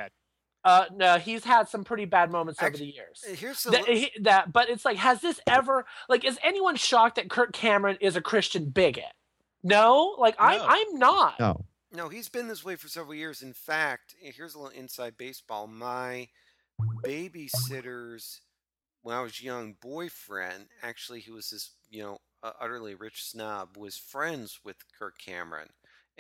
Bad. 0.64 0.70
Uh, 0.70 0.86
no, 0.96 1.18
he's 1.18 1.44
had 1.44 1.68
some 1.70 1.84
pretty 1.84 2.06
bad 2.06 2.32
moments 2.32 2.62
over 2.62 2.78
the 2.78 2.86
years. 2.86 3.24
Here's 3.26 3.64
the 3.64 3.72
that, 3.72 3.88
he- 3.88 4.12
that 4.22 4.54
but 4.54 4.70
it's 4.70 4.86
like 4.86 4.98
has 4.98 5.22
this 5.22 5.40
ever 5.48 5.86
like 6.10 6.24
is 6.26 6.38
anyone 6.44 6.76
shocked 6.76 7.16
that 7.16 7.30
Kirk 7.30 7.54
Cameron 7.54 7.98
is 8.02 8.16
a 8.16 8.22
Christian 8.22 8.70
bigot? 8.70 9.04
No, 9.64 10.16
like 10.18 10.36
I'm 10.40 10.58
No. 10.60 10.66
I'm 10.68 11.00
not. 11.00 11.40
No. 11.40 11.66
No, 11.94 12.08
he's 12.08 12.30
been 12.30 12.48
this 12.48 12.64
way 12.64 12.78
for 12.78 12.88
several 12.88 13.16
years. 13.16 13.42
In 13.42 13.52
fact, 13.52 14.16
here's 14.18 14.56
a 14.56 14.60
little 14.60 14.78
inside 14.78 15.18
baseball. 15.18 15.68
My 15.68 16.30
babysitter's, 17.04 18.42
when 19.02 19.16
I 19.16 19.22
was 19.22 19.42
young, 19.44 19.76
boyfriend, 19.82 20.68
actually, 20.84 21.20
he 21.20 21.32
was 21.32 21.50
this, 21.50 21.72
you 21.90 22.02
know, 22.02 22.20
utterly 22.62 22.96
rich 22.96 23.24
snob, 23.24 23.76
was 23.78 23.98
friends 23.98 24.60
with 24.64 24.78
Kirk 24.98 25.16
Cameron, 25.24 25.70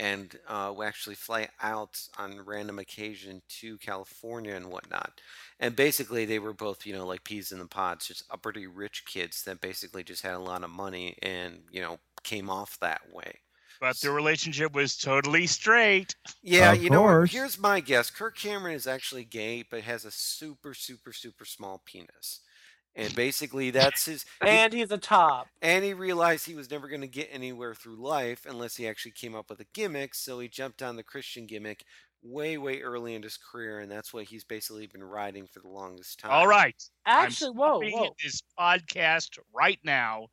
and 0.01 0.35
uh, 0.47 0.73
would 0.75 0.87
actually 0.87 1.15
fly 1.15 1.47
out 1.61 2.01
on 2.17 2.41
random 2.45 2.79
occasion 2.79 3.41
to 3.61 3.77
California 3.79 4.55
and 4.55 4.67
whatnot. 4.71 5.21
And 5.59 5.75
basically, 5.75 6.25
they 6.25 6.39
were 6.39 6.53
both, 6.53 6.85
you 6.85 6.93
know, 6.93 7.05
like 7.07 7.23
peas 7.23 7.51
in 7.51 7.59
the 7.59 7.67
pods, 7.67 8.07
just 8.07 8.25
uppity 8.31 8.67
rich 8.67 9.05
kids 9.05 9.43
that 9.43 9.61
basically 9.61 10.03
just 10.03 10.23
had 10.23 10.35
a 10.35 10.39
lot 10.39 10.63
of 10.63 10.71
money 10.71 11.17
and, 11.21 11.63
you 11.71 11.81
know, 11.81 11.99
came 12.23 12.49
off 12.49 12.79
that 12.81 13.01
way. 13.13 13.33
But 13.79 13.99
the 13.99 14.11
relationship 14.11 14.73
was 14.73 14.97
totally 14.97 15.47
straight. 15.47 16.15
Yeah, 16.41 16.73
Of 16.73 16.83
you 16.83 16.89
know, 16.89 17.03
course. 17.03 17.31
here's 17.31 17.57
my 17.59 17.79
guess. 17.79 18.09
Kirk 18.09 18.37
Cameron 18.37 18.75
is 18.75 18.87
actually 18.87 19.25
gay, 19.25 19.63
but 19.63 19.83
has 19.83 20.05
a 20.05 20.11
super, 20.11 20.73
super, 20.73 21.13
super 21.13 21.45
small 21.45 21.81
penis. 21.85 22.41
And 22.95 23.13
basically, 23.15 23.69
that's 23.71 24.05
his. 24.05 24.25
he- 24.41 24.49
And 24.49 24.73
he's 24.73 24.91
a 24.91 24.97
top. 24.97 25.47
and 25.61 25.83
he 25.83 25.93
realized 25.93 26.45
he 26.45 26.55
was 26.55 26.69
never 26.69 26.87
going 26.87 27.01
to 27.01 27.07
get 27.07 27.29
anywhere 27.31 27.73
through 27.73 27.95
life 27.95 28.45
unless 28.47 28.75
he 28.75 28.87
actually 28.87 29.11
came 29.13 29.35
up 29.35 29.49
with 29.49 29.59
a 29.59 29.65
gimmick. 29.73 30.13
So 30.15 30.39
he 30.39 30.47
jumped 30.47 30.81
on 30.81 30.95
the 30.95 31.03
Christian 31.03 31.45
gimmick 31.45 31.83
way, 32.23 32.57
way 32.57 32.81
early 32.81 33.15
in 33.15 33.23
his 33.23 33.37
career, 33.37 33.79
and 33.79 33.91
that's 33.91 34.13
what 34.13 34.25
he's 34.25 34.43
basically 34.43 34.87
been 34.87 35.03
riding 35.03 35.47
for 35.47 35.59
the 35.59 35.67
longest 35.67 36.19
time. 36.19 36.31
All 36.31 36.47
right. 36.47 36.75
Actually, 37.05 37.49
I'm 37.51 37.55
whoa, 37.55 37.81
whoa. 37.81 38.15
this 38.23 38.41
podcast 38.59 39.39
right 39.53 39.79
now. 39.83 40.27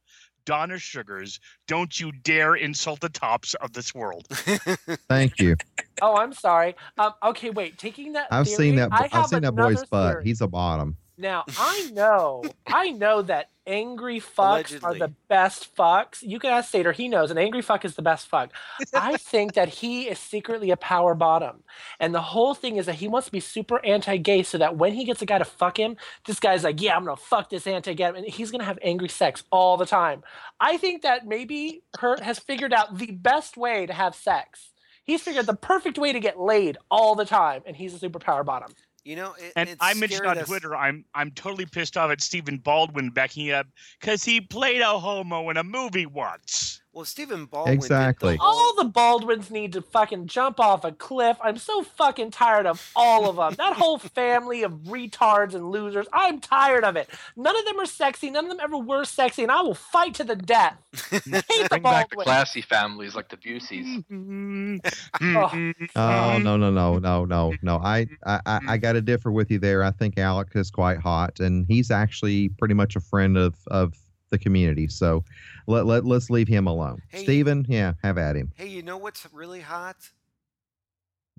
Donna 0.44 0.78
Sugars, 0.78 1.40
don't 1.66 2.00
you 2.00 2.10
dare 2.22 2.54
insult 2.54 3.00
the 3.00 3.10
tops 3.10 3.52
of 3.54 3.74
this 3.74 3.94
world. 3.94 4.26
Thank 4.30 5.38
you. 5.40 5.56
Oh, 6.00 6.16
I'm 6.16 6.32
sorry. 6.32 6.74
Um, 6.96 7.12
okay, 7.22 7.50
wait. 7.50 7.76
Taking 7.76 8.14
that, 8.14 8.28
I've 8.30 8.46
theory, 8.46 8.56
seen 8.56 8.76
that. 8.76 8.88
I 8.90 9.10
I've 9.12 9.26
seen 9.26 9.42
that 9.42 9.52
boy's 9.54 9.82
another 9.90 10.14
butt. 10.14 10.24
He's 10.24 10.40
a 10.40 10.46
bottom. 10.48 10.96
Now 11.18 11.44
I 11.58 11.90
know, 11.92 12.44
I 12.66 12.90
know 12.90 13.22
that 13.22 13.50
angry 13.66 14.20
fucks 14.20 14.82
are 14.84 14.94
the 14.94 15.12
best 15.28 15.74
fucks. 15.76 16.22
You 16.22 16.38
can 16.38 16.50
ask 16.50 16.72
Sater; 16.72 16.94
he 16.94 17.08
knows 17.08 17.32
an 17.32 17.38
angry 17.38 17.60
fuck 17.60 17.84
is 17.84 17.96
the 17.96 18.02
best 18.02 18.28
fuck. 18.28 18.52
I 18.94 19.16
think 19.18 19.54
that 19.54 19.68
he 19.68 20.08
is 20.08 20.20
secretly 20.20 20.70
a 20.70 20.76
power 20.76 21.16
bottom, 21.16 21.64
and 21.98 22.14
the 22.14 22.22
whole 22.22 22.54
thing 22.54 22.76
is 22.76 22.86
that 22.86 22.94
he 22.94 23.08
wants 23.08 23.26
to 23.26 23.32
be 23.32 23.40
super 23.40 23.84
anti-gay, 23.84 24.44
so 24.44 24.58
that 24.58 24.76
when 24.76 24.94
he 24.94 25.04
gets 25.04 25.20
a 25.20 25.26
guy 25.26 25.38
to 25.38 25.44
fuck 25.44 25.78
him, 25.78 25.96
this 26.24 26.38
guy's 26.38 26.62
like, 26.62 26.80
"Yeah, 26.80 26.96
I'm 26.96 27.04
gonna 27.04 27.16
fuck 27.16 27.50
this 27.50 27.66
anti-gay," 27.66 28.04
and 28.04 28.24
he's 28.24 28.52
gonna 28.52 28.64
have 28.64 28.78
angry 28.80 29.08
sex 29.08 29.42
all 29.50 29.76
the 29.76 29.86
time. 29.86 30.22
I 30.60 30.76
think 30.76 31.02
that 31.02 31.26
maybe 31.26 31.82
Kurt 31.96 32.20
has 32.20 32.38
figured 32.38 32.72
out 32.72 32.96
the 32.96 33.10
best 33.10 33.56
way 33.56 33.86
to 33.86 33.92
have 33.92 34.14
sex. 34.14 34.70
He's 35.02 35.22
figured 35.22 35.46
the 35.46 35.54
perfect 35.54 35.98
way 35.98 36.12
to 36.12 36.20
get 36.20 36.38
laid 36.38 36.76
all 36.90 37.14
the 37.16 37.24
time, 37.24 37.62
and 37.66 37.74
he's 37.74 37.94
a 37.94 37.98
super 37.98 38.18
power 38.20 38.44
bottom. 38.44 38.72
You 39.08 39.16
know, 39.16 39.34
it, 39.38 39.54
And 39.56 39.74
I 39.80 39.94
mentioned 39.94 40.26
on 40.26 40.36
Twitter, 40.44 40.76
I'm 40.76 41.02
I'm 41.14 41.30
totally 41.30 41.64
pissed 41.64 41.96
off 41.96 42.10
at 42.10 42.20
Stephen 42.20 42.58
Baldwin 42.58 43.08
backing 43.08 43.50
up 43.50 43.66
because 43.98 44.22
he 44.22 44.38
played 44.38 44.82
a 44.82 44.98
homo 44.98 45.48
in 45.48 45.56
a 45.56 45.64
movie 45.64 46.04
once. 46.04 46.82
Well, 46.98 47.04
Stephen 47.04 47.46
Baldwin. 47.46 47.74
did 47.74 47.82
the 47.82 47.84
Exactly. 47.84 48.36
All 48.40 48.74
the 48.74 48.86
Baldwins 48.86 49.52
need 49.52 49.72
to 49.74 49.82
fucking 49.82 50.26
jump 50.26 50.58
off 50.58 50.84
a 50.84 50.90
cliff. 50.90 51.36
I'm 51.40 51.56
so 51.56 51.84
fucking 51.84 52.32
tired 52.32 52.66
of 52.66 52.90
all 52.96 53.30
of 53.30 53.36
them. 53.36 53.54
That 53.56 53.76
whole 53.76 53.98
family 53.98 54.64
of 54.64 54.72
retards 54.72 55.54
and 55.54 55.70
losers. 55.70 56.08
I'm 56.12 56.40
tired 56.40 56.82
of 56.82 56.96
it. 56.96 57.08
None 57.36 57.56
of 57.56 57.64
them 57.66 57.78
are 57.78 57.86
sexy. 57.86 58.32
None 58.32 58.46
of 58.46 58.50
them 58.50 58.58
ever 58.60 58.76
were 58.76 59.04
sexy, 59.04 59.44
and 59.44 59.52
I 59.52 59.60
will 59.60 59.76
fight 59.76 60.14
to 60.14 60.24
the 60.24 60.34
death. 60.34 60.76
Hate 61.12 61.22
the 61.22 61.66
Bring 61.70 61.82
back 61.84 62.10
the 62.10 62.16
classy 62.16 62.62
families 62.62 63.14
like 63.14 63.28
the 63.28 63.36
Buseys. 63.36 64.02
Oh 65.94 66.38
no 66.38 66.56
no 66.56 66.70
no 66.70 66.98
no 66.98 67.24
no 67.24 67.54
no! 67.62 67.76
I 67.76 68.08
I 68.26 68.34
I, 68.34 68.40
I 68.44 68.58
mm-hmm. 68.58 68.76
got 68.78 68.92
to 68.94 69.00
differ 69.00 69.30
with 69.30 69.52
you 69.52 69.60
there. 69.60 69.84
I 69.84 69.92
think 69.92 70.18
Alec 70.18 70.48
is 70.56 70.70
quite 70.72 70.98
hot, 70.98 71.38
and 71.38 71.64
he's 71.68 71.92
actually 71.92 72.48
pretty 72.48 72.74
much 72.74 72.96
a 72.96 73.00
friend 73.00 73.36
of 73.36 73.54
of 73.68 73.94
the 74.30 74.38
community. 74.38 74.86
So 74.88 75.24
let 75.66 75.86
let 75.86 76.04
let's 76.04 76.30
leave 76.30 76.48
him 76.48 76.66
alone. 76.66 77.00
Hey. 77.08 77.22
Steven, 77.24 77.64
yeah, 77.68 77.94
have 78.02 78.18
at 78.18 78.36
him. 78.36 78.50
Hey, 78.56 78.68
you 78.68 78.82
know 78.82 78.96
what's 78.98 79.26
really 79.32 79.60
hot? 79.60 79.96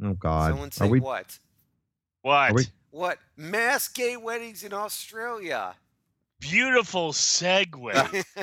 Oh 0.03 0.13
God, 0.13 0.51
Someone 0.51 0.71
say 0.71 0.85
are 0.85 0.89
we? 0.89 0.99
what? 0.99 1.37
What? 2.21 2.51
Are 2.51 2.53
we- 2.53 2.65
What? 2.91 3.17
Mass 3.37 3.87
gay 3.87 4.17
weddings 4.17 4.63
in 4.63 4.73
Australia. 4.73 5.75
Beautiful 6.39 7.11
segue. 7.13 8.23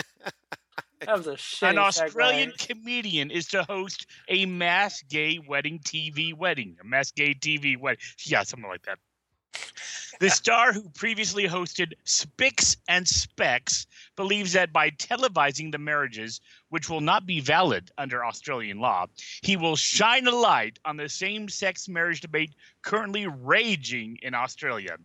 That 1.04 1.18
was 1.18 1.26
a 1.26 1.32
shitty 1.34 1.70
An 1.70 1.78
Australian 1.78 2.50
segue. 2.52 2.68
comedian 2.68 3.30
is 3.30 3.46
to 3.48 3.62
host 3.64 4.06
a 4.28 4.46
mass 4.46 5.02
gay 5.02 5.38
wedding 5.46 5.78
TV 5.80 6.34
wedding. 6.34 6.78
A 6.80 6.84
mass 6.86 7.12
gay 7.12 7.34
TV 7.34 7.78
wedding. 7.78 8.00
Yeah, 8.24 8.42
something 8.44 8.68
like 8.68 8.82
that. 8.86 8.98
The 10.18 10.30
star 10.30 10.72
who 10.72 10.88
previously 10.88 11.46
hosted 11.46 11.92
Spicks 12.04 12.78
and 12.88 13.06
Specks 13.06 13.86
believes 14.16 14.52
that 14.54 14.72
by 14.72 14.88
televising 14.90 15.72
the 15.72 15.78
marriages, 15.78 16.40
which 16.70 16.88
will 16.88 17.02
not 17.02 17.26
be 17.26 17.40
valid 17.40 17.90
under 17.98 18.24
Australian 18.24 18.78
law, 18.78 19.08
he 19.42 19.58
will 19.58 19.76
shine 19.76 20.26
a 20.26 20.34
light 20.34 20.78
on 20.86 20.96
the 20.96 21.10
same 21.10 21.50
sex 21.50 21.86
marriage 21.86 22.22
debate 22.22 22.54
currently 22.80 23.26
raging 23.26 24.18
in 24.22 24.32
Australia. 24.32 24.96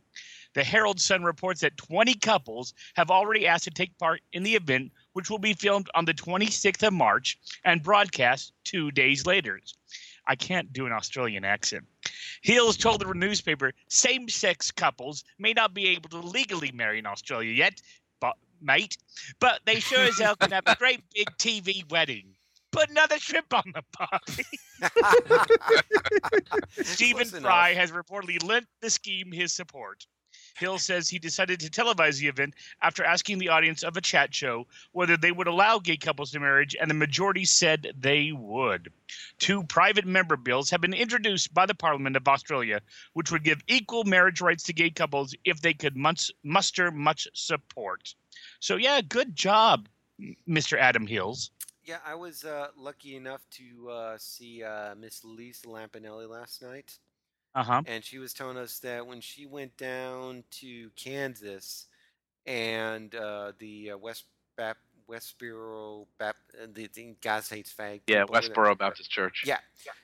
The 0.53 0.63
Herald 0.63 1.01
Sun 1.01 1.23
reports 1.23 1.59
that 1.59 1.75
20 1.75 2.13
couples 2.15 2.73
have 2.95 3.11
already 3.11 3.47
asked 3.47 3.65
to 3.65 3.71
take 3.71 3.97
part 3.97 4.21
in 4.31 4.43
the 4.43 4.55
event, 4.55 4.93
which 5.11 5.29
will 5.29 5.39
be 5.39 5.53
filmed 5.53 5.89
on 5.93 6.05
the 6.05 6.13
26th 6.13 6.87
of 6.87 6.93
March 6.93 7.37
and 7.65 7.83
broadcast 7.83 8.53
two 8.63 8.91
days 8.91 9.25
later. 9.25 9.59
I 10.25 10.35
can't 10.35 10.71
do 10.71 10.85
an 10.85 10.93
Australian 10.93 11.43
accent. 11.43 11.85
Hills 12.41 12.77
told 12.77 13.01
the 13.01 13.13
newspaper 13.13 13.73
same 13.87 14.29
sex 14.29 14.71
couples 14.71 15.23
may 15.39 15.53
not 15.53 15.73
be 15.73 15.87
able 15.89 16.09
to 16.09 16.19
legally 16.19 16.71
marry 16.71 16.99
in 16.99 17.05
Australia 17.05 17.51
yet, 17.51 17.81
but 18.19 18.35
mate, 18.61 18.97
but 19.39 19.61
they 19.65 19.79
sure 19.79 20.03
as 20.03 20.19
hell 20.19 20.35
can 20.35 20.51
have 20.51 20.63
a 20.65 20.75
great 20.75 21.01
big 21.13 21.27
TV 21.37 21.89
wedding. 21.89 22.35
Put 22.71 22.89
another 22.89 23.19
shrimp 23.19 23.53
on 23.53 23.73
the 23.73 23.83
party. 23.91 24.45
Stephen 26.83 27.27
Fry 27.27 27.69
enough. 27.71 27.79
has 27.79 27.91
reportedly 27.91 28.41
lent 28.41 28.65
the 28.81 28.89
scheme 28.89 29.31
his 29.31 29.53
support. 29.53 30.05
Hills 30.55 30.83
says 30.83 31.09
he 31.09 31.19
decided 31.19 31.59
to 31.59 31.69
televise 31.69 32.19
the 32.19 32.27
event 32.27 32.55
after 32.81 33.03
asking 33.03 33.39
the 33.39 33.49
audience 33.49 33.83
of 33.83 33.97
a 33.97 34.01
chat 34.01 34.33
show 34.33 34.67
whether 34.91 35.17
they 35.17 35.31
would 35.31 35.47
allow 35.47 35.79
gay 35.79 35.97
couples 35.97 36.31
to 36.31 36.39
marriage, 36.39 36.75
and 36.79 36.89
the 36.89 36.95
majority 36.95 37.45
said 37.45 37.93
they 37.97 38.31
would. 38.31 38.91
Two 39.39 39.63
private 39.63 40.05
member 40.05 40.37
bills 40.37 40.69
have 40.69 40.81
been 40.81 40.93
introduced 40.93 41.53
by 41.53 41.65
the 41.65 41.75
Parliament 41.75 42.15
of 42.15 42.27
Australia, 42.27 42.81
which 43.13 43.31
would 43.31 43.43
give 43.43 43.61
equal 43.67 44.03
marriage 44.03 44.41
rights 44.41 44.63
to 44.63 44.73
gay 44.73 44.89
couples 44.89 45.35
if 45.45 45.61
they 45.61 45.73
could 45.73 45.95
mus- 45.95 46.31
muster 46.43 46.91
much 46.91 47.27
support. 47.33 48.13
So, 48.59 48.75
yeah, 48.75 49.01
good 49.01 49.35
job, 49.35 49.87
Mr. 50.47 50.77
Adam 50.77 51.07
Hills. 51.07 51.51
Yeah, 51.83 51.97
I 52.05 52.13
was 52.13 52.43
uh, 52.43 52.67
lucky 52.77 53.15
enough 53.15 53.41
to 53.51 53.89
uh, 53.89 54.17
see 54.17 54.63
uh, 54.63 54.93
Miss 54.95 55.23
Lisa 55.23 55.67
Lampanelli 55.67 56.29
last 56.29 56.61
night, 56.61 56.97
Uh 57.53 57.63
huh. 57.63 57.81
and 57.85 58.03
she 58.03 58.17
was 58.17 58.33
telling 58.33 58.57
us 58.57 58.79
that 58.79 59.05
when 59.05 59.19
she 59.19 59.45
went 59.45 59.75
down 59.77 60.43
to 60.51 60.89
Kansas 60.95 61.87
and 62.45 63.13
uh, 63.15 63.51
the 63.59 63.91
uh, 63.91 63.97
West 63.97 64.25
Bap- 64.57 64.77
Westboro 65.09 66.05
Bap- 66.17 66.35
uh, 66.61 66.67
the, 66.73 66.89
the 66.93 67.15
God 67.21 67.43
hates 67.49 67.73
fag. 67.73 68.01
Yeah. 68.07 68.25
Westboro 68.25 68.77
Baptist 68.77 69.11
Church. 69.11 69.43
Yeah. 69.45 69.57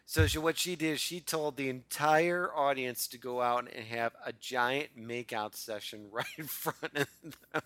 So 0.05 0.27
she, 0.27 0.37
what 0.37 0.57
she 0.57 0.75
did, 0.75 0.99
she 0.99 1.19
told 1.19 1.57
the 1.57 1.69
entire 1.69 2.53
audience 2.53 3.07
to 3.09 3.17
go 3.17 3.41
out 3.41 3.69
and 3.73 3.85
have 3.85 4.13
a 4.25 4.33
giant 4.33 4.97
makeout 4.99 5.55
session 5.55 6.07
right 6.11 6.25
in 6.37 6.45
front 6.45 6.97
of 6.97 7.07
them. 7.53 7.61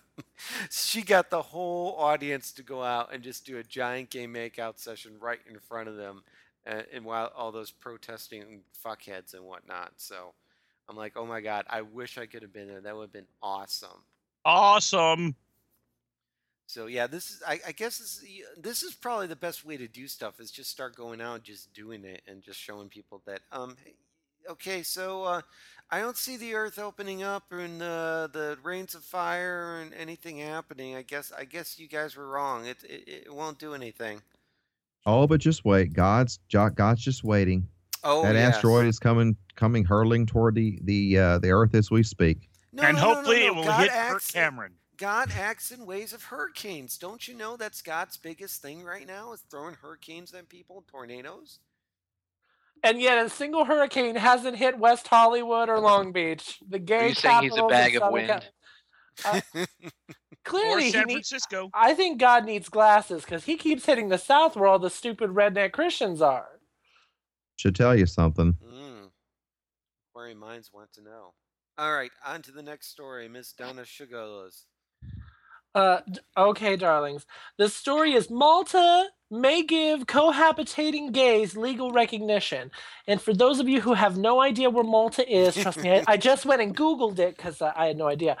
she 0.70 1.02
got 1.02 1.30
the 1.30 1.42
whole 1.42 1.96
audience 1.96 2.52
to 2.52 2.62
go 2.62 2.82
out 2.82 3.12
and 3.12 3.22
just 3.22 3.44
do 3.44 3.58
a 3.58 3.62
giant 3.62 4.10
gay 4.10 4.26
makeout 4.26 4.78
session 4.78 5.12
right 5.20 5.40
in 5.48 5.58
front 5.58 5.88
of 5.88 5.96
them, 5.96 6.22
uh, 6.66 6.82
and 6.92 7.04
while 7.04 7.32
all 7.36 7.52
those 7.52 7.70
protesting 7.70 8.62
fuckheads 8.84 9.34
and 9.34 9.44
whatnot. 9.44 9.92
So 9.96 10.34
I'm 10.88 10.96
like, 10.96 11.16
oh 11.16 11.26
my 11.26 11.40
god, 11.40 11.64
I 11.68 11.82
wish 11.82 12.18
I 12.18 12.26
could 12.26 12.42
have 12.42 12.52
been 12.52 12.68
there. 12.68 12.80
That 12.80 12.96
would 12.96 13.04
have 13.04 13.12
been 13.12 13.26
awesome. 13.42 14.04
Awesome. 14.44 15.34
So 16.66 16.86
yeah, 16.86 17.06
this 17.06 17.30
is 17.30 17.42
I, 17.46 17.60
I 17.68 17.72
guess 17.72 17.98
this 17.98 18.22
is, 18.22 18.24
this 18.56 18.82
is 18.82 18.94
probably 18.94 19.26
the 19.26 19.36
best 19.36 19.64
way 19.64 19.76
to 19.76 19.88
do 19.88 20.08
stuff 20.08 20.40
is 20.40 20.50
just 20.50 20.70
start 20.70 20.96
going 20.96 21.20
out 21.20 21.34
and 21.34 21.44
just 21.44 21.72
doing 21.74 22.04
it 22.04 22.22
and 22.26 22.42
just 22.42 22.58
showing 22.58 22.88
people 22.88 23.20
that 23.26 23.40
um 23.52 23.76
okay 24.48 24.82
so 24.82 25.24
uh, 25.24 25.42
I 25.90 26.00
don't 26.00 26.16
see 26.16 26.38
the 26.38 26.54
earth 26.54 26.78
opening 26.78 27.22
up 27.22 27.52
and 27.52 27.82
uh, 27.82 28.28
the 28.32 28.56
rains 28.62 28.94
of 28.94 29.04
fire 29.04 29.80
and 29.82 29.92
anything 29.92 30.38
happening. 30.38 30.96
I 30.96 31.02
guess 31.02 31.30
I 31.36 31.44
guess 31.44 31.78
you 31.78 31.86
guys 31.86 32.16
were 32.16 32.26
wrong. 32.26 32.64
It 32.64 32.78
it, 32.84 33.08
it 33.26 33.34
won't 33.34 33.58
do 33.58 33.74
anything. 33.74 34.22
Oh, 35.04 35.26
but 35.26 35.40
just 35.40 35.64
wait. 35.64 35.92
God's 35.92 36.38
God's 36.50 37.02
just 37.02 37.24
waiting. 37.24 37.66
Oh, 38.04 38.22
that 38.22 38.34
yes. 38.34 38.56
asteroid 38.56 38.86
is 38.86 38.98
coming 38.98 39.36
coming 39.56 39.84
hurling 39.84 40.26
toward 40.26 40.54
the 40.54 40.78
the 40.84 41.18
uh, 41.18 41.38
the 41.38 41.50
Earth 41.50 41.74
as 41.74 41.90
we 41.90 42.02
speak. 42.02 42.48
No, 42.72 42.82
and 42.84 42.96
no, 42.96 43.02
no, 43.02 43.08
no, 43.08 43.14
hopefully 43.14 43.40
no. 43.40 43.46
it 43.46 43.54
will 43.54 43.64
God 43.64 43.80
hit 43.80 43.90
Kirk 43.90 44.14
acts, 44.14 44.30
Cameron. 44.30 44.72
God 44.96 45.30
acts 45.36 45.70
in 45.70 45.86
ways 45.86 46.12
of 46.12 46.22
hurricanes. 46.22 46.96
Don't 46.96 47.26
you 47.26 47.34
know 47.34 47.56
that's 47.56 47.82
God's 47.82 48.16
biggest 48.16 48.62
thing 48.62 48.82
right 48.82 49.06
now 49.06 49.32
is 49.32 49.40
throwing 49.50 49.74
hurricanes 49.74 50.32
at 50.32 50.48
people, 50.48 50.84
tornadoes? 50.90 51.58
And 52.84 53.00
yet, 53.00 53.24
a 53.24 53.28
single 53.28 53.64
hurricane 53.64 54.16
hasn't 54.16 54.56
hit 54.56 54.78
West 54.78 55.06
Hollywood 55.06 55.68
or 55.68 55.78
Long 55.78 56.12
Beach. 56.12 56.58
The 56.68 56.80
gay 56.80 56.96
Are 56.96 57.08
you 57.08 57.14
saying 57.14 57.42
he's 57.42 57.52
a 57.52 57.56
capitals 57.56 57.62
of 57.62 57.68
bag 57.70 57.96
of 57.96 58.00
Southern 58.02 58.12
wind? 58.12 58.42
Cal- 59.16 59.66
clearly, 60.44 60.84
he 60.84 60.90
San 60.90 61.06
needs. 61.06 61.28
Francisco. 61.28 61.70
I 61.74 61.94
think 61.94 62.20
God 62.20 62.44
needs 62.44 62.68
glasses 62.68 63.24
because 63.24 63.44
he 63.44 63.56
keeps 63.56 63.86
hitting 63.86 64.08
the 64.08 64.18
South 64.18 64.56
where 64.56 64.68
all 64.68 64.78
the 64.78 64.90
stupid 64.90 65.30
redneck 65.30 65.72
Christians 65.72 66.22
are. 66.22 66.60
Should 67.56 67.76
tell 67.76 67.96
you 67.96 68.06
something. 68.06 68.56
Mm. 68.64 69.10
Query 70.14 70.34
minds 70.34 70.70
want 70.72 70.92
to 70.94 71.02
know. 71.02 71.34
All 71.78 71.94
right, 71.94 72.10
on 72.26 72.42
to 72.42 72.52
the 72.52 72.62
next 72.62 72.88
story, 72.88 73.28
Miss 73.28 73.52
Donna 73.52 73.82
Sugalos. 73.82 74.64
Uh, 75.74 76.00
okay, 76.36 76.76
darlings. 76.76 77.24
The 77.56 77.68
story 77.68 78.12
is 78.12 78.28
Malta 78.28 79.06
may 79.30 79.62
give 79.62 80.06
cohabitating 80.06 81.12
gays 81.12 81.56
legal 81.56 81.90
recognition. 81.92 82.70
And 83.06 83.20
for 83.20 83.32
those 83.32 83.58
of 83.58 83.68
you 83.68 83.80
who 83.80 83.94
have 83.94 84.18
no 84.18 84.42
idea 84.42 84.68
where 84.68 84.84
Malta 84.84 85.26
is, 85.26 85.54
trust 85.54 85.78
me, 85.78 85.90
I, 85.90 86.04
I 86.06 86.16
just 86.18 86.44
went 86.44 86.60
and 86.60 86.76
Googled 86.76 87.18
it 87.18 87.36
because 87.36 87.62
I, 87.62 87.72
I 87.74 87.86
had 87.86 87.96
no 87.96 88.06
idea. 88.06 88.36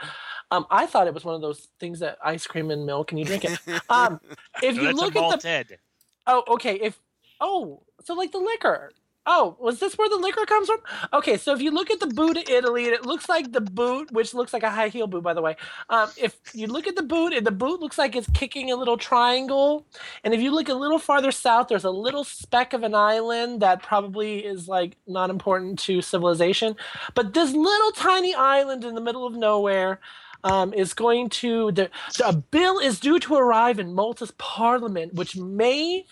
Um, 0.52 0.66
I 0.70 0.84
thought 0.84 1.06
it 1.06 1.14
was 1.14 1.24
one 1.24 1.34
of 1.34 1.40
those 1.40 1.68
things 1.80 2.00
that 2.00 2.18
ice 2.22 2.46
cream 2.46 2.70
and 2.70 2.84
milk 2.84 3.10
and 3.10 3.18
you 3.18 3.24
drink 3.24 3.44
it. 3.46 3.58
Um, 3.88 4.20
if 4.62 4.76
No, 4.76 4.82
you 4.82 4.92
look 4.92 5.08
at 5.08 5.14
the 5.14 5.20
Malted. 5.20 5.78
Oh, 6.26 6.44
okay. 6.48 6.74
If 6.74 7.00
oh, 7.40 7.82
so 8.04 8.14
like 8.14 8.32
the 8.32 8.38
liquor. 8.38 8.92
Oh, 9.24 9.56
was 9.60 9.78
this 9.78 9.96
where 9.96 10.08
the 10.08 10.16
liquor 10.16 10.44
comes 10.46 10.66
from? 10.66 10.80
Okay, 11.12 11.36
so 11.36 11.54
if 11.54 11.62
you 11.62 11.70
look 11.70 11.92
at 11.92 12.00
the 12.00 12.08
boot 12.08 12.36
of 12.36 12.48
Italy, 12.48 12.86
and 12.86 12.92
it 12.92 13.06
looks 13.06 13.28
like 13.28 13.52
the 13.52 13.60
boot, 13.60 14.10
which 14.10 14.34
looks 14.34 14.52
like 14.52 14.64
a 14.64 14.70
high 14.70 14.88
heel 14.88 15.06
boot, 15.06 15.22
by 15.22 15.32
the 15.32 15.40
way. 15.40 15.56
Um, 15.88 16.10
if 16.16 16.40
you 16.52 16.66
look 16.66 16.88
at 16.88 16.96
the 16.96 17.04
boot, 17.04 17.32
and 17.32 17.46
the 17.46 17.52
boot 17.52 17.78
looks 17.78 17.98
like 17.98 18.16
it's 18.16 18.28
kicking 18.34 18.72
a 18.72 18.76
little 18.76 18.96
triangle, 18.96 19.86
and 20.24 20.34
if 20.34 20.40
you 20.40 20.52
look 20.52 20.68
a 20.68 20.74
little 20.74 20.98
farther 20.98 21.30
south, 21.30 21.68
there's 21.68 21.84
a 21.84 21.90
little 21.90 22.24
speck 22.24 22.72
of 22.72 22.82
an 22.82 22.96
island 22.96 23.62
that 23.62 23.80
probably 23.80 24.44
is 24.44 24.66
like 24.66 24.96
not 25.06 25.30
important 25.30 25.78
to 25.80 26.02
civilization, 26.02 26.74
but 27.14 27.32
this 27.32 27.52
little 27.52 27.92
tiny 27.92 28.34
island 28.34 28.84
in 28.84 28.96
the 28.96 29.00
middle 29.00 29.24
of 29.24 29.34
nowhere 29.34 30.00
um, 30.44 30.72
is 30.74 30.94
going 30.94 31.28
to 31.28 31.72
the, 31.72 31.90
a 32.24 32.32
bill 32.32 32.78
is 32.78 33.00
due 33.00 33.18
to 33.20 33.34
arrive 33.34 33.78
in 33.78 33.94
Malta's 33.94 34.32
parliament, 34.38 35.14
which 35.14 35.36
may 35.36 36.06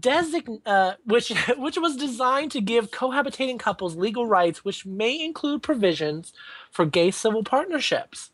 designate 0.00 0.60
uh, 0.66 0.94
which 1.04 1.32
which 1.56 1.78
was 1.78 1.96
designed 1.96 2.50
to 2.52 2.60
give 2.60 2.90
cohabitating 2.90 3.58
couples 3.58 3.96
legal 3.96 4.26
rights, 4.26 4.64
which 4.64 4.86
may 4.86 5.22
include 5.22 5.62
provisions 5.62 6.32
for 6.70 6.86
gay 6.86 7.10
civil 7.10 7.44
partnerships. 7.44 8.31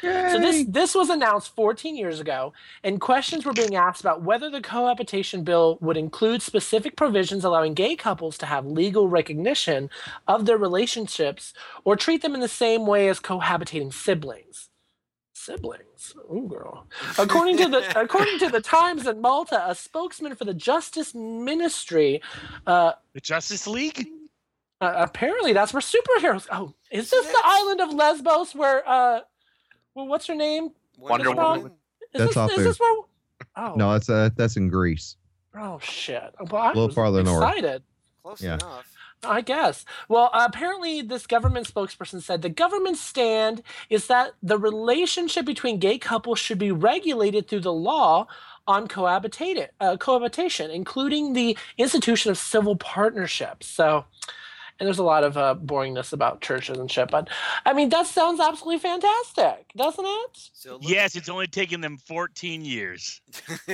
So 0.00 0.38
this 0.40 0.64
this 0.68 0.94
was 0.94 1.10
announced 1.10 1.54
14 1.54 1.96
years 1.96 2.20
ago, 2.20 2.52
and 2.82 3.00
questions 3.00 3.44
were 3.44 3.52
being 3.52 3.76
asked 3.76 4.00
about 4.00 4.22
whether 4.22 4.50
the 4.50 4.60
cohabitation 4.60 5.44
bill 5.44 5.78
would 5.80 5.96
include 5.96 6.42
specific 6.42 6.96
provisions 6.96 7.44
allowing 7.44 7.74
gay 7.74 7.96
couples 7.96 8.36
to 8.38 8.46
have 8.46 8.66
legal 8.66 9.08
recognition 9.08 9.90
of 10.26 10.46
their 10.46 10.58
relationships 10.58 11.54
or 11.84 11.96
treat 11.96 12.22
them 12.22 12.34
in 12.34 12.40
the 12.40 12.48
same 12.48 12.86
way 12.86 13.08
as 13.08 13.20
cohabitating 13.20 13.92
siblings. 13.92 14.68
Siblings, 15.34 16.14
ooh 16.32 16.48
girl. 16.48 16.86
According 17.18 17.58
to 17.58 17.68
the 17.68 18.00
according 18.00 18.38
to 18.40 18.48
the 18.48 18.60
Times 18.60 19.06
in 19.06 19.20
Malta, 19.20 19.68
a 19.68 19.74
spokesman 19.74 20.34
for 20.34 20.44
the 20.44 20.54
Justice 20.54 21.14
Ministry 21.14 22.22
uh, 22.66 22.92
The 23.14 23.20
Justice 23.20 23.66
League? 23.66 24.08
uh, 24.80 24.94
apparently, 24.96 25.52
that's 25.52 25.72
where 25.72 25.80
superheroes. 25.82 26.46
Oh, 26.50 26.74
is 26.90 27.10
this 27.10 27.26
the 27.26 27.40
island 27.44 27.80
of 27.80 27.92
Lesbos 27.92 28.54
where? 28.54 28.88
Uh, 28.88 29.20
well, 29.94 30.06
what's 30.06 30.26
her 30.26 30.34
name? 30.34 30.70
Wonder 30.98 31.32
Woman. 31.32 31.66
Is 31.66 32.18
That's 32.20 32.28
this, 32.30 32.36
off 32.36 32.50
is 32.50 32.56
there. 32.56 32.64
this 32.66 32.78
where? 32.80 32.96
Oh, 33.56 33.74
No, 33.76 33.92
that's 33.92 34.08
uh, 34.08 34.30
that's 34.36 34.56
in 34.56 34.68
Greece. 34.68 35.16
Oh 35.56 35.78
shit! 35.80 36.34
Well, 36.50 36.62
I 36.62 36.68
little 36.68 36.86
was 36.86 36.94
farther 36.94 37.22
north. 37.22 37.42
excited. 37.42 37.82
Close 38.22 38.42
Yeah. 38.42 38.54
enough. 38.54 38.90
I 39.26 39.40
guess. 39.40 39.84
Well, 40.08 40.28
apparently, 40.34 41.00
this 41.00 41.26
government 41.26 41.66
spokesperson 41.72 42.20
said 42.22 42.42
the 42.42 42.48
government's 42.50 43.00
stand 43.00 43.62
is 43.88 44.06
that 44.08 44.32
the 44.42 44.58
relationship 44.58 45.46
between 45.46 45.78
gay 45.78 45.98
couples 45.98 46.38
should 46.38 46.58
be 46.58 46.70
regulated 46.72 47.48
through 47.48 47.60
the 47.60 47.72
law 47.72 48.26
on 48.66 48.86
cohabitation, 48.86 49.68
uh, 49.80 49.96
cohabitation, 49.96 50.70
including 50.70 51.32
the 51.32 51.56
institution 51.78 52.30
of 52.30 52.36
civil 52.38 52.76
partnerships. 52.76 53.66
So, 53.66 54.04
and 54.80 54.86
there's 54.86 54.98
a 54.98 55.04
lot 55.04 55.24
of 55.24 55.36
uh, 55.36 55.54
boringness 55.54 56.12
about 56.12 56.40
churches 56.40 56.78
and 56.78 56.90
shit, 56.90 57.10
but 57.10 57.28
I 57.64 57.72
mean, 57.72 57.88
that 57.90 58.06
sounds 58.06 58.40
absolutely 58.40 58.78
fantastic, 58.80 59.70
doesn't 59.76 60.04
it? 60.04 60.50
So 60.52 60.76
it 60.76 60.82
Yes, 60.82 61.16
it's 61.16 61.28
only 61.28 61.46
taken 61.46 61.80
them 61.80 61.96
14 61.98 62.64
years. 62.64 63.20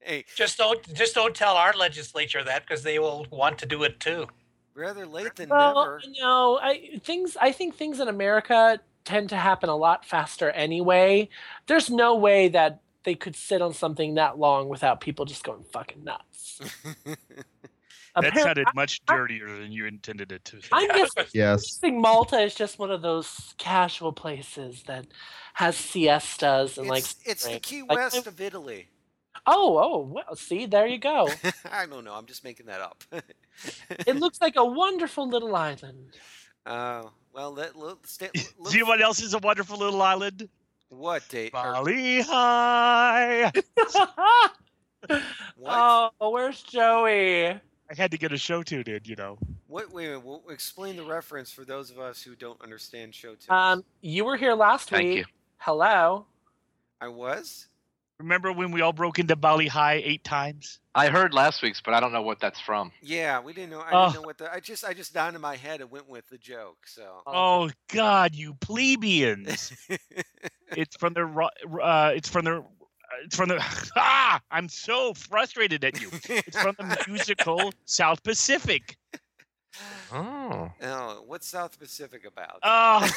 hey, 0.00 0.24
Just 0.36 0.58
don't 0.58 0.94
just 0.94 1.14
don't 1.14 1.34
tell 1.34 1.54
our 1.56 1.72
legislature 1.72 2.42
that 2.44 2.66
because 2.66 2.82
they 2.82 2.98
will 2.98 3.26
want 3.30 3.58
to 3.58 3.66
do 3.66 3.82
it 3.84 4.00
too. 4.00 4.26
rather 4.74 5.06
late 5.06 5.34
than 5.36 5.48
Well, 5.48 5.74
never. 5.74 6.02
no, 6.20 6.58
I 6.62 7.00
things. 7.04 7.36
I 7.40 7.52
think 7.52 7.74
things 7.76 8.00
in 8.00 8.08
America 8.08 8.80
tend 9.04 9.28
to 9.30 9.36
happen 9.36 9.68
a 9.68 9.76
lot 9.76 10.04
faster 10.04 10.50
anyway. 10.50 11.28
There's 11.66 11.88
no 11.90 12.14
way 12.16 12.48
that 12.48 12.80
they 13.04 13.14
could 13.14 13.36
sit 13.36 13.62
on 13.62 13.72
something 13.72 14.14
that 14.14 14.38
long 14.38 14.68
without 14.68 15.00
people 15.00 15.24
just 15.24 15.44
going 15.44 15.62
fucking 15.72 16.04
nuts. 16.04 16.60
That 18.22 18.36
sounded 18.36 18.66
much 18.74 19.04
dirtier 19.06 19.46
than 19.58 19.72
you 19.72 19.86
intended 19.86 20.32
it 20.32 20.44
to. 20.46 20.60
I'm 20.72 20.88
just 20.90 21.18
Yes. 21.34 21.76
think 21.78 21.96
Malta 21.96 22.38
is 22.38 22.54
just 22.54 22.78
one 22.78 22.90
of 22.90 23.02
those 23.02 23.54
casual 23.58 24.12
places 24.12 24.82
that 24.84 25.06
has 25.54 25.76
siestas 25.76 26.78
and 26.78 26.88
like. 26.88 27.00
it's, 27.04 27.16
it's 27.24 27.42
the 27.44 27.50
drink. 27.50 27.62
Key 27.62 27.82
Like, 27.82 27.98
West 27.98 28.26
of 28.26 28.40
Italy. 28.40 28.88
Oh, 29.46 29.78
oh, 29.78 29.98
well, 30.12 30.36
see, 30.36 30.66
there 30.66 30.86
you 30.86 30.98
go. 30.98 31.28
I 31.72 31.86
don't 31.86 32.04
know. 32.04 32.12
I'm 32.14 32.26
just 32.26 32.44
making 32.44 32.66
that 32.66 32.80
up. 32.80 33.02
It 34.06 34.16
looks 34.20 34.40
like 34.40 34.56
a 34.56 34.64
wonderful 34.64 35.28
little 35.28 35.54
island. 35.56 36.16
Uh, 36.66 37.04
well, 37.32 37.52
let, 37.52 37.76
let, 37.76 37.96
stay, 38.06 38.28
Do 38.34 38.40
look, 38.58 38.74
you 38.74 38.86
what 38.86 39.00
else 39.00 39.22
is 39.22 39.34
a 39.34 39.38
wonderful 39.38 39.78
little 39.78 40.02
island? 40.02 40.48
what 40.90 41.26
date? 41.28 41.52
Bali 41.52 42.22
Ha'i. 42.22 43.50
what? 45.56 46.10
oh, 46.20 46.30
where's 46.30 46.62
Joey? 46.62 47.58
I 47.90 47.94
had 47.94 48.10
to 48.10 48.18
get 48.18 48.32
a 48.32 48.36
show 48.38 48.62
tuned 48.62 48.88
in, 48.88 49.00
you 49.04 49.16
know. 49.16 49.38
What? 49.66 49.92
Wait 49.92 50.06
a 50.06 50.08
minute. 50.10 50.24
Well, 50.24 50.42
explain 50.50 50.96
the 50.96 51.04
reference 51.04 51.50
for 51.50 51.64
those 51.64 51.90
of 51.90 51.98
us 51.98 52.22
who 52.22 52.34
don't 52.34 52.60
understand 52.60 53.14
show 53.14 53.30
tunes. 53.30 53.46
Um, 53.48 53.84
you 54.02 54.24
were 54.24 54.36
here 54.36 54.54
last 54.54 54.90
Thank 54.90 55.08
week. 55.08 55.16
you. 55.18 55.24
Hello. 55.58 56.26
I 57.00 57.08
was. 57.08 57.66
Remember 58.18 58.52
when 58.52 58.72
we 58.72 58.80
all 58.80 58.92
broke 58.92 59.20
into 59.20 59.36
Bali 59.36 59.68
Ha'i 59.68 60.02
eight 60.04 60.24
times? 60.24 60.80
I 60.94 61.08
heard 61.08 61.32
last 61.32 61.62
week's, 61.62 61.80
but 61.80 61.94
I 61.94 62.00
don't 62.00 62.12
know 62.12 62.22
what 62.22 62.40
that's 62.40 62.58
from. 62.58 62.90
Yeah, 63.00 63.38
we 63.40 63.52
didn't 63.52 63.70
know. 63.70 63.80
I 63.80 63.90
Oh. 63.92 64.06
didn't 64.06 64.22
know 64.22 64.26
what 64.26 64.38
the. 64.38 64.52
I 64.52 64.58
just, 64.58 64.84
I 64.84 64.92
just 64.92 65.14
down 65.14 65.36
in 65.36 65.40
my 65.40 65.54
head 65.54 65.80
and 65.80 65.88
went 65.90 66.08
with 66.08 66.28
the 66.28 66.36
joke. 66.36 66.78
So. 66.86 67.22
Oh 67.26 67.70
God, 67.92 68.34
you 68.34 68.54
plebeians! 68.54 69.72
it's 70.76 70.96
from 70.96 71.14
the 71.14 71.24
ro- 71.24 71.48
uh, 71.80 72.10
it's 72.14 72.28
from 72.28 72.44
the 72.44 72.64
it's 73.24 73.36
from 73.36 73.48
the 73.50 73.58
ah! 73.96 74.40
I'm 74.50 74.68
so 74.68 75.14
frustrated 75.14 75.84
at 75.84 76.00
you. 76.00 76.08
It's 76.28 76.60
from 76.60 76.74
the 76.78 76.96
musical 77.08 77.72
South 77.84 78.22
Pacific. 78.22 78.96
Oh. 80.12 80.70
Oh, 80.82 81.22
what's 81.26 81.46
South 81.48 81.78
Pacific 81.78 82.24
about? 82.26 82.58
Oh, 82.64 83.08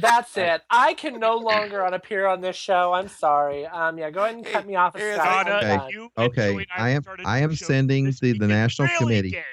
That's 0.00 0.36
it. 0.36 0.62
I 0.70 0.94
can 0.94 1.18
no 1.18 1.34
longer 1.36 1.84
on 1.84 1.92
appear 1.92 2.26
on 2.28 2.40
this 2.40 2.54
show. 2.54 2.92
I'm 2.92 3.08
sorry. 3.08 3.66
Um, 3.66 3.98
yeah, 3.98 4.10
go 4.10 4.22
ahead 4.22 4.36
and 4.36 4.46
cut 4.46 4.64
me 4.64 4.76
off. 4.76 4.96
Hey, 4.96 5.16
Donna, 5.16 5.56
Okay. 5.56 5.66
done. 5.76 5.90
you 5.90 6.08
and 6.16 6.28
Okay, 6.30 6.66
I 6.76 6.90
am- 6.90 7.02
I 7.24 7.38
am 7.40 7.56
sending 7.56 8.04
the- 8.20 8.38
the. 8.38 8.46
National 8.46 8.86
Really 8.86 8.98
Committee. 8.98 9.30
gay. 9.32 9.44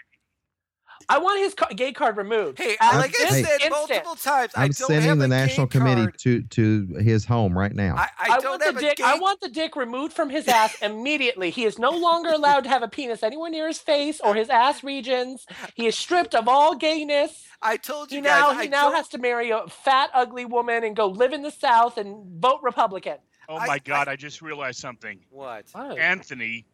I 1.10 1.18
want 1.20 1.40
his 1.40 1.54
ca- 1.54 1.68
gay 1.76 1.92
card 1.94 2.18
removed. 2.18 2.58
Hey, 2.58 2.76
At 2.82 2.96
like 2.98 3.14
I 3.20 3.24
this 3.26 3.30
said 3.46 3.52
instant. 3.62 3.72
multiple 3.72 4.16
times, 4.16 4.52
I 4.56 4.64
I'm 4.64 4.68
don't 4.72 4.88
sending 4.88 5.10
have 5.10 5.18
the 5.20 5.26
a 5.26 5.28
National 5.28 5.68
Committee 5.68 6.02
card. 6.04 6.20
to 6.20 6.42
to 6.44 6.86
his 7.02 7.26
home 7.26 7.58
right 7.58 7.74
now. 7.74 7.96
I, 7.96 8.10
I, 8.20 8.34
I, 8.34 8.40
don't 8.40 8.52
want 8.52 8.64
have 8.64 8.74
the 8.76 8.80
a 8.80 8.82
dick. 8.90 8.98
gay. 8.98 9.04
I 9.06 9.16
want 9.20 9.42
the 9.42 9.50
dick 9.50 9.76
removed 9.76 10.14
from 10.14 10.30
his 10.30 10.48
ass 10.48 10.76
immediately. 10.82 11.50
He 11.50 11.66
is 11.66 11.78
no 11.78 11.92
longer 11.92 12.30
allowed 12.32 12.64
to 12.64 12.70
have 12.70 12.82
a 12.84 12.88
penis 12.88 13.24
anywhere 13.24 13.50
near 13.50 13.68
his 13.68 13.80
face 13.80 14.20
or 14.20 14.34
his 14.36 14.50
ass 14.50 14.84
regions. 14.84 15.46
He 15.76 15.86
is 15.88 15.98
stripped 15.98 16.34
of 16.36 16.48
all 16.48 16.76
gayness. 16.76 17.44
I 17.62 17.78
told 17.78 18.10
He 18.10 18.18
you 18.18 18.22
now 18.22 18.52
guys. 18.54 18.62
he 18.62 18.68
I 18.68 18.70
now 18.70 18.84
don't- 18.90 18.96
has 18.96 19.08
to 19.10 19.18
marry 19.18 19.50
a 19.52 19.68
fat, 19.68 20.10
ugly 20.14 20.46
woman 20.46 20.84
and 20.84 20.96
go 20.96 21.08
live 21.08 21.34
in 21.34 21.42
the 21.42 21.52
South 21.52 21.98
and 21.98 22.42
vote 22.42 22.60
Republican. 22.64 23.18
Oh 23.48 23.58
my 23.58 23.76
I- 23.76 23.80
God! 23.80 24.08
I 24.08 24.16
just 24.16 24.42
realized 24.42 24.80
something. 24.80 25.20
What? 25.30 25.66
Anthony 25.76 26.66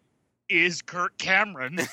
is 0.47 0.81
Kirk 0.81 1.17
Cameron. 1.17 1.79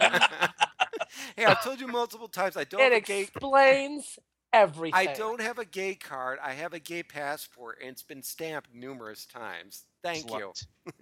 hey, 1.36 1.44
I've 1.44 1.62
told 1.62 1.80
you 1.80 1.86
multiple 1.88 2.28
times. 2.28 2.56
I 2.56 2.64
don't 2.64 2.80
It 2.80 2.92
have 2.92 3.02
a 3.02 3.06
gay. 3.06 3.20
explains 3.22 4.18
everything. 4.52 5.08
I 5.08 5.12
don't 5.14 5.40
have 5.40 5.58
a 5.58 5.64
gay 5.64 5.94
card. 5.94 6.38
I 6.42 6.52
have 6.52 6.72
a 6.74 6.78
gay 6.80 7.02
passport, 7.02 7.78
and 7.80 7.90
it's 7.90 8.02
been 8.02 8.22
stamped 8.22 8.74
numerous 8.74 9.26
times. 9.26 9.84
Thank 10.02 10.30
you. 10.30 10.52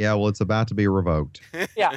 Yeah, 0.00 0.14
well, 0.14 0.28
it's 0.28 0.40
about 0.40 0.68
to 0.68 0.74
be 0.76 0.86
revoked. 0.86 1.40
Yeah. 1.76 1.96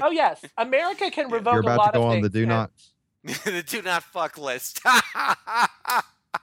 Oh 0.00 0.10
yes, 0.10 0.42
America 0.56 1.10
can 1.10 1.30
revoke. 1.30 1.52
You're 1.52 1.56
revoke 1.62 1.74
about 1.74 1.88
a 1.88 1.92
to 1.92 1.98
go 1.98 2.04
on 2.04 2.22
the 2.22 2.30
do 2.30 2.46
not- 2.46 2.70
the 3.24 3.62
do 3.66 3.82
not 3.82 4.02
fuck 4.04 4.38
list. 4.38 4.80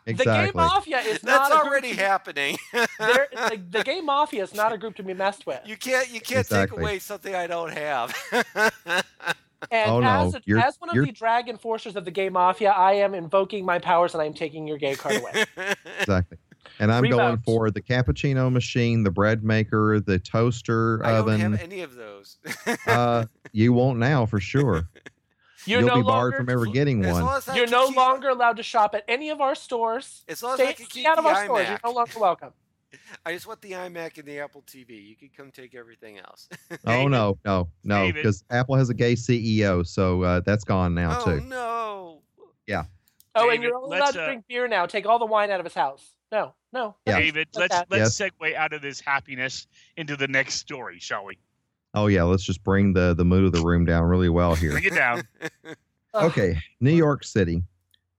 The 0.05 0.13
gay 0.13 0.21
Exactly. 0.23 0.51
mafia 0.61 0.99
is 0.99 1.19
That's 1.21 1.49
not 1.49 1.51
a 1.51 1.55
group 1.55 1.67
already 1.67 1.93
happening. 1.93 2.57
the, 2.73 3.61
the 3.69 3.83
gay 3.83 4.01
mafia 4.01 4.43
is 4.43 4.53
not 4.55 4.73
a 4.73 4.77
group 4.77 4.95
to 4.95 5.03
be 5.03 5.13
messed 5.13 5.45
with. 5.45 5.59
you 5.65 5.77
can't 5.77 6.09
you 6.09 6.19
can't 6.19 6.39
Exactly. 6.41 6.77
take 6.77 6.81
away 6.81 6.99
something 6.99 7.35
I 7.35 7.47
don't 7.47 7.71
have. 7.71 8.15
And 9.71 9.91
Oh, 9.91 9.99
no. 9.99 10.27
as, 10.27 10.35
a- 10.35 10.41
You're- 10.45 10.61
as 10.63 10.79
one 10.79 10.89
of 10.89 10.95
you're- 10.95 11.05
the 11.07 11.11
drag 11.11 11.49
enforcers 11.49 11.97
of 11.97 12.05
the 12.05 12.11
gay 12.11 12.29
mafia, 12.29 12.71
I 12.71 12.93
am 12.93 13.13
invoking 13.13 13.65
my 13.65 13.77
powers 13.77 14.13
and 14.13 14.21
I 14.21 14.25
am 14.25 14.33
taking 14.33 14.65
your 14.65 14.77
gay 14.77 14.95
card 14.95 15.17
away. 15.17 15.43
Exactly. 15.99 16.37
And 16.79 16.93
I'm 16.93 17.03
going 17.09 17.37
for 17.39 17.69
the 17.69 17.81
cappuccino 17.81 18.49
machine, 18.49 19.03
the 19.03 19.11
bread 19.11 19.43
maker, 19.43 19.99
the 19.99 20.17
toaster 20.17 21.03
oven. 21.03 21.33
I 21.35 21.43
don't 21.43 21.51
have 21.51 21.61
any 21.61 21.81
of 21.81 21.95
those. 21.95 22.37
uh, 22.87 23.25
you 23.51 23.73
won't 23.73 23.99
now 23.99 24.25
for 24.25 24.39
sure. 24.39 24.87
You're 25.69 25.81
You'll 25.81 25.89
no 25.89 25.95
be 25.97 26.01
barred 26.01 26.33
longer, 26.33 26.37
from 26.37 26.49
ever 26.49 26.65
getting 26.65 26.99
one. 27.01 27.23
long 27.23 27.37
as 27.37 27.47
I 27.47 27.55
You're 27.55 27.67
no 27.67 27.87
keep- 27.87 27.95
longer 27.97 28.29
allowed 28.29 28.57
to 28.57 28.63
shop 28.63 28.95
at 28.95 29.03
any 29.07 29.29
of 29.29 29.39
our 29.39 29.53
stores. 29.55 30.23
As 30.27 30.41
long 30.41 30.55
as 30.55 30.59
I 30.61 30.73
can 30.73 30.85
stay 30.87 31.01
keep 31.01 31.07
out 31.07 31.17
of 31.19 31.23
the 31.23 31.29
our 31.29 31.43
stores. 31.45 31.67
You're 31.67 31.77
iMac. 31.77 31.83
no 31.83 31.91
longer 31.91 32.19
welcome. 32.19 32.53
I 33.25 33.33
just 33.33 33.45
want 33.45 33.61
the 33.61 33.73
iMac 33.73 34.17
and 34.17 34.27
the 34.27 34.39
Apple 34.39 34.63
TV. 34.65 35.07
You 35.07 35.15
can 35.15 35.29
come 35.37 35.51
take 35.51 35.75
everything 35.75 36.17
else. 36.17 36.49
Oh 36.85 37.07
no, 37.07 37.37
no, 37.45 37.67
no, 37.83 38.11
because 38.11 38.43
Apple 38.49 38.75
has 38.75 38.89
a 38.89 38.93
gay 38.95 39.13
CEO, 39.13 39.85
so 39.85 40.23
uh, 40.23 40.39
that's 40.45 40.63
gone 40.63 40.95
now 40.95 41.19
oh 41.21 41.25
too. 41.25 41.41
no! 41.45 42.21
Yeah. 42.65 42.85
Oh, 43.35 43.49
and 43.51 43.61
you're 43.61 43.75
only 43.77 43.97
allowed 43.99 44.11
to 44.11 44.21
uh, 44.23 44.25
drink 44.25 44.45
beer 44.47 44.67
now. 44.67 44.85
Take 44.87 45.05
all 45.05 45.19
the 45.19 45.25
wine 45.25 45.51
out 45.51 45.59
of 45.59 45.65
his 45.65 45.75
house. 45.75 46.13
No, 46.31 46.53
no. 46.73 46.95
Yeah. 47.05 47.19
David, 47.19 47.47
let's 47.53 47.75
let's 47.91 48.19
Yes. 48.19 48.31
segue 48.41 48.55
out 48.55 48.73
of 48.73 48.81
this 48.81 48.99
happiness 49.01 49.67
into 49.97 50.15
the 50.15 50.27
next 50.27 50.55
story, 50.55 50.97
shall 50.99 51.25
we? 51.25 51.37
Oh 51.99 52.07
yeah, 52.07 52.23
let's 52.23 52.43
just 52.43 52.63
bring 52.63 52.93
the 52.93 53.13
the 53.13 53.25
mood 53.25 53.43
of 53.43 53.51
the 53.51 53.61
room 53.61 53.83
down 53.83 54.05
really 54.05 54.29
well 54.29 54.55
here. 54.55 54.71
Bring 54.71 54.85
it 54.85 54.95
down. 54.95 55.23
Oh. 56.11 56.25
Okay, 56.25 56.57
New 56.79 56.95
York 56.95 57.23
City. 57.23 57.61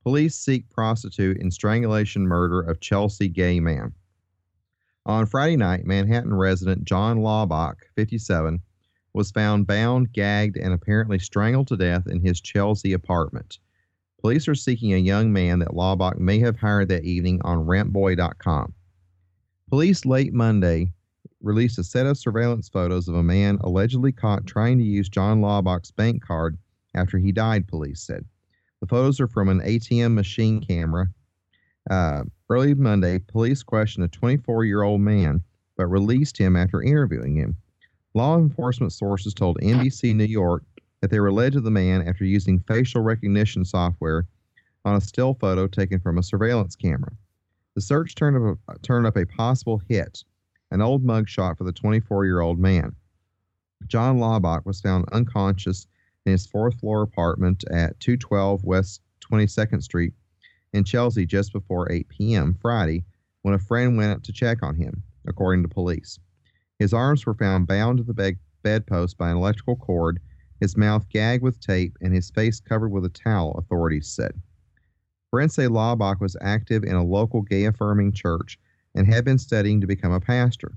Police 0.05 0.37
seek 0.37 0.71
prostitute 0.71 1.39
in 1.39 1.51
strangulation 1.51 2.23
murder 2.23 2.61
of 2.61 2.79
Chelsea 2.79 3.29
gay 3.29 3.59
man. 3.59 3.93
On 5.07 5.27
Friday 5.27 5.57
night, 5.57 5.85
Manhattan 5.85 6.33
resident 6.33 6.85
John 6.85 7.19
Laubach, 7.19 7.79
57, 7.97 8.61
was 9.13 9.33
found 9.33 9.67
bound, 9.67 10.13
gagged, 10.13 10.57
and 10.57 10.73
apparently 10.73 11.19
strangled 11.19 11.67
to 11.67 11.77
death 11.77 12.07
in 12.07 12.21
his 12.21 12.41
Chelsea 12.41 12.93
apartment. 12.93 13.59
Police 14.21 14.47
are 14.47 14.55
seeking 14.55 14.93
a 14.93 14.99
young 14.99 15.33
man 15.33 15.59
that 15.59 15.75
Laubach 15.75 16.17
may 16.17 16.39
have 16.39 16.61
hired 16.61 16.91
that 16.91 17.03
evening 17.03 17.41
on 17.43 17.67
rentboy.com. 17.67 18.73
Police 19.69 20.05
late 20.05 20.33
Monday 20.33 20.93
released 21.43 21.79
a 21.79 21.85
set 21.85 22.07
of 22.07 22.19
surveillance 22.19 22.69
photos 22.69 23.09
of 23.09 23.15
a 23.15 23.23
man 23.23 23.59
allegedly 23.63 24.13
caught 24.13 24.47
trying 24.47 24.79
to 24.79 24.85
use 24.85 25.09
John 25.09 25.41
Laubach's 25.41 25.91
bank 25.91 26.23
card 26.23 26.59
after 26.95 27.19
he 27.19 27.33
died, 27.33 27.69
police 27.69 28.03
said. 28.03 28.25
The 28.81 28.87
photos 28.87 29.21
are 29.21 29.29
from 29.29 29.49
an 29.49 29.61
ATM 29.61 30.15
machine 30.15 30.61
camera. 30.61 31.09
Uh, 31.91 32.25
early 32.49 32.75
Monday, 32.75 33.19
police 33.19 33.63
questioned 33.63 34.05
a 34.05 34.09
24 34.09 34.65
year 34.65 34.83
old 34.83 35.01
man 35.01 35.43
but 35.77 35.87
released 35.87 36.37
him 36.37 36.57
after 36.57 36.83
interviewing 36.83 37.37
him. 37.37 37.57
Law 38.13 38.37
enforcement 38.37 38.93
sources 38.93 39.33
told 39.33 39.59
NBC 39.61 40.15
New 40.15 40.25
York 40.25 40.63
that 41.01 41.11
they 41.11 41.21
were 41.21 41.33
led 41.33 41.55
to 41.55 41.61
the 41.63 41.71
man 41.71 42.07
after 42.07 42.25
using 42.25 42.59
facial 42.59 43.01
recognition 43.01 43.65
software 43.65 44.27
on 44.85 44.97
a 44.97 45.01
still 45.01 45.35
photo 45.35 45.67
taken 45.67 45.99
from 45.99 46.19
a 46.19 46.23
surveillance 46.23 46.77
camera. 46.77 47.13
The 47.75 47.81
search 47.81 48.15
turned 48.15 48.37
up 48.37 48.59
turned 48.83 49.07
up 49.07 49.17
a 49.17 49.25
possible 49.25 49.81
hit, 49.89 50.23
an 50.71 50.81
old 50.81 51.05
mugshot 51.05 51.59
for 51.59 51.65
the 51.65 51.73
24 51.73 52.25
year 52.25 52.41
old 52.41 52.59
man. 52.59 52.95
John 53.87 54.19
Laubach 54.19 54.65
was 54.67 54.81
found 54.81 55.09
unconscious 55.11 55.87
in 56.27 56.33
his 56.33 56.47
fourth 56.47 56.79
floor 56.81 57.03
apartment 57.03 57.65
at 57.71 57.99
212 58.01 58.65
West 58.65 59.01
22nd 59.21 59.83
Street 59.83 60.13
in 60.73 60.85
Chelsea 60.85 61.27
just 61.27 61.53
before 61.53 61.91
8 61.91 62.09
p.m. 62.09 62.55
Friday 62.61 63.05
when 63.43 63.55
a 63.55 63.59
friend 63.59 63.97
went 63.97 64.13
up 64.13 64.23
to 64.25 64.33
check 64.33 64.63
on 64.63 64.77
him, 64.77 65.03
according 65.27 65.63
to 65.63 65.69
police. 65.69 66.19
His 66.79 66.93
arms 66.93 67.27
were 67.27 67.35
found 67.35 67.67
bound 67.67 67.99
to 67.99 68.05
the 68.05 68.15
bed- 68.15 68.39
bedpost 68.63 69.17
by 69.19 69.31
an 69.31 69.37
electrical 69.37 69.77
cord, 69.77 70.21
his 70.61 70.77
mouth 70.77 71.09
gagged 71.09 71.43
with 71.43 71.61
tape, 71.61 71.97
and 72.01 72.15
his 72.15 72.31
face 72.31 72.61
covered 72.61 72.91
with 72.91 73.05
a 73.05 73.09
towel, 73.09 73.53
authorities 73.53 74.09
said. 74.09 74.41
Friends 75.31 75.55
say 75.55 75.69
Laubach 75.69 76.21
was 76.21 76.37
active 76.41 76.85
in 76.85 76.95
a 76.95 77.05
local 77.05 77.41
gay 77.41 77.65
affirming 77.65 78.13
church 78.13 78.59
and 78.95 79.07
had 79.07 79.25
been 79.25 79.39
studying 79.39 79.81
to 79.81 79.87
become 79.87 80.13
a 80.13 80.21
pastor. 80.21 80.73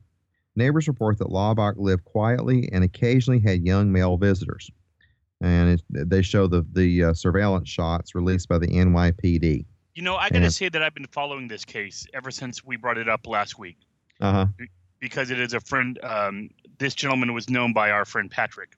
Neighbors 0.55 0.87
report 0.87 1.17
that 1.17 1.29
Laubach 1.29 1.75
lived 1.77 2.05
quietly 2.05 2.69
and 2.71 2.83
occasionally 2.83 3.39
had 3.39 3.65
young 3.65 3.91
male 3.91 4.17
visitors. 4.17 4.69
And 5.41 5.71
it, 5.71 6.09
they 6.09 6.21
show 6.21 6.47
the, 6.47 6.65
the 6.73 7.05
uh, 7.05 7.13
surveillance 7.13 7.67
shots 7.67 8.15
released 8.15 8.47
by 8.47 8.59
the 8.59 8.67
NYPD. 8.67 9.65
You 9.95 10.01
know, 10.01 10.15
I 10.15 10.29
gotta 10.29 10.49
say 10.49 10.69
that 10.69 10.81
I've 10.81 10.93
been 10.93 11.07
following 11.07 11.47
this 11.47 11.65
case 11.65 12.05
ever 12.13 12.31
since 12.31 12.63
we 12.63 12.77
brought 12.77 12.97
it 12.97 13.07
up 13.09 13.27
last 13.27 13.59
week 13.59 13.77
Uh 14.21 14.31
huh. 14.31 14.45
because 14.99 15.29
it 15.29 15.39
is 15.39 15.53
a 15.53 15.59
friend. 15.59 15.99
Um, 16.03 16.49
this 16.79 16.95
gentleman 16.95 17.33
was 17.33 17.47
known 17.49 17.73
by 17.73 17.91
our 17.91 18.03
friend 18.05 18.29
Patrick, 18.31 18.75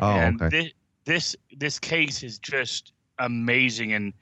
Oh, 0.00 0.10
and 0.10 0.42
okay. 0.42 0.48
this 0.50 0.72
this 1.04 1.36
this 1.56 1.78
case 1.78 2.22
is 2.22 2.38
just 2.38 2.92
amazing 3.18 3.92
and, 3.94 4.12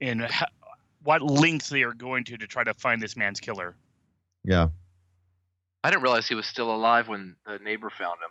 in 0.00 0.20
ho- 0.20 0.46
what 1.02 1.22
lengths 1.22 1.70
they 1.70 1.82
are 1.82 1.92
going 1.94 2.22
to 2.24 2.36
to 2.36 2.46
try 2.46 2.62
to 2.62 2.74
find 2.74 3.02
this 3.02 3.16
man's 3.16 3.40
killer. 3.40 3.74
Yeah. 4.44 4.68
I 5.82 5.90
didn't 5.90 6.02
realize 6.02 6.28
he 6.28 6.34
was 6.34 6.46
still 6.46 6.74
alive 6.74 7.08
when 7.08 7.36
the 7.46 7.58
neighbor 7.58 7.90
found 7.90 8.18
him. 8.20 8.30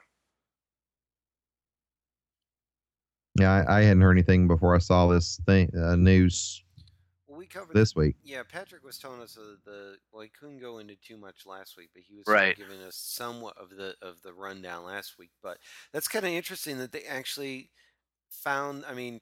Yeah. 3.39 3.63
I, 3.67 3.79
I 3.79 3.81
hadn't 3.83 4.01
heard 4.01 4.11
anything 4.11 4.47
before 4.47 4.75
I 4.75 4.79
saw 4.79 5.07
this 5.07 5.39
thing 5.45 5.71
uh, 5.75 5.95
news 5.95 6.63
Well, 7.27 7.37
we 7.37 7.45
covered 7.47 7.75
this 7.75 7.95
week. 7.95 8.15
Yeah, 8.23 8.43
Patrick 8.43 8.83
was 8.83 8.97
telling 8.97 9.21
us 9.21 9.37
uh, 9.37 9.55
the 9.65 9.97
well, 10.11 10.23
he 10.23 10.29
couldn't 10.29 10.59
go 10.59 10.79
into 10.79 10.95
too 10.95 11.17
much 11.17 11.45
last 11.45 11.77
week, 11.77 11.89
but 11.93 12.03
he 12.07 12.15
was 12.15 12.25
Right. 12.27 12.55
giving 12.57 12.81
us 12.81 12.95
somewhat 12.95 13.57
of 13.57 13.69
the 13.69 13.95
of 14.01 14.21
the 14.23 14.33
rundown 14.33 14.83
last 14.83 15.17
week. 15.17 15.31
But 15.41 15.57
that's 15.93 16.07
kind 16.07 16.25
of 16.25 16.31
interesting 16.31 16.77
that 16.79 16.91
they 16.91 17.03
actually 17.03 17.71
found. 18.29 18.83
I 18.85 18.93
mean, 18.93 19.19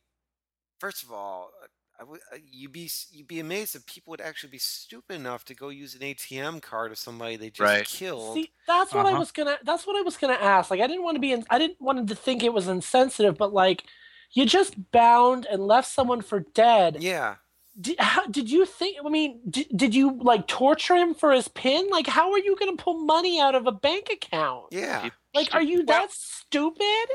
first 0.80 1.04
of 1.04 1.12
all, 1.12 1.52
uh, 2.00 2.02
I 2.02 2.04
would 2.06 2.20
uh, 2.34 2.38
you'd 2.52 2.72
be 2.72 2.90
you'd 3.12 3.28
be 3.28 3.40
amazed 3.40 3.76
if 3.76 3.86
people 3.86 4.12
would 4.12 4.22
actually 4.22 4.50
be 4.52 4.58
stupid 4.60 5.16
enough 5.16 5.46
to 5.46 5.56
go 5.56 5.70
use 5.70 5.96
an 5.96 6.02
ATM 6.02 6.62
card 6.62 6.92
of 6.92 6.98
somebody 6.98 7.36
they 7.36 7.50
just 7.50 7.60
Right. 7.60 7.86
killed. 7.86 8.36
See, 8.36 8.52
that's 8.68 8.94
what 8.94 9.06
I 9.06 9.10
Uh-huh. 9.12 9.20
was 9.20 9.32
gonna. 9.32 9.58
That's 9.64 9.86
what 9.88 9.96
I 9.98 10.02
was 10.02 10.18
gonna 10.18 10.34
ask. 10.34 10.70
Like, 10.72 10.82
I 10.82 10.88
didn't 10.88 11.04
want 11.04 11.16
to 11.16 11.20
be. 11.22 11.32
In, 11.32 11.46
I 11.50 11.58
didn't 11.60 11.82
want 11.82 12.08
to 12.08 12.16
think 12.16 12.44
it 12.44 12.54
was 12.54 12.68
insensitive, 12.68 13.38
but 13.38 13.54
like, 13.54 13.84
you 14.32 14.46
just 14.46 14.92
bound 14.92 15.46
and 15.50 15.66
left 15.66 15.88
someone 15.90 16.22
for 16.22 16.42
dead. 16.54 16.98
yeah, 17.02 17.36
Did, 17.80 18.00
how, 18.00 18.26
did 18.28 18.50
you 18.50 18.66
think? 18.66 18.98
I 19.06 19.10
mean, 19.10 19.40
did, 19.50 19.68
did 19.76 19.96
you 19.96 20.18
like 20.22 20.48
torture 20.48 20.96
him 20.96 21.14
for 21.14 21.32
his 21.32 21.48
pin? 21.48 21.88
Like, 21.90 22.08
how 22.08 22.32
are 22.32 22.40
you 22.40 22.56
gonna 22.58 22.76
pull 22.78 23.00
money 23.06 23.40
out 23.40 23.56
of 23.56 23.68
a 23.68 23.72
bank 23.72 24.10
account? 24.12 24.66
yeah. 24.72 25.10
Like, 25.34 25.54
are 25.54 25.62
you 25.62 25.78
Well- 25.78 25.86
that 26.08 26.12
stupid? 26.12 27.08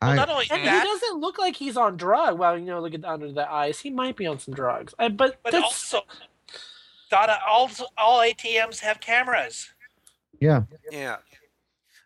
Well, 0.00 0.10
I, 0.12 0.16
not 0.16 0.30
only 0.30 0.46
And 0.50 0.62
he 0.62 0.66
doesn't 0.68 1.20
look 1.20 1.38
like 1.38 1.56
he's 1.56 1.76
on 1.76 1.96
drug. 1.96 2.38
Well, 2.38 2.56
you 2.58 2.66
know, 2.66 2.80
look 2.80 2.94
at 2.94 3.04
under 3.04 3.30
the 3.32 3.50
eyes. 3.50 3.80
He 3.80 3.90
might 3.90 4.16
be 4.16 4.26
on 4.26 4.38
some 4.38 4.54
drugs. 4.54 4.94
I, 4.98 5.08
but 5.08 5.38
but 5.42 5.52
that's, 5.52 5.64
also, 5.64 6.02
Donna, 7.10 7.38
all 7.46 7.70
all 7.98 8.20
ATMs 8.20 8.80
have 8.80 9.00
cameras. 9.00 9.70
yeah. 10.40 10.62
Yeah. 10.90 11.16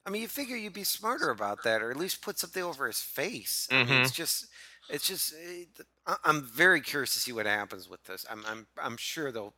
I 0.07 0.11
mean, 0.11 0.21
you 0.23 0.29
figure 0.29 0.57
you'd 0.57 0.73
be 0.75 0.85
smarter 0.85 1.31
about 1.31 1.63
that, 1.65 1.81
or 1.83 1.91
at 1.91 1.97
least 1.97 2.21
put 2.21 2.39
something 2.39 2.63
over 2.63 2.87
his 2.87 3.01
face. 3.01 3.67
I 3.71 3.85
mean, 3.85 4.03
it's 4.03 4.11
just, 4.13 4.49
it's 4.91 5.07
just. 5.09 5.33
eh, 5.33 5.65
th- 5.75 5.89
I- 6.07 6.17
I'm 6.25 6.43
very 6.43 6.83
curious 6.83 7.15
to 7.15 7.21
see 7.21 7.33
what 7.33 7.47
happens 7.47 7.89
with 7.89 8.05
this. 8.05 8.27
I'm, 8.31 8.45
I'm, 8.47 8.67
I'm 8.77 8.97
sure 8.99 9.33
they'll. 9.33 9.55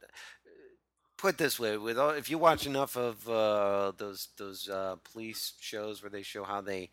Put 1.19 1.35
it 1.35 1.39
this 1.39 1.59
way, 1.59 1.79
with 1.79 1.99
all, 1.99 2.11
if 2.11 2.31
you 2.31 2.37
watch 2.39 2.67
enough 2.67 2.97
of 2.97 3.29
uh, 3.29 3.93
those 3.97 4.29
those 4.37 4.69
uh, 4.69 4.97
police 5.13 5.55
shows 5.61 6.03
where 6.03 6.11
they 6.11 6.23
show 6.23 6.45
how 6.45 6.61
they 6.61 6.91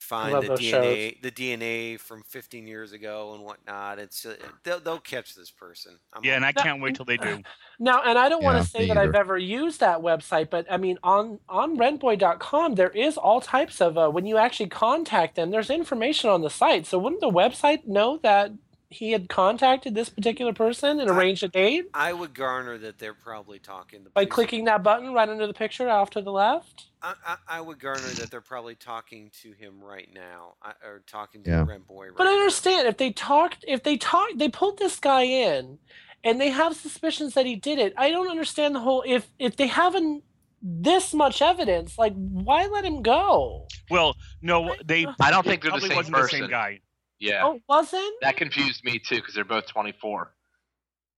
find 0.00 0.34
the 0.42 0.48
those 0.48 0.60
DNA, 0.60 1.20
the 1.22 1.30
DNA 1.30 2.00
from 2.00 2.22
15 2.22 2.66
years 2.66 2.92
ago 2.92 3.34
and 3.34 3.44
whatnot, 3.44 3.98
it's 3.98 4.24
uh, 4.24 4.34
they'll, 4.64 4.80
they'll 4.80 4.98
catch 4.98 5.34
this 5.34 5.50
person. 5.50 5.98
I'm 6.12 6.24
Yeah, 6.24 6.36
and 6.36 6.44
I 6.44 6.52
can't 6.52 6.80
wait 6.80 6.96
till 6.96 7.04
they 7.04 7.18
do. 7.18 7.42
Now, 7.78 8.02
and 8.04 8.18
I 8.18 8.28
don't 8.28 8.42
want 8.42 8.62
to 8.62 8.68
say 8.68 8.80
me 8.80 8.86
that 8.88 8.98
I've 8.98 9.14
ever 9.14 9.38
used 9.38 9.80
that 9.80 10.00
website, 10.00 10.50
but 10.50 10.66
I 10.70 10.76
mean, 10.76 10.98
on 11.02 11.38
on 11.48 11.76
rentboy.com, 11.76 12.74
there 12.74 12.90
is 12.90 13.16
all 13.16 13.40
types 13.40 13.80
of 13.80 13.96
uh, 13.96 14.08
when 14.10 14.26
you 14.26 14.36
actually 14.36 14.68
contact 14.68 15.36
them, 15.36 15.50
there's 15.50 15.70
information 15.70 16.30
on 16.30 16.40
the 16.40 16.50
site. 16.50 16.86
So 16.86 16.98
wouldn't 16.98 17.20
the 17.20 17.30
website 17.30 17.86
know 17.86 18.18
that 18.22 18.52
he 18.92 19.12
had 19.12 19.28
contacted 19.28 19.94
this 19.94 20.08
particular 20.08 20.52
person 20.52 20.98
and 21.00 21.08
arranged 21.08 21.44
a 21.44 21.48
date 21.48 21.86
I 21.94 22.12
would 22.12 22.34
garner 22.34 22.76
that 22.78 22.98
they're 22.98 23.14
probably 23.14 23.60
talking 23.60 24.02
the 24.04 24.10
by 24.10 24.24
police- 24.24 24.34
clicking 24.34 24.64
that 24.64 24.82
button 24.82 25.12
right 25.14 25.28
under 25.28 25.46
the 25.46 25.54
picture 25.54 25.88
off 25.88 26.10
to 26.10 26.20
the 26.22 26.32
left? 26.32 26.86
I, 27.00 27.14
I, 27.24 27.36
I 27.48 27.60
would 27.60 27.78
garner 27.78 28.00
that 28.00 28.30
they're 28.30 28.40
probably 28.40 28.74
talking 28.74 29.30
to 29.42 29.52
him 29.52 29.80
right 29.82 30.08
now, 30.12 30.54
I- 30.62 30.74
or 30.84 31.02
talking 31.06 31.42
to 31.44 31.50
Yeah. 31.50 31.58
the 31.60 31.64
rent 31.66 31.86
boy. 31.86 32.06
Right 32.08 32.16
But 32.16 32.26
I 32.26 32.30
now. 32.30 32.38
understand 32.38 32.88
if 32.88 32.96
they 32.96 33.12
talked, 33.12 33.64
if 33.68 33.84
they 33.84 33.96
talked, 33.96 34.38
they 34.38 34.48
pulled 34.48 34.78
this 34.78 34.98
guy 34.98 35.22
in, 35.22 35.78
and 36.24 36.40
they 36.40 36.50
have 36.50 36.74
suspicions 36.76 37.34
that 37.34 37.46
he 37.46 37.54
did 37.56 37.78
it. 37.78 37.94
I 37.96 38.10
don't 38.10 38.28
understand 38.28 38.74
the 38.74 38.80
whole. 38.80 39.02
If 39.06 39.30
if 39.38 39.56
they 39.56 39.68
haven't 39.68 40.24
this 40.62 41.14
much 41.14 41.40
evidence, 41.40 41.96
like 41.96 42.12
why 42.14 42.66
let 42.66 42.84
him 42.84 43.00
go? 43.02 43.66
Well, 43.88 44.14
no, 44.42 44.74
they. 44.84 45.06
I 45.20 45.30
don't 45.30 45.46
think 45.46 45.64
it 45.64 45.70
they're 45.70 45.80
the 45.80 45.86
probably 45.86 45.88
same 45.88 45.96
wasn't 45.96 46.16
the 46.16 46.28
same 46.28 46.50
guy. 46.50 46.80
Yeah, 47.20 47.42
Oh, 47.44 47.60
wasn't? 47.68 48.14
that 48.22 48.36
confused 48.36 48.82
me 48.84 48.98
too 48.98 49.16
because 49.16 49.34
they're 49.34 49.44
both 49.44 49.66
24. 49.66 50.32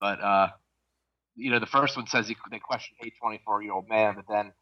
But 0.01 0.21
uh, 0.21 0.49
you 1.37 1.51
know, 1.51 1.61
the 1.61 1.67
first 1.67 1.97
one 1.97 2.07
says 2.09 2.29
he, 2.29 2.37
they 2.51 2.59
questioned 2.59 2.99
a 3.03 3.11
24 3.21 3.63
year 3.63 3.73
old 3.73 3.89
man, 3.89 4.15
but 4.17 4.25
then 4.29 4.53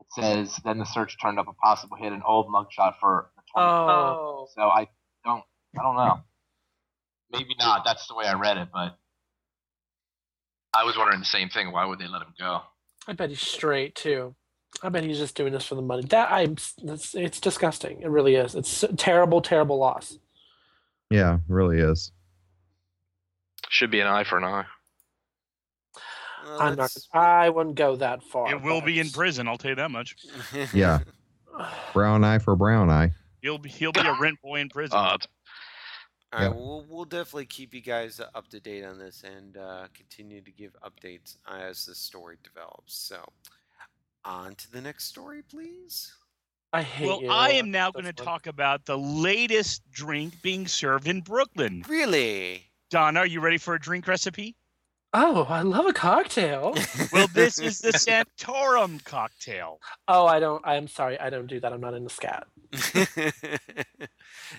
it 0.00 0.06
says 0.10 0.60
then 0.64 0.78
the 0.78 0.84
search 0.84 1.16
turned 1.20 1.38
up 1.38 1.46
a 1.48 1.52
possible 1.54 1.96
hit, 1.96 2.12
an 2.12 2.22
old 2.26 2.48
mugshot 2.48 2.94
for 3.00 3.30
the 3.36 3.42
20. 3.54 3.66
Oh. 3.66 4.46
So 4.54 4.62
I 4.62 4.88
don't, 5.24 5.42
I 5.78 5.82
don't 5.82 5.96
know. 5.96 6.20
maybe 7.32 7.54
not. 7.58 7.82
That's 7.84 8.06
the 8.06 8.14
way 8.14 8.26
I 8.26 8.34
read 8.34 8.58
it, 8.58 8.68
but 8.72 8.96
I 10.74 10.84
was 10.84 10.96
wondering 10.96 11.20
the 11.20 11.26
same 11.26 11.48
thing. 11.48 11.72
Why 11.72 11.84
would 11.86 11.98
they 11.98 12.06
let 12.08 12.22
him 12.22 12.34
go? 12.38 12.60
I 13.08 13.12
bet 13.14 13.30
he's 13.30 13.40
straight 13.40 13.94
too. 13.94 14.34
I 14.82 14.88
bet 14.88 15.02
he's 15.02 15.18
just 15.18 15.34
doing 15.34 15.52
this 15.52 15.66
for 15.66 15.74
the 15.74 15.82
money. 15.82 16.04
That 16.10 16.30
I, 16.30 16.42
it's, 16.42 16.74
it's 17.14 17.40
disgusting. 17.40 18.02
It 18.02 18.08
really 18.08 18.36
is. 18.36 18.54
It's 18.54 18.82
a 18.84 18.94
terrible, 18.94 19.40
terrible 19.42 19.78
loss. 19.78 20.16
Yeah, 21.10 21.38
really 21.48 21.78
is. 21.78 22.12
Should 23.68 23.90
be 23.90 24.00
an 24.00 24.06
eye 24.06 24.24
for 24.24 24.38
an 24.38 24.44
eye. 24.44 24.64
Well, 26.44 26.60
I'm 26.60 26.68
not. 26.70 26.76
that's- 26.76 27.08
I 27.12 27.50
wouldn't 27.50 27.74
go 27.76 27.96
that 27.96 28.22
far. 28.22 28.50
It 28.50 28.62
will 28.62 28.80
be 28.80 28.98
in 28.98 29.10
prison. 29.10 29.46
I'll 29.46 29.58
tell 29.58 29.70
you 29.70 29.74
that 29.76 29.90
much. 29.90 30.16
Yeah. 30.72 31.00
Brown 31.92 32.24
eye 32.24 32.38
for 32.38 32.56
brown 32.56 32.88
eye. 32.90 33.10
He'll 33.42 33.58
be 33.58 33.68
he'll 33.68 33.92
be 33.92 34.00
a 34.00 34.16
rent 34.20 34.40
boy 34.42 34.60
in 34.60 34.68
prison. 34.68 34.96
Uh, 34.96 35.00
All 35.02 35.18
right, 36.32 36.42
Yeah. 36.42 36.48
well, 36.50 36.56
we'll, 36.58 36.86
we'll 36.88 37.04
definitely 37.04 37.46
keep 37.46 37.74
you 37.74 37.80
guys 37.82 38.20
up 38.34 38.48
to 38.48 38.60
date 38.60 38.84
on 38.84 38.98
this 38.98 39.24
and 39.24 39.56
uh, 39.56 39.86
continue 39.92 40.40
to 40.42 40.50
give 40.52 40.74
updates 40.82 41.36
as 41.50 41.84
the 41.86 41.94
story 41.94 42.36
develops. 42.44 42.94
So, 42.94 43.18
on 44.24 44.54
to 44.54 44.70
the 44.72 44.80
next 44.80 45.06
story, 45.06 45.42
please. 45.42 46.12
I 46.72 46.82
hate 46.82 47.06
well, 47.06 47.22
you. 47.22 47.28
I 47.28 47.50
am 47.50 47.70
now 47.70 47.90
going 47.90 48.04
to 48.04 48.12
talk 48.12 48.46
about 48.46 48.84
the 48.84 48.96
latest 48.96 49.82
drink 49.90 50.40
being 50.40 50.68
served 50.68 51.08
in 51.08 51.20
Brooklyn. 51.20 51.84
Really? 51.88 52.70
Donna, 52.90 53.20
are 53.20 53.26
you 53.26 53.40
ready 53.40 53.58
for 53.58 53.74
a 53.74 53.80
drink 53.80 54.06
recipe? 54.06 54.56
Oh, 55.12 55.44
I 55.48 55.62
love 55.62 55.86
a 55.86 55.92
cocktail. 55.92 56.74
Well, 57.12 57.26
this 57.34 57.58
is 57.58 57.80
the 57.80 57.90
Santorum 57.90 59.02
cocktail. 59.04 59.80
oh, 60.06 60.26
I 60.26 60.38
don't. 60.38 60.64
I'm 60.64 60.86
sorry. 60.86 61.18
I 61.18 61.28
don't 61.28 61.48
do 61.48 61.58
that. 61.58 61.72
I'm 61.72 61.80
not 61.80 61.94
into 61.94 62.08
scat. 62.08 62.46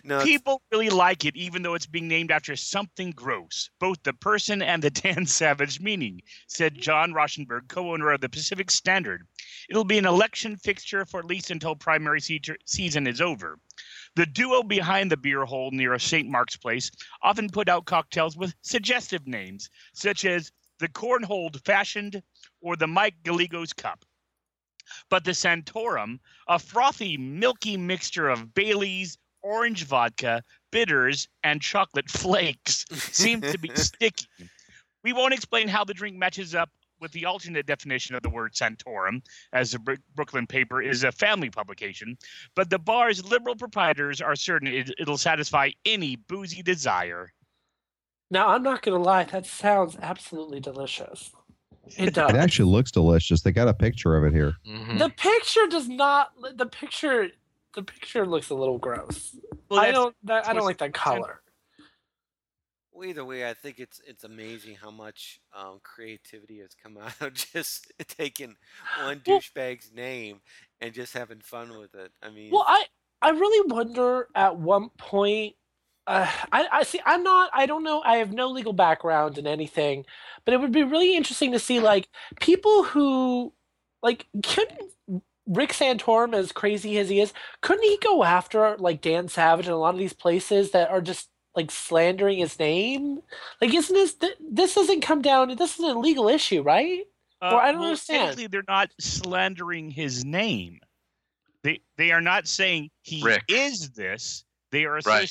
no, 0.03 0.16
it's- 0.18 0.24
People 0.26 0.62
really 0.70 0.89
like 0.89 1.24
it, 1.24 1.38
even 1.38 1.62
though 1.62 1.76
it's 1.76 1.86
being 1.86 2.09
named 2.09 2.30
after 2.30 2.57
something 2.57 3.12
gross, 3.12 3.70
both 3.80 4.03
the 4.03 4.12
person 4.12 4.62
and 4.62 4.84
the 4.84 4.89
Dan 4.91 5.26
Savage 5.26 5.80
meaning, 5.80 6.22
said 6.47 6.76
John 6.76 7.14
Rauschenberg, 7.14 7.70
co 7.70 7.93
owner 7.93 8.12
of 8.12 8.20
the 8.20 8.28
Pacific 8.28 8.70
Standard. 8.70 9.26
It'll 9.70 9.84
be 9.84 9.97
an 9.97 10.05
election 10.05 10.57
fixture 10.57 11.05
for 11.05 11.20
at 11.20 11.26
least 11.26 11.51
until 11.51 11.76
primary 11.76 12.22
se- 12.22 12.41
season 12.66 13.07
is 13.07 13.22
over. 13.22 13.59
The 14.16 14.26
duo 14.26 14.64
behind 14.64 15.12
the 15.12 15.18
beer 15.18 15.45
hole 15.45 15.72
near 15.72 15.93
a 15.93 15.99
St. 15.99 16.28
Mark's 16.30 16.57
Place 16.57 16.91
often 17.22 17.49
put 17.49 17.70
out 17.70 17.86
cocktails 17.86 18.36
with 18.36 18.53
suggestive 18.62 19.28
names, 19.28 19.70
such 19.93 20.26
as 20.26 20.51
the 20.80 20.89
Cornhold 20.89 21.64
Fashioned 21.64 22.22
or 22.62 22.76
the 22.76 22.88
Mike 22.88 23.16
Galigo's 23.24 23.74
Cup. 23.74 24.03
But 25.09 25.24
the 25.24 25.32
Santorum, 25.32 26.20
a 26.47 26.59
frothy, 26.59 27.16
milky 27.18 27.78
mixture 27.78 28.28
of 28.28 28.53
Bailey's, 28.53 29.18
orange 29.41 29.86
vodka, 29.86 30.43
bitters, 30.72 31.28
and 31.43 31.62
chocolate 31.62 32.09
flakes, 32.09 32.86
seems 32.91 33.51
to 33.51 33.57
be 33.57 33.72
sticky. 33.76 34.28
We 35.03 35.14
won't 35.14 35.34
explain 35.34 35.68
how 35.68 35.84
the 35.84 35.93
drink 35.93 36.18
matches 36.18 36.53
up 36.53 36.70
with 37.02 37.12
the 37.12 37.26
alternate 37.26 37.66
definition 37.66 38.16
of 38.16 38.22
the 38.22 38.30
word 38.30 38.54
Santorum, 38.54 39.22
as 39.52 39.72
the 39.72 39.80
Bro- 39.80 39.95
Brooklyn 40.16 40.47
paper 40.47 40.82
is 40.82 41.04
a 41.04 41.12
family 41.12 41.49
publication, 41.49 42.18
but 42.56 42.70
the 42.70 42.80
bar's 42.80 43.26
liberal 43.26 43.56
proprietors 43.56 44.22
are 44.22 44.36
certain 44.36 44.68
it, 44.68 44.91
it'll 44.99 45.18
satisfy 45.18 45.72
any 45.86 46.16
boozy 46.16 46.62
desire. 46.62 47.34
Now, 48.30 48.49
I'm 48.49 48.64
not 48.64 48.82
gonna 48.82 48.99
lie. 49.02 49.26
That 49.26 49.45
sounds 49.45 49.97
absolutely 50.02 50.62
delicious. 50.62 51.32
It 51.97 52.14
does. 52.14 52.30
It 52.30 52.38
actually 52.38 52.72
looks 52.72 52.91
delicious. 52.91 53.41
They 53.41 53.52
got 53.52 53.68
a 53.68 53.74
picture 53.74 54.16
of 54.16 54.24
it 54.24 54.34
here. 54.34 54.54
mhm. 54.66 54.99
the 54.99 55.10
picture 55.10 55.68
does 55.70 55.89
not. 55.89 56.32
The 56.56 56.68
picture. 56.68 57.30
The 57.74 57.84
picture 57.84 58.26
looks 58.26 58.49
a 58.49 58.56
little 58.56 58.78
gross. 58.78 59.36
Well, 59.70 59.80
I 59.80 59.91
don't. 59.91 60.16
That, 60.24 60.47
I 60.47 60.54
don't 60.54 60.66
like 60.66 60.78
that 60.78 60.93
color. 60.93 61.41
Well, 63.02 63.10
either 63.10 63.26
way, 63.26 63.49
I 63.49 63.54
think 63.54 63.80
it's 63.80 63.99
it's 64.08 64.24
amazing 64.24 64.76
how 64.76 64.91
much 64.91 65.39
um, 65.58 65.80
creativity 65.84 66.60
has 66.60 66.76
come 66.82 66.97
out 67.02 67.20
of 67.20 67.34
just 67.34 67.91
taking 68.08 68.56
one 69.04 69.22
Well- 69.26 69.39
douchebag's 69.39 69.91
name 69.91 70.41
and 70.80 70.93
just 70.93 71.14
having 71.14 71.41
fun 71.41 71.78
with 71.80 71.95
it. 71.95 72.12
I 72.22 72.30
mean, 72.30 72.52
Well, 72.52 72.66
I 72.68 72.86
I 73.22 73.32
really 73.32 73.68
wonder 73.74 74.28
at 74.36 74.58
one 74.58 74.89
point. 74.97 75.56
Uh, 76.08 76.28
I 76.52 76.68
I 76.72 76.84
see. 76.84 76.99
I'm 77.06 77.24
not. 77.24 77.52
I 77.54 77.66
don't 77.66 77.84
know. 77.84 78.02
I 78.04 78.18
have 78.18 78.34
no 78.34 78.49
legal 78.49 78.74
background 78.74 79.38
in 79.38 79.47
anything, 79.47 80.06
but 80.45 80.54
it 80.54 80.60
would 80.60 80.72
be 80.72 80.84
really 80.84 81.16
interesting 81.16 81.52
to 81.54 81.60
see 81.60 81.80
like 81.80 82.08
people 82.39 82.84
who 82.84 83.54
like 84.04 84.28
couldn't 84.43 84.91
Rick 85.47 85.72
Santorum, 85.74 86.34
as 86.36 86.52
crazy 86.52 86.97
as 86.97 87.10
he 87.10 87.20
is, 87.20 87.34
couldn't 87.62 87.84
he 87.84 87.97
go 88.02 88.24
after 88.24 88.78
like 88.78 89.02
Dan 89.02 89.28
Savage 89.28 89.66
and 89.66 89.74
a 89.74 89.78
lot 89.78 89.93
of 89.93 89.99
these 89.99 90.14
places 90.14 90.72
that 90.72 90.89
are 90.89 91.02
just 91.02 91.30
like 91.56 91.72
slandering 91.72 92.38
his 92.39 92.58
name? 92.60 93.20
Like, 93.62 93.74
isn't 93.74 93.93
this 93.93 94.14
th- 94.16 94.38
this 94.39 94.76
doesn't 94.76 95.02
come 95.02 95.22
down? 95.22 95.56
This 95.56 95.78
is 95.80 95.86
a 95.86 95.93
legal 95.97 96.28
issue, 96.30 96.62
right? 96.62 97.02
Uh, 97.41 97.49
Or 97.56 97.62
I 97.62 97.72
don't 97.72 97.82
well, 97.82 97.89
understand. 97.89 98.20
technically, 98.22 98.47
they're 98.47 98.64
not 98.68 98.89
slandering 98.99 99.89
his 99.91 100.24
name. 100.26 100.80
They 101.64 101.82
they 101.97 102.12
are 102.12 102.22
not 102.22 102.47
saying 102.47 102.89
he 103.02 103.22
Rick. 103.24 103.43
is 103.47 103.91
this. 103.91 104.43
They 104.72 104.86
are 104.86 104.99
Right. 105.06 105.30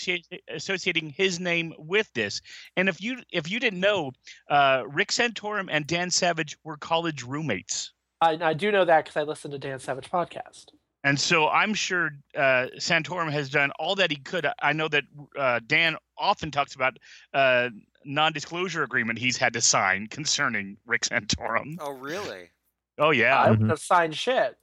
associating 0.50 1.10
his 1.10 1.40
name 1.40 1.72
with 1.78 2.12
this. 2.12 2.40
And 2.76 2.88
if 2.88 3.00
you 3.00 3.22
if 3.32 3.50
you 3.50 3.58
didn't 3.58 3.80
know, 3.80 4.12
uh, 4.50 4.82
Rick 4.86 5.08
Santorum 5.08 5.68
and 5.70 5.86
Dan 5.86 6.10
Savage 6.10 6.56
were 6.62 6.76
college 6.76 7.22
roommates. 7.22 7.92
I, 8.20 8.38
I 8.42 8.52
do 8.54 8.70
know 8.70 8.84
that 8.84 9.04
because 9.06 9.16
I 9.16 9.22
listened 9.22 9.52
to 9.52 9.58
Dan 9.58 9.78
Savage 9.78 10.10
podcast. 10.10 10.66
And 11.02 11.18
so 11.18 11.48
I'm 11.48 11.72
sure 11.72 12.10
uh, 12.36 12.66
Santorum 12.78 13.30
has 13.32 13.48
done 13.48 13.70
all 13.78 13.94
that 13.94 14.10
he 14.10 14.16
could. 14.18 14.46
I 14.60 14.72
know 14.74 14.86
that 14.88 15.04
uh, 15.38 15.60
Dan 15.66 15.96
often 16.18 16.50
talks 16.50 16.74
about 16.74 16.98
uh, 17.32 17.70
non-disclosure 18.04 18.82
agreement 18.82 19.18
he's 19.18 19.38
had 19.38 19.52
to 19.54 19.60
sign 19.62 20.06
concerning 20.08 20.76
Rick 20.86 21.02
Santorum. 21.02 21.76
oh 21.80 21.92
really? 21.92 22.50
Oh 22.98 23.10
yeah. 23.12 23.38
I 23.38 23.50
wouldn't 23.50 23.68
Mhm. 23.68 23.70
have 23.70 23.80
signed 23.80 24.14
shit. 24.14 24.56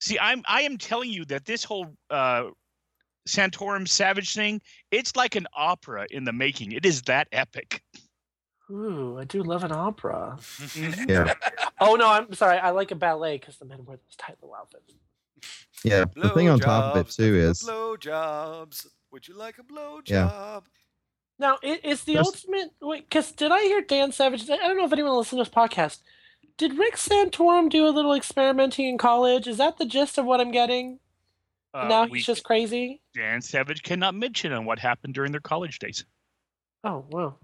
See, 0.00 0.18
I'm 0.18 0.42
I 0.46 0.62
am 0.62 0.76
telling 0.76 1.10
you 1.10 1.24
that 1.26 1.46
this 1.46 1.64
whole 1.64 1.96
uh, 2.10 2.44
Santorum 3.26 3.88
Savage 3.88 4.34
thing, 4.34 4.60
it's 4.90 5.16
like 5.16 5.34
an 5.34 5.46
opera 5.54 6.06
in 6.10 6.24
the 6.24 6.32
making. 6.34 6.72
It 6.72 6.84
is 6.84 7.00
that 7.02 7.28
epic. 7.32 7.82
Ooh, 8.70 9.16
I 9.18 9.24
do 9.24 9.42
love 9.42 9.64
an 9.64 9.72
opera. 9.72 10.38
Yeah. 11.08 11.32
Oh 11.80 11.94
no, 11.94 12.06
I'm 12.08 12.34
sorry. 12.34 12.58
I 12.58 12.70
like 12.70 12.90
a 12.90 12.94
ballet 12.96 13.38
because 13.38 13.56
the 13.56 13.64
men 13.64 13.84
wear 13.86 13.96
those 13.96 14.16
tight 14.16 14.36
little 14.42 14.54
outfits. 14.54 14.92
Yeah. 15.84 16.04
The 16.14 16.30
thing 16.30 16.48
on 16.48 16.58
top 16.58 16.96
of 16.96 17.06
it 17.06 17.10
too 17.10 17.32
nothing 17.32 17.46
but 17.46 17.50
is 17.50 17.62
blowjobs. 17.62 18.86
Would 19.12 19.28
you 19.28 19.36
like 19.36 19.56
a 19.58 19.62
blowjob? 19.62 20.08
Yeah. 20.08 20.60
Now, 21.38 21.58
i- 21.62 21.80
is 21.84 22.04
the 22.04 22.14
Just- 22.14 22.26
ultimate 22.46 22.70
wait? 22.80 23.08
Because 23.08 23.32
did 23.32 23.52
I 23.52 23.60
hear 23.62 23.82
Dan 23.82 24.12
Savage? 24.12 24.48
I 24.48 24.56
don't 24.56 24.76
know 24.76 24.86
if 24.86 24.92
anyone 24.92 25.16
listened 25.16 25.38
to 25.38 25.44
this 25.44 25.54
podcast. 25.54 26.00
Did 26.58 26.78
Rick 26.78 26.96
Santorum 26.96 27.68
do 27.68 27.86
a 27.86 27.90
little 27.90 28.14
experimenting 28.14 28.86
in 28.86 28.96
college? 28.96 29.46
Is 29.46 29.58
that 29.58 29.76
the 29.76 29.84
gist 29.84 30.16
of 30.16 30.24
what 30.24 30.40
I'm 30.40 30.50
getting? 30.50 30.98
Uh, 31.74 31.86
now 31.88 32.04
we- 32.04 32.18
he's 32.18 32.26
just 32.26 32.44
crazy. 32.44 33.02
Dan 33.14 33.42
Savage 33.42 33.82
cannot 33.82 34.14
mention 34.14 34.52
on 34.52 34.64
what 34.64 34.78
happened 34.78 35.12
during 35.14 35.32
their 35.32 35.40
college 35.42 35.78
days. 35.78 36.04
Oh 36.84 37.04
wow. 37.10 37.36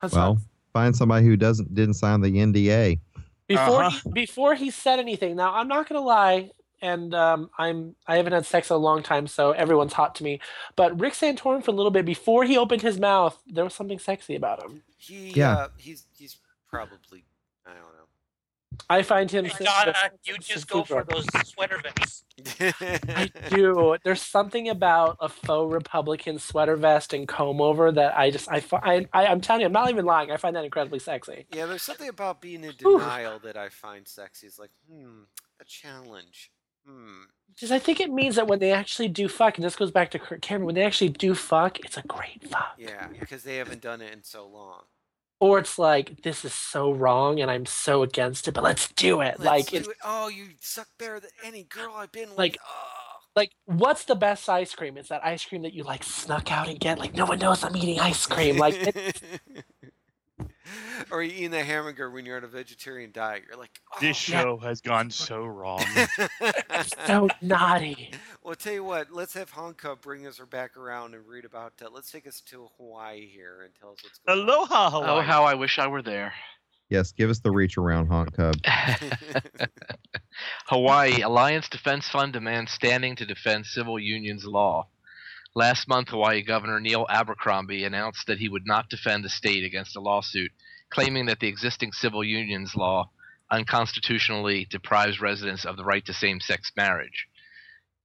That's 0.00 0.14
well, 0.14 0.34
fine. 0.36 0.44
find 0.72 0.96
somebody 0.96 1.26
who 1.26 1.36
doesn't 1.36 1.74
didn't 1.74 1.94
sign 1.94 2.20
the 2.20 2.30
NDA. 2.30 3.00
before 3.48 3.84
uh-huh. 3.84 4.00
he, 4.04 4.10
before 4.12 4.54
he 4.54 4.70
said 4.70 4.98
anything. 5.00 5.36
Now 5.36 5.54
I'm 5.54 5.68
not 5.68 5.88
gonna 5.88 6.00
lie, 6.00 6.50
and 6.82 7.14
um, 7.14 7.48
I'm 7.56 7.94
I 8.06 8.16
haven't 8.16 8.32
had 8.34 8.44
sex 8.44 8.68
in 8.70 8.74
a 8.74 8.78
long 8.78 9.02
time, 9.02 9.26
so 9.26 9.52
everyone's 9.52 9.94
hot 9.94 10.14
to 10.16 10.24
me. 10.24 10.40
But 10.76 11.00
Rick 11.00 11.14
Santorum, 11.14 11.64
for 11.64 11.70
a 11.70 11.74
little 11.74 11.90
bit 11.92 12.04
before 12.04 12.44
he 12.44 12.58
opened 12.58 12.82
his 12.82 12.98
mouth, 12.98 13.40
there 13.46 13.64
was 13.64 13.74
something 13.74 13.98
sexy 13.98 14.34
about 14.34 14.62
him. 14.62 14.82
He 14.98 15.30
Yeah. 15.30 15.52
uh, 15.52 15.68
he's 15.78 16.06
he's 16.18 16.36
probably 16.68 17.24
I 17.64 17.70
don't 17.70 17.78
know. 17.80 17.88
I 18.90 19.02
find 19.02 19.30
him. 19.30 19.44
Hey, 19.44 19.64
Donna, 19.64 19.92
the- 19.92 20.18
you 20.24 20.38
just 20.38 20.66
go 20.68 20.82
for 20.82 21.04
those 21.04 21.26
sweater 21.44 21.78
vests. 21.82 22.24
I 22.60 23.30
do. 23.50 23.96
There's 24.02 24.22
something 24.22 24.68
about 24.70 25.18
a 25.20 25.28
faux 25.28 25.72
Republican 25.72 26.38
sweater 26.38 26.76
vest 26.76 27.12
and 27.12 27.28
comb 27.28 27.60
over 27.60 27.92
that 27.92 28.16
I 28.16 28.30
just 28.30 28.50
I 28.50 28.60
find 28.60 29.08
I, 29.12 29.26
I'm 29.26 29.40
telling 29.42 29.60
you 29.60 29.66
I'm 29.66 29.72
not 29.72 29.90
even 29.90 30.06
lying. 30.06 30.30
I 30.30 30.38
find 30.38 30.56
that 30.56 30.64
incredibly 30.64 30.98
sexy. 30.98 31.46
yeah, 31.52 31.66
there's 31.66 31.82
something 31.82 32.08
about 32.08 32.40
being 32.40 32.64
in 32.64 32.72
Whew. 32.80 32.98
denial 32.98 33.38
that 33.40 33.56
I 33.56 33.68
find 33.68 34.08
sexy. 34.08 34.46
It's 34.46 34.58
like, 34.58 34.70
hmm, 34.90 35.24
a 35.60 35.64
challenge. 35.64 36.50
Hmm. 36.86 37.22
Just 37.56 37.72
I 37.72 37.78
think 37.78 38.00
it 38.00 38.10
means 38.10 38.36
that 38.36 38.46
when 38.48 38.58
they 38.58 38.72
actually 38.72 39.08
do 39.08 39.28
fuck, 39.28 39.56
and 39.58 39.64
this 39.64 39.76
goes 39.76 39.90
back 39.90 40.10
to 40.12 40.18
Kirk 40.18 40.40
Cameron, 40.40 40.66
when 40.66 40.74
they 40.74 40.82
actually 40.84 41.10
do 41.10 41.34
fuck, 41.34 41.78
it's 41.80 41.96
a 41.98 42.02
great 42.02 42.42
fuck. 42.48 42.74
Yeah, 42.78 43.08
because 43.20 43.42
they 43.44 43.56
haven't 43.56 43.82
done 43.82 44.00
it 44.00 44.12
in 44.12 44.22
so 44.22 44.46
long. 44.48 44.82
Or 45.38 45.58
it's 45.58 45.78
like 45.78 46.22
this 46.22 46.44
is 46.44 46.54
so 46.54 46.92
wrong 46.92 47.40
and 47.40 47.50
I'm 47.50 47.66
so 47.66 48.02
against 48.02 48.46
it, 48.48 48.52
but 48.52 48.62
let's 48.64 48.88
do 48.92 49.20
it. 49.20 49.38
Let's 49.38 49.44
like 49.44 49.66
do 49.84 49.90
it. 49.90 49.96
Oh, 50.04 50.28
you 50.28 50.50
suck 50.60 50.86
better 50.98 51.18
than 51.20 51.30
any 51.44 51.64
girl 51.64 51.92
I've 51.96 52.12
been 52.12 52.34
Like- 52.36 52.52
with. 52.52 52.60
Oh. 52.64 53.18
like 53.34 53.50
what's 53.66 54.04
the 54.04 54.14
best 54.14 54.48
ice 54.48 54.74
cream? 54.74 54.96
It's 54.96 55.08
that 55.08 55.24
ice 55.24 55.44
cream 55.44 55.62
that 55.62 55.74
you 55.74 55.82
like 55.82 56.04
snuck 56.04 56.52
out 56.52 56.68
and 56.68 56.78
get. 56.80 56.98
Like 57.00 57.14
no 57.14 57.26
one 57.26 57.38
knows 57.40 57.64
I'm 57.64 57.76
eating 57.76 57.98
ice 58.00 58.24
cream. 58.24 58.56
Like 58.56 58.76
or 61.10 61.22
you 61.22 61.32
eating 61.32 61.54
a 61.54 61.64
hamburger 61.64 62.10
when 62.10 62.24
you're 62.24 62.36
on 62.36 62.44
a 62.44 62.48
vegetarian 62.48 63.10
diet. 63.12 63.44
You're 63.48 63.58
like, 63.58 63.80
oh, 63.94 63.98
This 64.00 64.16
show 64.16 64.58
has 64.58 64.80
gone 64.80 65.10
so 65.10 65.44
wrong. 65.44 65.84
so 67.06 67.28
naughty. 67.40 68.12
well, 68.42 68.54
tell 68.54 68.72
you 68.72 68.84
what, 68.84 69.12
let's 69.12 69.34
have 69.34 69.52
Honka 69.52 70.00
bring 70.00 70.26
us 70.26 70.38
her 70.38 70.46
back 70.46 70.76
around 70.76 71.14
and 71.14 71.26
read 71.26 71.44
about. 71.44 71.74
Uh, 71.82 71.88
let's 71.92 72.10
take 72.10 72.26
us 72.26 72.40
to 72.42 72.68
Hawaii 72.78 73.28
here 73.28 73.62
and 73.64 73.74
tell 73.74 73.90
us 73.90 73.98
what's 74.02 74.18
going 74.26 74.38
Aloha, 74.38 74.90
Hawaii. 74.90 75.10
Oh, 75.10 75.20
how 75.20 75.44
I 75.44 75.54
wish 75.54 75.78
I 75.78 75.86
were 75.86 76.02
there. 76.02 76.32
Yes, 76.92 77.10
give 77.12 77.30
us 77.30 77.40
the 77.40 77.50
reach 77.50 77.78
around, 77.78 78.08
Honk 78.08 78.36
Cub. 78.36 78.54
Hawaii 80.66 81.22
Alliance 81.22 81.66
Defense 81.70 82.06
Fund 82.06 82.34
demands 82.34 82.70
standing 82.72 83.16
to 83.16 83.24
defend 83.24 83.64
civil 83.64 83.98
unions 83.98 84.44
law. 84.44 84.88
Last 85.54 85.86
month, 85.86 86.08
Hawaii 86.08 86.42
Governor 86.42 86.80
Neil 86.80 87.06
Abercrombie 87.10 87.84
announced 87.84 88.26
that 88.26 88.38
he 88.38 88.48
would 88.48 88.66
not 88.66 88.88
defend 88.88 89.22
the 89.22 89.28
state 89.28 89.64
against 89.64 89.96
a 89.96 90.00
lawsuit 90.00 90.50
claiming 90.92 91.26
that 91.26 91.40
the 91.40 91.48
existing 91.48 91.92
civil 91.92 92.22
unions 92.22 92.74
law 92.74 93.10
unconstitutionally 93.50 94.66
deprives 94.70 95.20
residents 95.20 95.64
of 95.64 95.76
the 95.76 95.84
right 95.84 96.04
to 96.06 96.12
same 96.12 96.40
sex 96.40 96.70
marriage. 96.76 97.28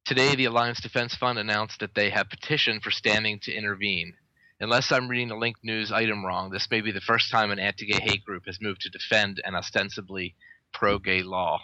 Today, 0.06 0.36
the 0.36 0.46
Alliance 0.46 0.80
Defense 0.80 1.16
Fund 1.16 1.38
announced 1.38 1.80
that 1.80 1.96
they 1.96 2.10
have 2.10 2.30
petitioned 2.30 2.82
for 2.82 2.92
standing 2.92 3.40
to 3.42 3.54
intervene. 3.54 4.14
Unless 4.60 4.92
I'm 4.92 5.10
reading 5.10 5.28
the 5.28 5.36
linked 5.36 5.64
news 5.64 5.92
item 5.92 6.26
wrong, 6.26 6.50
this 6.50 6.68
may 6.72 6.82
be 6.82 6.92
the 6.92 7.02
first 7.02 7.30
time 7.30 7.52
an 7.52 7.60
anti 7.60 7.86
gay 7.86 8.00
hate 8.00 8.24
group 8.24 8.46
has 8.46 8.62
moved 8.62 8.82
to 8.82 8.90
defend 8.90 9.42
an 9.44 9.54
ostensibly 9.54 10.36
pro 10.74 10.98
gay 10.98 11.24
law. 11.24 11.60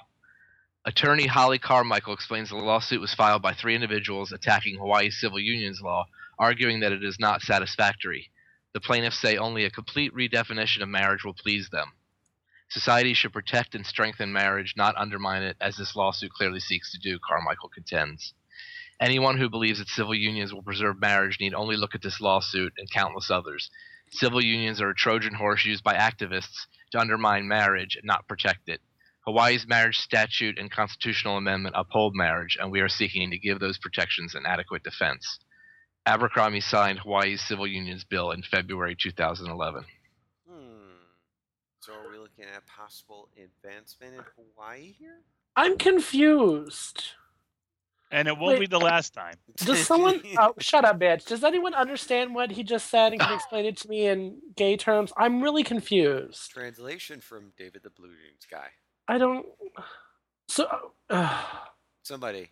Attorney 0.86 1.28
Holly 1.28 1.60
Carmichael 1.60 2.14
explains 2.14 2.50
the 2.50 2.58
lawsuit 2.58 3.00
was 3.00 3.14
filed 3.14 3.42
by 3.42 3.54
three 3.54 3.74
individuals 3.74 4.34
attacking 4.34 4.78
Hawaii's 4.78 5.18
civil 5.18 5.40
unions 5.40 5.80
law, 5.82 6.08
arguing 6.38 6.82
that 6.82 6.92
it 6.92 7.06
is 7.06 7.18
not 7.22 7.42
satisfactory. 7.42 8.32
The 8.74 8.82
plaintiffs 8.82 9.18
say 9.18 9.38
only 9.38 9.64
a 9.64 9.70
complete 9.70 10.14
redefinition 10.14 10.82
of 10.82 10.90
marriage 10.90 11.24
will 11.24 11.36
please 11.36 11.70
them. 11.70 11.94
Society 12.70 13.14
should 13.14 13.32
protect 13.32 13.76
and 13.76 13.86
strengthen 13.86 14.34
marriage, 14.34 14.74
not 14.76 14.98
undermine 14.98 15.44
it, 15.44 15.56
as 15.62 15.78
this 15.78 15.96
lawsuit 15.96 16.34
clearly 16.34 16.60
seeks 16.60 16.92
to 16.92 17.00
do, 17.00 17.18
Carmichael 17.18 17.70
contends. 17.70 18.34
Anyone 19.00 19.38
who 19.38 19.50
believes 19.50 19.80
that 19.80 19.88
civil 19.88 20.16
unions 20.16 20.54
will 20.54 20.64
preserve 20.64 21.00
marriage 21.00 21.38
need 21.40 21.54
only 21.54 21.78
look 21.78 21.96
at 21.96 22.02
this 22.02 22.20
lawsuit 22.20 22.74
and 22.78 22.92
countless 22.92 23.32
others. 23.32 23.70
Civil 24.12 24.44
unions 24.44 24.82
are 24.82 24.90
a 24.90 24.96
Trojan 24.96 25.36
horse 25.36 25.64
used 25.64 25.84
by 25.84 25.94
activists 25.94 26.68
to 26.92 27.00
undermine 27.00 27.48
marriage 27.48 27.96
and 27.96 28.06
not 28.06 28.28
protect 28.28 28.68
it. 28.68 28.82
Hawaii's 29.26 29.66
marriage 29.68 29.98
statute 29.98 30.60
and 30.60 30.70
constitutional 30.70 31.38
amendment 31.38 31.76
uphold 31.78 32.14
marriage, 32.16 32.58
and 32.60 32.72
we 32.72 32.82
are 32.82 32.90
seeking 32.90 33.32
to 33.32 33.38
give 33.38 33.60
those 33.60 33.78
protections 33.78 34.36
an 34.36 34.44
adequate 34.46 34.84
defense. 34.84 35.40
Abercrombie 36.06 36.60
signed 36.60 37.00
Hawaii's 37.00 37.42
civil 37.42 37.66
unions 37.66 38.04
bill 38.04 38.32
in 38.32 38.44
February 38.44 38.98
2011. 39.00 39.86
hmm. 40.48 40.58
So 41.80 41.94
are 41.94 42.12
we 42.12 42.18
looking 42.18 42.46
at 42.54 42.66
possible 42.68 43.30
advancement 43.38 44.16
in 44.16 44.24
Hawaii 44.36 44.94
here? 45.00 45.22
I'm 45.56 45.78
confused. 45.78 47.04
And 48.12 48.28
it 48.28 48.38
won't 48.38 48.60
Wait. 48.60 48.60
be 48.60 48.68
the 48.68 48.80
last 48.80 49.14
time. 49.14 49.36
Does 49.56 49.88
someone? 49.88 50.22
Oh, 50.38 50.54
shut 50.60 50.86
up, 50.86 51.00
bitch. 51.00 51.26
Does 51.26 51.44
anyone 51.44 51.74
understand 51.74 52.36
what 52.36 52.52
he 52.52 52.64
just 52.64 52.90
said 52.90 53.14
and 53.14 53.22
can 53.22 53.34
explain 53.36 53.66
it 53.66 53.78
to 53.78 53.90
me 53.90 54.06
in 54.06 54.40
gay 54.56 54.76
terms? 54.76 55.14
I'm 55.18 55.42
really 55.42 55.64
confused. 55.64 56.52
Translation 56.52 57.22
from 57.22 57.54
David 57.58 57.84
the 57.84 57.90
Blue 57.90 58.10
Jeans 58.10 58.46
guy. 58.52 58.68
I 59.08 59.18
don't. 59.18 59.46
So, 60.48 60.68
uh, 61.10 61.44
Somebody. 62.04 62.50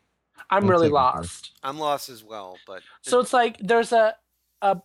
I'm 0.50 0.64
One 0.64 0.72
really 0.72 0.88
second, 0.88 0.90
sir. 0.90 0.94
lost. 0.96 1.52
I'm 1.64 1.80
lost 1.80 2.10
as 2.10 2.24
well, 2.24 2.58
but 2.68 2.82
So 3.02 3.20
it's 3.20 3.34
like 3.34 3.58
there's 3.60 3.92
a 3.92 4.16
a 4.62 4.82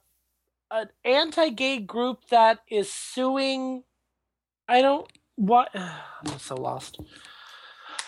an 0.71 0.89
anti-gay 1.05 1.79
group 1.81 2.27
that 2.31 2.61
is 2.69 2.93
suing. 2.93 3.83
I 4.69 4.83
don't. 4.83 5.07
What? 5.37 5.71
I'm 5.75 6.39
so 6.39 6.55
lost. 6.57 6.99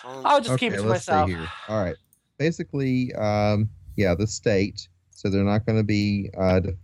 um, 0.05 0.23
I'll 0.25 0.41
just 0.41 0.59
keep 0.59 0.73
it 0.73 0.77
to 0.77 0.83
let's 0.83 1.09
myself. 1.09 1.29
see 1.29 1.35
here. 1.37 1.49
All 1.69 1.83
right. 1.83 1.97
Basically, 2.39 3.13
um, 3.15 3.69
yeah, 3.97 4.15
the 4.15 4.27
state. 4.27 4.89
So 5.11 5.29
they're 5.29 5.43
not 5.43 5.67
going 5.67 5.79
to 5.79 5.85
be 5.85 6.31
uh, 6.39 6.61
de- 6.61 6.77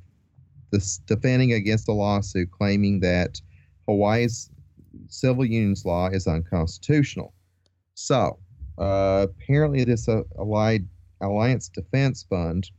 this 0.73 0.99
defending 1.07 1.53
against 1.53 1.89
a 1.89 1.93
lawsuit 1.93 2.51
claiming 2.51 2.99
that 3.01 3.41
Hawaii's 3.87 4.51
civil 5.09 5.45
unions 5.45 5.85
law 5.85 6.09
is 6.09 6.27
unconstitutional. 6.27 7.35
So 7.95 8.39
uh, 8.79 9.27
apparently, 9.31 9.85
this 9.85 10.09
uh, 10.09 10.23
Allied 10.39 10.87
Alliance 11.21 11.69
Defense 11.69 12.25
Fund 12.29 12.71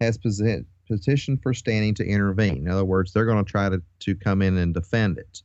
has 0.00 0.18
posi- 0.18 0.64
petitioned 0.86 1.42
for 1.42 1.54
standing 1.54 1.94
to 1.94 2.04
intervene. 2.04 2.58
In 2.58 2.68
other 2.68 2.84
words, 2.84 3.12
they're 3.12 3.24
going 3.26 3.44
to 3.44 3.50
try 3.50 3.68
to 3.68 3.80
to 4.00 4.14
come 4.14 4.42
in 4.42 4.58
and 4.58 4.74
defend 4.74 5.18
it. 5.18 5.42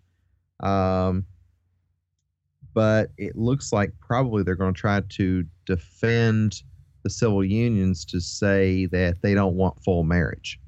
Um, 0.66 1.26
but 2.74 3.12
it 3.18 3.38
looks 3.38 3.72
like 3.72 3.92
probably 4.02 4.44
they're 4.44 4.56
going 4.56 4.74
to 4.74 4.80
try 4.80 5.02
to 5.02 5.46
defend 5.66 6.62
the 7.04 7.10
civil 7.10 7.44
unions 7.46 8.04
to 8.06 8.20
say 8.20 8.86
that 8.88 9.22
they 9.22 9.34
don't 9.34 9.56
want 9.56 9.82
full 9.84 10.04
marriage. 10.04 10.60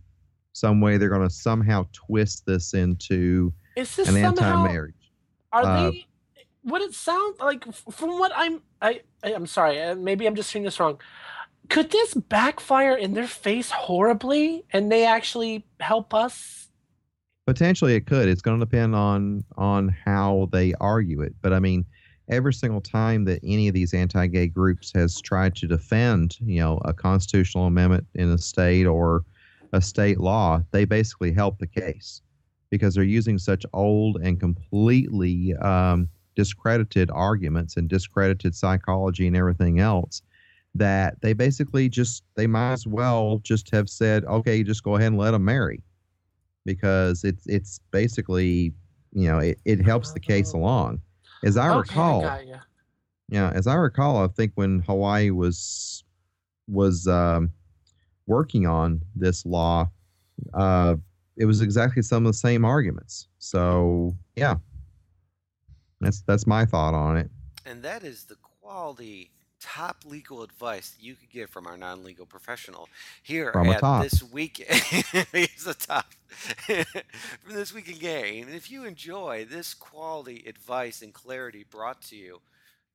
Some 0.53 0.79
way 0.81 0.97
they're 0.97 1.09
going 1.09 1.27
to 1.27 1.33
somehow 1.33 1.85
twist 1.91 2.45
this 2.45 2.73
into 2.73 3.53
Is 3.75 3.95
this 3.95 4.07
an 4.07 4.15
somehow? 4.15 4.63
anti-marriage. 4.63 4.93
Are 5.51 5.63
uh, 5.63 5.91
they? 5.91 6.07
What 6.63 6.81
it 6.81 6.93
sounds 6.93 7.39
like 7.39 7.65
from 7.73 8.19
what 8.19 8.31
I'm. 8.35 8.61
I. 8.81 9.01
I'm 9.23 9.47
sorry. 9.47 9.81
uh, 9.81 9.95
Maybe 9.95 10.25
I'm 10.25 10.35
just 10.35 10.51
hearing 10.51 10.65
this 10.65 10.79
wrong. 10.79 10.99
Could 11.69 11.91
this 11.91 12.13
backfire 12.13 12.95
in 12.95 13.13
their 13.13 13.27
face 13.27 13.71
horribly, 13.71 14.65
and 14.71 14.91
they 14.91 15.05
actually 15.05 15.65
help 15.79 16.13
us? 16.13 16.69
Potentially, 17.45 17.95
it 17.95 18.05
could. 18.05 18.27
It's 18.27 18.41
going 18.41 18.59
to 18.59 18.65
depend 18.65 18.95
on 18.95 19.43
on 19.57 19.89
how 20.05 20.49
they 20.51 20.73
argue 20.81 21.21
it. 21.21 21.33
But 21.41 21.53
I 21.53 21.59
mean, 21.59 21.85
every 22.29 22.53
single 22.53 22.81
time 22.81 23.25
that 23.25 23.39
any 23.43 23.67
of 23.67 23.73
these 23.73 23.93
anti-gay 23.93 24.47
groups 24.47 24.91
has 24.95 25.21
tried 25.21 25.55
to 25.55 25.67
defend, 25.67 26.37
you 26.41 26.59
know, 26.59 26.79
a 26.83 26.93
constitutional 26.93 27.65
amendment 27.65 28.05
in 28.15 28.29
a 28.31 28.37
state 28.37 28.85
or 28.85 29.23
a 29.73 29.81
state 29.81 30.19
law, 30.19 30.61
they 30.71 30.85
basically 30.85 31.31
help 31.31 31.59
the 31.59 31.67
case 31.67 32.21
because 32.69 32.95
they're 32.95 33.03
using 33.03 33.37
such 33.37 33.65
old 33.73 34.17
and 34.21 34.39
completely 34.39 35.53
um, 35.55 36.09
discredited 36.35 37.09
arguments 37.11 37.77
and 37.77 37.89
discredited 37.89 38.53
psychology 38.55 39.27
and 39.27 39.35
everything 39.35 39.79
else 39.79 40.21
that 40.75 41.19
they 41.21 41.33
basically 41.33 41.89
just 41.89 42.23
they 42.35 42.45
might 42.45 42.73
as 42.73 42.85
well 42.85 43.39
just 43.43 43.71
have 43.71 43.89
said 43.89 44.23
okay 44.25 44.63
just 44.63 44.83
go 44.83 44.95
ahead 44.95 45.07
and 45.07 45.17
let 45.17 45.31
them 45.31 45.43
marry. 45.45 45.81
Because 46.65 47.23
it's 47.23 47.47
it's 47.47 47.79
basically 47.91 48.73
you 49.13 49.27
know 49.27 49.39
it, 49.39 49.59
it 49.65 49.79
helps 49.81 50.11
the 50.11 50.19
case 50.19 50.53
along. 50.53 51.01
As 51.43 51.57
i 51.57 51.67
Okay, 51.67 51.77
recall 51.77 52.21
ya. 52.21 52.59
yeah, 53.29 53.51
as 53.51 53.67
I 53.67 53.75
recall, 53.75 54.23
I 54.23 54.27
think 54.27 54.51
when 54.55 54.79
Hawaii 54.79 55.31
was 55.31 56.03
was 56.67 57.07
um, 57.07 57.51
working 58.27 58.67
on 58.67 59.01
this 59.15 59.45
law, 59.45 59.89
uh, 60.53 60.95
it 61.37 61.45
was 61.45 61.61
exactly 61.61 62.01
some 62.01 62.25
of 62.25 62.31
the 62.33 62.37
same 62.37 62.65
arguments. 62.65 63.27
So 63.39 64.15
yeah, 64.35 64.55
that's 66.01 66.21
that's 66.21 66.45
my 66.47 66.65
thought 66.65 66.93
on 66.93 67.17
it. 67.17 67.29
and 67.65 67.83
that 67.83 68.03
is 68.03 68.25
the 68.25 68.35
quality 68.35 69.31
top 69.59 70.03
legal 70.05 70.43
advice 70.43 70.91
that 70.91 71.03
you 71.03 71.15
could 71.15 71.31
get 71.31 71.49
from 71.49 71.65
our 71.65 71.75
non-legal 71.77 72.27
professional 72.27 72.87
here 73.23 73.51
From 73.51 73.69
at 73.69 73.79
top. 73.79 74.03
this 74.03 74.21
week 74.21 74.57
he's 75.33 75.65
a 75.65 75.73
top 75.73 76.13
from 76.67 77.55
this 77.55 77.73
week 77.73 77.89
in 77.89 77.97
gay 77.97 78.39
and 78.41 78.53
if 78.53 78.69
you 78.69 78.85
enjoy 78.85 79.45
this 79.49 79.73
quality 79.73 80.43
advice 80.47 81.01
and 81.01 81.11
clarity 81.11 81.65
brought 81.67 82.03
to 82.03 82.15
you 82.15 82.39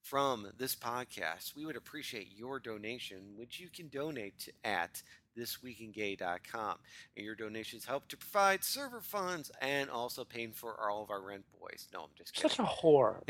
from 0.03 0.47
this 0.57 0.77
podcast 0.77 1.57
we 1.57 1.67
would 1.67 1.75
appreciate 1.77 2.29
your 2.37 2.61
donation 2.61 3.19
which 3.37 3.59
you 3.59 3.69
can 3.69 3.89
donate 3.89 4.39
to 4.39 4.53
at 4.65 5.03
thisweekingay.com 5.39 6.77
and 7.17 7.25
your 7.25 7.35
donations 7.35 7.85
help 7.85 8.09
to 8.09 8.17
provide 8.17 8.63
server 8.65 9.01
funds 9.01 9.51
and 9.61 9.89
also 9.91 10.25
paying 10.25 10.53
for 10.53 10.75
all 10.89 11.03
of 11.03 11.11
our 11.11 11.23
rent 11.23 11.45
boys 11.59 11.89
no 11.93 12.01
i'm 12.01 12.09
just 12.17 12.35
kidding 12.35 12.51
Such 12.51 12.59
a 12.59 12.63
whore. 12.63 13.21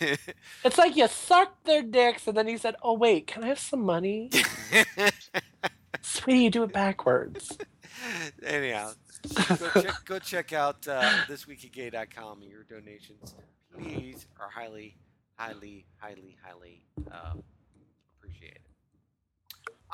It's 0.64 0.78
like 0.78 0.96
you 0.96 1.08
sucked 1.08 1.64
their 1.64 1.82
dicks, 1.82 2.26
and 2.28 2.36
then 2.36 2.46
he 2.46 2.56
said, 2.56 2.76
"Oh 2.82 2.94
wait, 2.94 3.26
can 3.26 3.42
I 3.44 3.48
have 3.48 3.58
some 3.58 3.82
money?" 3.82 4.30
Sweetie, 6.02 6.38
you 6.44 6.50
do 6.50 6.62
it 6.62 6.72
backwards. 6.72 7.58
go 8.40 8.92
check, 9.82 10.04
go 10.04 10.18
check 10.18 10.52
out 10.52 10.86
uh, 10.86 11.02
thisweekingay.com 11.28 12.42
and 12.42 12.50
your 12.50 12.62
donations, 12.64 13.34
please, 13.74 14.26
are 14.38 14.48
highly, 14.50 14.96
highly, 15.36 15.86
highly, 15.98 16.36
highly 16.44 16.84
uh. 17.10 17.34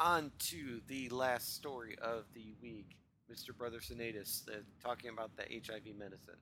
On 0.01 0.33
to 0.39 0.81
the 0.89 1.11
last 1.11 1.55
story 1.57 1.95
of 2.01 2.25
the 2.33 2.55
week, 2.63 2.97
Mr. 3.31 3.55
Brother 3.55 3.81
Sinatus, 3.81 4.49
uh, 4.49 4.61
talking 4.83 5.11
about 5.11 5.37
the 5.37 5.43
HIV 5.43 5.95
medicine. 5.99 6.37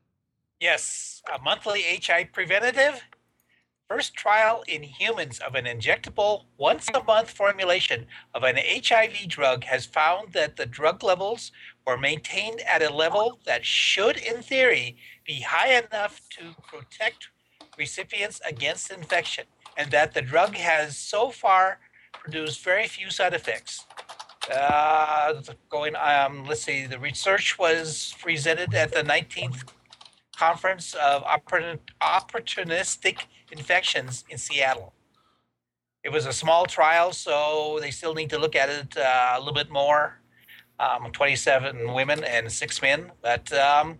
Yes, 0.61 1.23
a 1.35 1.43
monthly 1.43 1.83
HIV 1.83 2.33
preventative. 2.33 3.03
First 3.89 4.15
trial 4.15 4.63
in 4.69 4.85
humans 4.85 5.41
of 5.41 5.57
an 5.57 5.65
injectable 5.65 6.45
once 6.57 6.87
a 6.95 7.03
month 7.03 7.31
formulation 7.31 8.07
of 8.33 8.45
an 8.45 8.59
HIV 8.59 9.27
drug 9.27 9.65
has 9.65 9.87
found 9.87 10.35
that 10.35 10.55
the 10.55 10.67
drug 10.67 11.03
levels 11.03 11.51
were 11.85 11.99
maintained 11.99 12.61
at 12.61 12.81
a 12.81 12.95
level 12.95 13.41
that 13.45 13.65
should, 13.65 14.19
in 14.19 14.41
theory, 14.41 14.97
be 15.27 15.41
high 15.41 15.73
enough 15.73 16.21
to 16.39 16.55
protect 16.63 17.31
recipients 17.77 18.41
against 18.47 18.93
infection, 18.93 19.47
and 19.77 19.91
that 19.91 20.15
the 20.15 20.23
drug 20.23 20.55
has 20.55 20.97
so 20.97 21.31
far 21.31 21.81
produced 22.13 22.63
very 22.63 22.87
few 22.87 23.11
side 23.11 23.35
effects. 23.35 23.87
Uh, 24.55 25.43
going, 25.69 25.95
um, 25.97 26.45
let's 26.47 26.63
see, 26.63 26.87
the 26.87 26.99
research 26.99 27.59
was 27.59 28.15
presented 28.21 28.73
at 28.75 28.93
the 28.93 29.03
19th 29.03 29.65
Conference 30.37 30.95
of 30.95 31.23
Opportun- 31.25 31.81
Opportunistic 32.01 33.23
Infections 33.51 34.25
in 34.31 34.39
Seattle. 34.39 34.95
It 36.05 36.13
was 36.13 36.27
a 36.27 36.33
small 36.33 36.65
trial, 36.65 37.13
so 37.13 37.79
they 37.81 37.91
still 37.91 38.15
need 38.15 38.31
to 38.31 38.39
look 38.39 38.55
at 38.55 38.69
it 38.69 38.97
uh, 38.97 39.35
a 39.35 39.39
little 39.39 39.55
bit 39.55 39.71
more. 39.71 40.21
Um, 40.81 41.11
27 41.11 41.93
women 41.93 42.23
and 42.23 42.51
six 42.53 42.81
men, 42.81 43.11
but 43.21 43.53
um, 43.53 43.99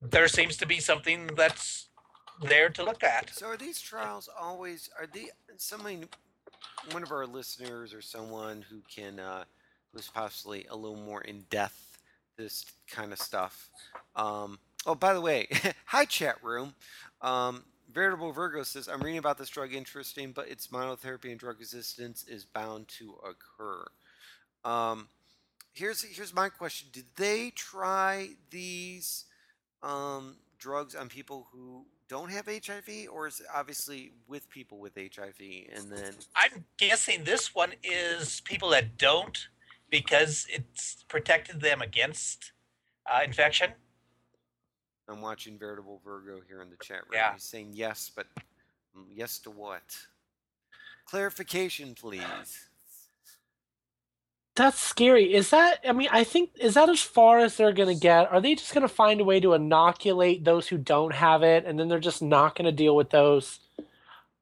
there 0.00 0.28
seems 0.28 0.56
to 0.58 0.66
be 0.66 0.78
something 0.78 1.30
that's 1.36 1.88
there 2.42 2.68
to 2.70 2.84
look 2.84 3.02
at. 3.02 3.30
So 3.34 3.46
are 3.46 3.56
these 3.56 3.80
trials 3.80 4.28
always 4.40 4.88
are 4.98 5.06
the 5.06 5.32
somebody 5.56 6.04
one 6.92 7.02
of 7.02 7.12
our 7.12 7.26
listeners 7.26 7.92
or 7.94 8.02
someone 8.02 8.64
who 8.68 8.82
can 8.94 9.18
uh 9.18 9.44
who's 9.92 10.08
possibly 10.08 10.66
a 10.70 10.76
little 10.76 10.96
more 10.96 11.22
in 11.22 11.44
depth 11.50 11.98
this 12.36 12.64
kind 12.90 13.12
of 13.12 13.18
stuff. 13.18 13.70
Um 14.14 14.58
oh 14.86 14.94
by 14.94 15.14
the 15.14 15.20
way, 15.20 15.48
hi 15.86 16.04
chat 16.04 16.42
room. 16.42 16.74
Um 17.20 17.64
Veritable 17.92 18.32
Virgo 18.32 18.62
says, 18.62 18.88
I'm 18.88 19.00
reading 19.00 19.18
about 19.18 19.38
this 19.38 19.48
drug 19.48 19.72
interesting, 19.72 20.32
but 20.32 20.48
its 20.48 20.66
monotherapy 20.66 21.30
and 21.30 21.38
drug 21.38 21.60
resistance 21.60 22.24
is 22.24 22.44
bound 22.44 22.88
to 22.98 23.14
occur. 23.24 23.86
Um, 24.64 25.08
here's 25.72 26.02
here's 26.02 26.34
my 26.34 26.48
question: 26.48 26.88
Did 26.92 27.06
they 27.16 27.50
try 27.50 28.30
these 28.50 29.24
um, 29.82 30.36
drugs 30.58 30.94
on 30.94 31.08
people 31.08 31.46
who 31.52 31.86
don't 32.08 32.30
have 32.30 32.46
HIV, 32.46 33.08
or 33.12 33.26
is 33.26 33.40
it 33.40 33.46
obviously 33.54 34.12
with 34.28 34.48
people 34.48 34.78
with 34.78 34.94
HIV? 34.96 35.40
And 35.74 35.90
then 35.90 36.12
I'm 36.34 36.64
guessing 36.78 37.24
this 37.24 37.54
one 37.54 37.72
is 37.82 38.40
people 38.40 38.70
that 38.70 38.96
don't 38.96 39.48
because 39.90 40.46
it's 40.48 41.04
protected 41.08 41.60
them 41.60 41.82
against 41.82 42.52
uh, 43.10 43.20
infection. 43.24 43.72
I'm 45.08 45.20
watching 45.20 45.58
Veritable 45.58 46.00
Virgo 46.04 46.40
here 46.48 46.62
in 46.62 46.70
the 46.70 46.76
chat 46.82 47.02
room. 47.02 47.14
Yeah. 47.14 47.34
He's 47.34 47.44
saying 47.44 47.70
yes, 47.72 48.10
but 48.14 48.26
mm, 48.96 49.04
yes 49.14 49.38
to 49.40 49.50
what? 49.50 49.96
Clarification, 51.06 51.94
please. 51.94 52.68
That's 54.56 54.80
scary. 54.80 55.34
Is 55.34 55.50
that? 55.50 55.80
I 55.86 55.92
mean, 55.92 56.08
I 56.10 56.24
think 56.24 56.50
is 56.58 56.74
that 56.74 56.88
as 56.88 57.02
far 57.02 57.38
as 57.38 57.56
they're 57.56 57.72
gonna 57.72 57.94
get? 57.94 58.30
Are 58.32 58.40
they 58.40 58.54
just 58.54 58.72
gonna 58.74 58.88
find 58.88 59.20
a 59.20 59.24
way 59.24 59.38
to 59.40 59.52
inoculate 59.52 60.44
those 60.44 60.68
who 60.68 60.78
don't 60.78 61.14
have 61.14 61.42
it, 61.42 61.64
and 61.66 61.78
then 61.78 61.88
they're 61.88 62.00
just 62.00 62.22
not 62.22 62.54
gonna 62.56 62.72
deal 62.72 62.96
with 62.96 63.10
those? 63.10 63.60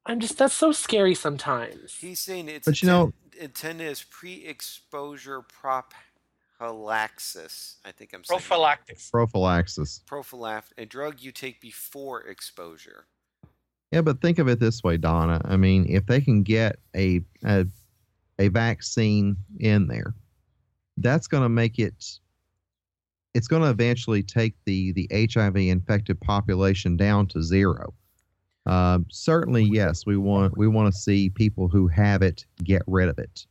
I'm 0.07 0.21
just 0.21 0.39
that's 0.39 0.55
so 0.55 0.71
scary 0.73 1.15
sometimes. 1.15 1.97
He's 1.97 2.21
saying 2.21 2.49
it's 2.49 2.65
But 2.67 2.81
you 2.83 2.87
know- 2.89 3.13
intent- 3.33 3.43
intended 3.43 3.89
as 3.89 4.03
pre-exposure 4.05 5.43
prophylaxis. 5.43 7.77
I 7.85 7.91
think 7.93 8.13
I'm 8.15 8.23
saying. 8.25 8.39
Prophylactics. 8.41 9.11
Prophylaxis. 9.11 10.01
prophylax, 10.09 10.65
a 10.79 10.87
drug 10.87 11.21
you 11.21 11.33
take 11.33 11.61
before 11.61 12.23
exposure. 12.23 13.07
Yeah, 13.91 14.03
but 14.03 14.21
think 14.21 14.39
of 14.39 14.49
it 14.49 14.61
this 14.61 14.83
way, 14.85 14.97
Donna. 14.97 15.41
I 15.45 15.57
mean, 15.57 15.87
if 15.89 16.07
they 16.07 16.21
can 16.21 16.43
get 16.43 16.79
a 16.95 17.21
a, 17.45 17.67
a 18.39 18.49
vaccine 18.49 19.37
in 19.61 19.87
there, 19.87 20.15
that's 20.99 21.27
going 21.27 21.43
to 21.43 21.49
make 21.49 21.79
it. 21.79 22.19
It's 23.35 23.49
going 23.49 23.63
to 23.63 23.71
eventually 23.71 24.23
take 24.23 24.55
the 24.65 24.93
the 24.93 25.09
HIV 25.33 25.57
infected 25.57 26.21
population 26.21 26.97
down 26.97 27.27
to 27.29 27.43
zero. 27.43 27.93
Uh, 28.67 29.01
certainly, 29.11 29.65
yes, 29.65 30.07
we 30.07 30.17
want 30.17 30.57
we 30.57 30.69
want 30.69 30.93
to 30.93 30.99
see 31.01 31.31
people 31.31 31.69
who 31.69 31.87
have 31.89 32.23
it 32.23 32.45
get 32.63 32.83
rid 32.87 33.09
of 33.09 33.19
it. 33.19 33.47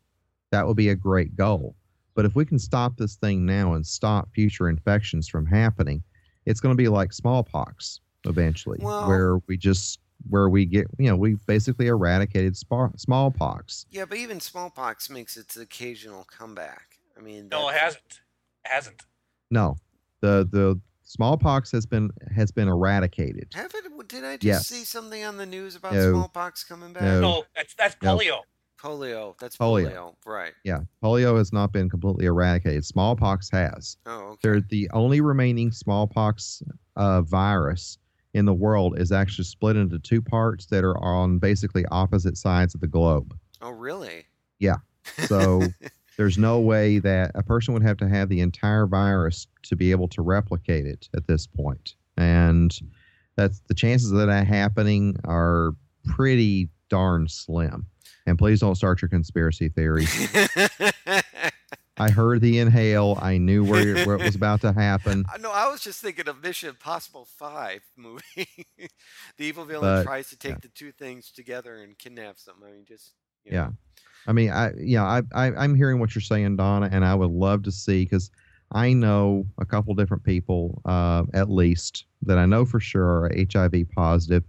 That 0.52 0.66
would 0.68 0.78
be 0.78 0.90
a 0.90 0.96
great 0.96 1.36
goal. 1.36 1.76
But 2.16 2.26
if 2.26 2.36
we 2.36 2.46
can 2.46 2.60
stop 2.60 2.96
this 2.96 3.16
thing 3.16 3.46
now 3.46 3.74
and 3.74 3.86
stop 3.86 4.30
future 4.34 4.70
infections 4.70 5.28
from 5.28 5.46
happening, 5.46 6.04
it's 6.46 6.60
going 6.60 6.76
to 6.76 6.82
be 6.82 6.88
like 6.88 7.12
smallpox 7.12 8.00
eventually, 8.26 8.80
Well- 8.82 9.08
where 9.08 9.38
we 9.48 9.58
just 9.58 10.00
where 10.30 10.50
we 10.50 10.66
get 10.66 10.88
you 10.98 11.10
know 11.10 11.16
we 11.16 11.36
basically 11.48 11.88
eradicated 11.88 12.56
spa- 12.58 12.90
smallpox. 12.98 13.86
Yeah, 13.92 14.06
but 14.06 14.18
even 14.18 14.40
smallpox 14.40 15.10
makes 15.10 15.38
its 15.38 15.58
occasional 15.58 16.24
comeback. 16.26 16.98
I 17.18 17.22
mean, 17.22 17.50
No, 17.50 17.70
it 17.70 17.76
hasn't. 17.76 18.22
It 18.66 18.70
hasn't. 18.70 19.04
No, 19.52 19.76
the 20.22 20.48
the 20.52 20.80
smallpox 21.04 21.72
has 21.72 21.86
been 21.86 22.12
has 22.36 22.52
been 22.52 22.68
eradicated. 22.68 23.48
Have 23.54 23.74
it? 23.76 23.84
Did 24.08 24.26
I 24.26 24.34
just 24.38 24.44
Yes. 24.44 24.68
see 24.68 24.84
something 24.84 25.24
on 25.24 25.38
the 25.38 25.46
news 25.46 25.76
about 25.76 25.94
No. 25.94 26.12
smallpox 26.12 26.64
coming 26.64 26.92
back? 26.94 27.04
No. 27.04 27.22
No, 27.22 27.44
that's 27.56 27.74
that's 27.76 27.96
No. 28.02 28.18
polio. 28.18 28.40
Polio. 28.80 29.38
That's 29.40 29.56
Polio. 29.56 29.90
polio. 29.92 30.16
Right. 30.26 30.52
Yeah, 30.66 30.80
polio 31.02 31.38
has 31.38 31.54
not 31.54 31.72
been 31.72 31.90
completely 31.90 32.26
eradicated. 32.26 32.84
Smallpox 32.86 33.50
has. 33.52 33.96
Oh, 34.06 34.12
okay. 34.32 34.40
They're 34.44 34.62
the 34.62 34.90
only 34.92 35.22
remaining 35.22 35.72
smallpox 35.72 36.62
uh, 36.98 37.22
virus 37.22 37.98
in 38.34 38.46
the 38.46 38.54
world 38.54 39.00
is 39.00 39.12
actually 39.12 39.46
split 39.46 39.76
into 39.76 40.00
two 40.00 40.22
parts 40.22 40.66
that 40.68 40.84
are 40.84 40.98
on 40.98 41.40
basically 41.40 41.86
opposite 41.92 42.38
sides 42.38 42.74
of 42.74 42.82
the 42.82 42.88
globe. 42.88 43.38
Oh, 43.62 43.72
really? 43.72 44.26
Yeah. 44.60 44.78
So 45.28 45.62
there's 46.18 46.38
no 46.38 46.60
way 46.60 47.00
that 47.00 47.32
a 47.36 47.44
person 47.44 47.74
would 47.74 47.84
have 47.84 47.98
to 47.98 48.10
have 48.10 48.30
the 48.30 48.42
entire 48.42 48.88
virus 48.88 49.48
to 49.64 49.76
be 49.76 49.92
able 49.92 50.08
to 50.10 50.22
replicate 50.22 50.86
it 50.86 51.10
at 51.16 51.28
this 51.28 51.48
point. 51.48 51.96
And 52.18 52.78
that's 53.36 53.62
the 53.68 53.74
chances 53.74 54.12
of 54.12 54.26
that 54.26 54.48
happening 54.48 55.16
are 55.26 55.72
pretty 56.06 56.70
darn 56.90 57.28
slim. 57.28 57.88
And 58.26 58.38
please 58.38 58.60
don't 58.60 58.76
start 58.76 59.02
your 59.02 59.10
conspiracy 59.10 59.70
theories. 59.70 60.10
I 61.98 62.10
heard 62.10 62.42
the 62.42 62.58
inhale. 62.60 63.20
I 63.22 63.38
knew 63.38 63.64
where, 63.64 64.06
where 64.06 64.16
it 64.16 64.24
was 64.24 64.36
about 64.36 64.62
to 64.62 64.74
happen. 64.74 65.26
No, 65.40 65.52
I 65.52 65.70
was 65.70 65.82
just 65.82 66.02
thinking 66.02 66.28
of 66.28 66.42
Mission 66.42 66.70
Impossible 66.70 67.26
Five 67.26 67.82
movie. 67.98 68.48
the 69.38 69.46
evil 69.46 69.66
villain 69.66 70.00
But, 70.00 70.04
tries 70.04 70.30
to 70.30 70.38
take 70.38 70.54
yeah. 70.54 70.58
the 70.62 70.70
two 70.70 70.92
things 70.92 71.32
together 71.32 71.82
and 71.84 71.98
kidnap 71.98 72.40
something. 72.40 72.64
I 72.68 72.72
mean, 72.72 72.86
just 72.88 73.12
you 73.44 73.52
Yeah. 73.54 73.72
I 74.26 74.32
mean, 74.32 74.52
I 74.52 74.72
yeah, 74.80 75.04
I, 75.04 75.22
I 75.34 75.48
I'm 75.56 75.76
hearing 75.76 76.00
what 76.00 76.16
you're 76.16 76.22
saying, 76.22 76.56
Donna, 76.56 76.90
and 76.92 77.04
I 77.04 77.14
would 77.14 77.32
love 77.32 77.64
to 77.64 77.72
see 77.72 78.06
because 78.06 78.32
I 78.72 78.94
know 78.94 79.46
a 79.60 79.66
couple 79.66 79.94
different 79.96 80.24
people, 80.24 80.82
uh, 80.86 81.24
at 81.34 81.50
least 81.50 82.06
that 82.24 82.38
I 82.38 82.46
know 82.46 82.66
for 82.66 82.80
sure 82.80 83.06
are 83.26 83.32
HIV 83.36 83.86
positive. 83.94 84.44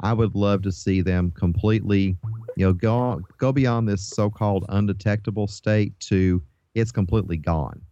I 0.00 0.12
would 0.12 0.34
love 0.34 0.62
to 0.62 0.72
see 0.72 1.00
them 1.00 1.30
completely, 1.30 2.16
you 2.56 2.66
know, 2.66 2.72
go 2.72 3.20
go 3.38 3.52
beyond 3.52 3.88
this 3.88 4.06
so-called 4.06 4.64
undetectable 4.68 5.46
state 5.46 5.98
to 6.00 6.42
it's 6.74 6.92
completely 6.92 7.36
gone. 7.36 7.82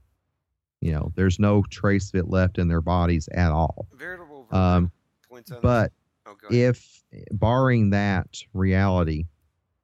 You 0.81 0.93
know, 0.93 1.13
there's 1.17 1.39
no 1.39 1.65
trace 1.71 2.11
of 2.13 2.21
it 2.21 2.29
left 2.29 2.59
in 2.59 2.69
their 2.69 2.81
bodies 2.81 3.29
at 3.33 3.51
all. 3.51 3.89
Veritable 3.93 4.47
Um, 4.53 4.93
points 5.29 5.51
on 5.53 5.61
but 5.61 5.93
oh, 6.27 6.37
if 6.51 7.05
barring 7.33 7.91
that 7.91 8.43
reality 8.53 9.25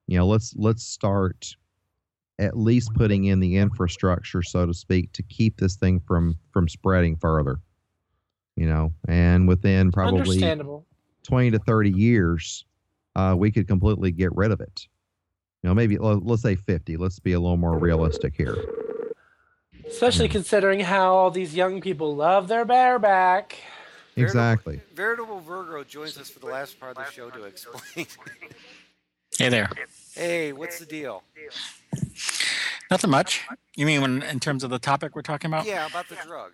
you 0.07 0.17
know 0.17 0.27
let's 0.27 0.55
let's 0.57 0.85
start 0.85 1.55
at 2.39 2.57
least 2.57 2.93
putting 2.95 3.25
in 3.25 3.41
the 3.41 3.57
infrastructure 3.57 4.43
so 4.43 4.67
to 4.67 4.75
speak 4.75 5.13
to 5.13 5.23
keep 5.23 5.57
this 5.59 5.77
thing 5.77 6.01
from 6.01 6.37
from 6.53 6.69
spreading 6.69 7.17
further 7.17 7.59
you 8.57 8.67
know 8.67 8.93
and 9.09 9.47
within 9.49 9.93
probably 9.93 10.41
20 11.23 11.51
to 11.53 11.59
30 11.61 11.91
years 11.91 12.65
uh, 13.17 13.35
we 13.39 13.51
could 13.51 13.69
completely 13.69 14.11
get 14.11 14.35
rid 14.35 14.51
of 14.51 14.61
it. 14.61 14.89
You 15.63 15.71
know 15.71 15.75
maybe 15.75 15.97
let's 15.99 16.43
say 16.43 16.57
50 16.57 16.97
let's 16.97 17.19
be 17.19 17.33
a 17.33 17.41
little 17.41 17.57
more 17.57 17.79
realistic 17.79 18.35
here 18.37 18.57
Especially 19.87 20.29
considering 20.29 20.81
how 20.81 21.15
all 21.15 21.31
these 21.31 21.55
young 21.55 21.81
people 21.81 22.15
love 22.17 22.49
their 22.49 22.65
bareback. 22.65 23.57
Exactly 24.17 24.81
Veritable 24.95 25.41
Virgo 25.41 25.83
joins 25.83 26.17
us 26.19 26.31
for 26.31 26.39
the 26.39 26.47
last 26.47 26.79
part 26.79 26.97
of 26.97 27.05
the 27.05 27.11
show 27.11 27.31
to 27.31 27.45
explain. 27.45 28.07
Hey 29.37 29.49
there. 29.49 29.69
hey, 30.15 30.53
what's 30.53 30.79
the 30.79 30.87
deal? 30.87 31.25
Nothing 32.89 33.11
much. 33.11 33.43
You 33.75 33.85
mean 33.85 34.01
when 34.01 34.23
in 34.23 34.39
terms 34.39 34.63
of 34.63 34.71
the 34.71 34.79
topic 34.79 35.17
we're 35.17 35.23
talking 35.23 35.51
about? 35.51 35.67
Yeah, 35.67 35.87
about 35.89 36.09
the 36.09 36.15
drug. 36.25 36.53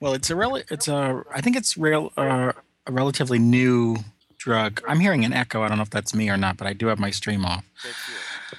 Well, 0.00 0.12
it's 0.12 0.28
a 0.28 0.36
rel- 0.36 0.56
it's 0.56 0.86
a 0.86 1.24
I 1.34 1.40
think 1.40 1.56
it's 1.56 1.78
real 1.78 2.12
uh, 2.18 2.52
a 2.86 2.92
relatively 2.92 3.38
new 3.38 3.96
drug. 4.36 4.82
I'm 4.86 5.00
hearing 5.00 5.24
an 5.24 5.32
echo. 5.32 5.62
I 5.62 5.68
don't 5.68 5.78
know 5.78 5.82
if 5.82 5.88
that's 5.90 6.14
me 6.14 6.28
or 6.28 6.36
not, 6.36 6.58
but 6.58 6.66
I 6.66 6.74
do 6.74 6.88
have 6.88 6.98
my 6.98 7.10
stream 7.10 7.46
off. 7.46 7.64
That's 7.82 7.96
you. 8.08 8.58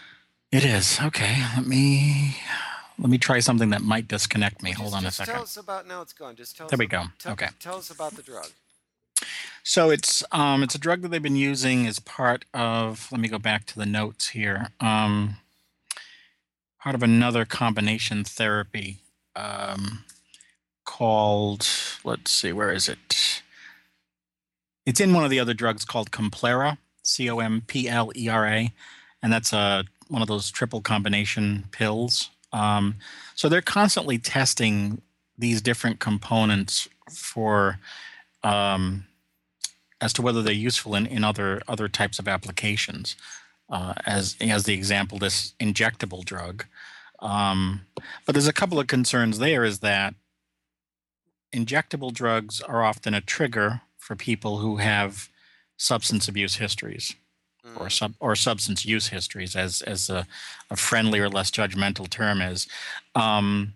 It 0.58 0.66
is. 0.66 1.00
Okay. 1.02 1.44
Let 1.56 1.68
me 1.68 2.38
let 3.00 3.10
me 3.10 3.18
try 3.18 3.40
something 3.40 3.70
that 3.72 3.82
might 3.82 4.08
disconnect 4.08 4.62
me. 4.64 4.72
Hold 4.72 4.90
Just- 4.92 4.96
on 4.98 5.04
a 5.04 5.08
just 5.08 5.18
second. 5.18 5.34
Tell 5.34 5.44
us 5.44 5.58
about. 5.58 5.88
Now 5.88 6.02
it's 6.02 6.14
gone. 6.14 6.36
Just 6.36 6.58
tell 6.58 6.68
There 6.68 6.76
us. 6.76 6.80
we 6.80 6.86
ab- 6.86 6.92
go. 6.92 7.04
Tell, 7.20 7.32
Okay. 7.34 7.48
Tell 7.60 7.78
us 7.78 7.90
about 7.90 8.14
the 8.16 8.22
drug. 8.22 8.48
So 9.64 9.90
it's 9.92 10.24
um 10.32 10.64
it's 10.64 10.74
a 10.76 10.80
drug 10.80 11.02
that 11.02 11.10
they've 11.10 11.22
been 11.22 11.36
using 11.36 11.86
as 11.88 12.00
part 12.00 12.46
of 12.54 13.12
let 13.12 13.22
me 13.22 13.28
go 13.28 13.38
back 13.38 13.66
to 13.68 13.76
the 13.78 13.86
notes 13.86 14.30
here. 14.30 14.70
Um 14.80 15.38
part 16.80 16.96
of 16.96 17.04
another 17.04 17.46
combination 17.46 18.24
therapy. 18.24 18.98
um, 19.36 20.04
called, 20.84 21.66
let's 22.04 22.32
see, 22.32 22.52
where 22.52 22.72
is 22.72 22.90
it? 22.90 23.44
It's 24.86 25.00
in 25.00 25.14
one 25.14 25.24
of 25.24 25.30
the 25.30 25.40
other 25.40 25.54
drugs 25.54 25.86
called 25.86 26.10
Complera, 26.12 26.80
C 27.04 27.30
O 27.30 27.38
M 27.40 27.62
P 27.68 27.88
L 27.88 28.12
E 28.16 28.28
R 28.28 28.46
A, 28.48 28.74
and 29.22 29.32
that's 29.32 29.54
a 29.54 29.86
one 30.10 30.22
of 30.24 30.28
those 30.28 30.50
triple 30.52 30.82
combination 30.82 31.66
pills. 31.72 32.31
Um, 32.54 32.96
so 33.36 33.50
they're 33.50 33.62
constantly 33.62 34.18
testing 34.18 35.02
these 35.38 35.62
different 35.62 36.00
components 36.00 36.88
for 37.10 37.80
um, 38.44 39.06
as 40.00 40.14
to 40.14 40.22
whether 40.22 40.42
they're 40.42 40.54
useful 40.54 40.96
in, 40.96 41.06
in 41.06 41.24
other 41.24 41.62
other 41.68 41.88
types 41.88 42.20
of 42.20 42.28
applications. 42.28 43.16
Uh, 43.70 43.94
as 44.06 44.36
as 44.42 44.66
the 44.66 44.74
example, 44.74 45.18
this 45.18 45.54
injectable 45.60 46.26
drug. 46.26 46.66
Um, 47.20 47.82
but 48.26 48.34
there's 48.34 48.48
a 48.48 48.54
couple 48.54 48.80
of 48.80 48.88
concerns 48.88 49.40
there. 49.40 49.64
Is 49.64 49.80
that 49.80 50.14
injectable 51.54 52.14
drugs 52.14 52.62
are 52.62 52.84
often 52.84 53.14
a 53.14 53.22
trigger 53.22 53.82
for 53.98 54.16
people 54.16 54.58
who 54.58 54.78
have 54.78 55.30
substance 55.78 56.28
abuse 56.28 56.56
histories 56.56 57.16
or 57.76 57.90
sub 57.90 58.14
or 58.20 58.36
substance 58.36 58.86
use 58.86 59.08
histories, 59.08 59.56
as 59.56 59.82
as 59.82 60.10
a, 60.10 60.26
a 60.70 60.76
friendly 60.76 61.20
or 61.20 61.30
less 61.30 61.52
judgmental 61.52 62.10
term 62.10 62.42
is, 62.42 62.68
um, 63.16 63.74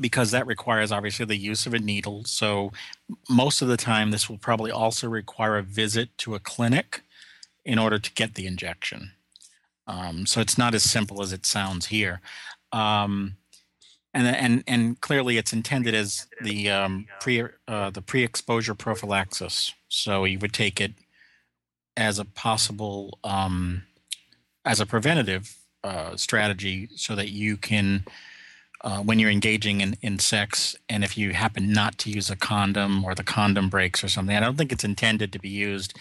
because 0.00 0.30
that 0.30 0.46
requires 0.46 0.92
obviously 0.92 1.26
the 1.26 1.36
use 1.36 1.66
of 1.66 1.74
a 1.74 1.78
needle. 1.78 2.24
So 2.24 2.72
most 3.28 3.62
of 3.62 3.68
the 3.68 3.76
time, 3.76 4.10
this 4.10 4.28
will 4.28 4.38
probably 4.38 4.70
also 4.70 5.08
require 5.08 5.56
a 5.56 5.62
visit 5.62 6.16
to 6.18 6.34
a 6.34 6.40
clinic 6.40 7.02
in 7.64 7.78
order 7.78 7.98
to 7.98 8.12
get 8.14 8.34
the 8.34 8.46
injection. 8.46 9.12
Um, 9.86 10.26
so 10.26 10.40
it's 10.40 10.58
not 10.58 10.74
as 10.74 10.82
simple 10.82 11.22
as 11.22 11.32
it 11.32 11.46
sounds 11.46 11.86
here. 11.86 12.20
Um, 12.72 13.36
and, 14.12 14.26
and 14.26 14.64
and 14.66 15.00
clearly 15.00 15.36
it's 15.36 15.52
intended 15.52 15.94
as 15.94 16.26
the 16.40 16.70
um, 16.70 17.06
pre 17.20 17.44
uh, 17.68 17.90
the 17.90 18.02
pre-exposure 18.02 18.74
prophylaxis. 18.74 19.74
So 19.88 20.24
you 20.24 20.38
would 20.38 20.52
take 20.52 20.80
it 20.80 20.92
as 21.96 22.18
a 22.18 22.24
possible 22.24 23.18
um, 23.24 23.82
as 24.64 24.80
a 24.80 24.86
preventative 24.86 25.56
uh, 25.84 26.16
strategy, 26.16 26.88
so 26.96 27.14
that 27.14 27.30
you 27.30 27.56
can 27.56 28.04
uh, 28.82 28.98
when 28.98 29.18
you're 29.18 29.30
engaging 29.30 29.80
in, 29.80 29.96
in 30.02 30.18
sex, 30.18 30.76
and 30.88 31.02
if 31.02 31.16
you 31.16 31.32
happen 31.32 31.72
not 31.72 31.98
to 31.98 32.10
use 32.10 32.30
a 32.30 32.36
condom 32.36 33.04
or 33.04 33.14
the 33.14 33.24
condom 33.24 33.68
breaks 33.68 34.04
or 34.04 34.08
something, 34.08 34.36
I 34.36 34.40
don't 34.40 34.56
think 34.56 34.70
it's 34.70 34.84
intended 34.84 35.32
to 35.32 35.38
be 35.38 35.48
used 35.48 35.98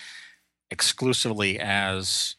exclusively 0.70 1.60
as 1.60 2.36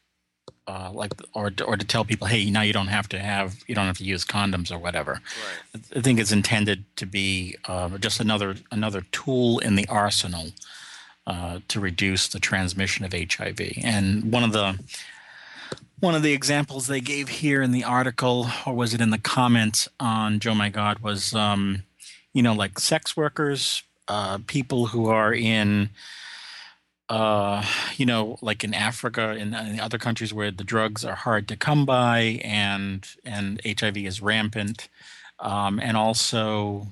uh, 0.69 0.91
like 0.93 1.13
or 1.33 1.53
or 1.65 1.77
to 1.77 1.85
tell 1.85 2.05
people, 2.05 2.27
hey, 2.27 2.51
now 2.51 2.63
you 2.63 2.73
don't 2.73 2.89
have 2.89 3.09
to 3.09 3.19
have 3.19 3.57
you 3.67 3.75
don't 3.75 3.87
have 3.87 3.99
to 3.99 4.05
use 4.05 4.25
condoms 4.25 4.71
or 4.71 4.79
whatever. 4.79 5.13
Right. 5.75 5.85
I 5.97 6.01
think 6.01 6.19
it's 6.19 6.33
intended 6.33 6.85
to 6.97 7.07
be 7.07 7.57
uh, 7.67 7.97
just 7.99 8.21
another 8.21 8.57
another 8.71 9.03
tool 9.13 9.59
in 9.61 9.77
the 9.77 9.87
arsenal 9.89 10.51
uh, 11.27 11.61
to 11.69 11.81
reduce 11.81 12.29
the 12.29 12.41
transmission 12.41 13.05
of 13.05 13.13
HIV. 13.13 13.61
And 13.83 14.33
one 14.33 14.45
of 14.45 14.53
the 14.53 14.79
one 16.01 16.15
of 16.15 16.23
the 16.23 16.35
examples 16.35 16.87
they 16.87 17.01
gave 17.01 17.29
here 17.29 17.63
in 17.63 17.73
the 17.73 17.85
article, 17.85 18.49
or 18.67 18.75
was 18.75 18.93
it 18.93 19.01
in 19.01 19.11
the 19.11 19.19
comments 19.19 19.89
on 19.99 20.41
Joe 20.41 20.55
My 20.55 20.69
God, 20.69 20.99
was 20.99 21.35
um, 21.35 21.85
you 22.33 22.43
know 22.43 22.53
like 22.53 22.79
sex 22.79 23.17
workers, 23.17 23.83
uh, 24.09 24.39
people 24.47 24.87
who 24.87 25.07
are 25.07 25.33
in 25.33 25.91
uh, 27.09 27.65
you 27.97 28.05
know, 28.05 28.37
like 28.43 28.65
in 28.65 28.75
Africa 28.75 29.37
and 29.39 29.55
in 29.55 29.81
other 29.81 29.99
countries 29.99 30.35
where 30.35 30.51
the 30.51 30.65
drugs 30.65 31.05
are 31.05 31.15
hard 31.15 31.47
to 31.49 31.57
come 31.57 31.87
by 31.87 32.41
and 32.43 33.07
and 33.25 33.61
HIV 33.65 33.99
is 33.99 34.21
rampant, 34.21 34.89
um, 35.39 35.79
and 35.79 35.97
also 35.97 36.89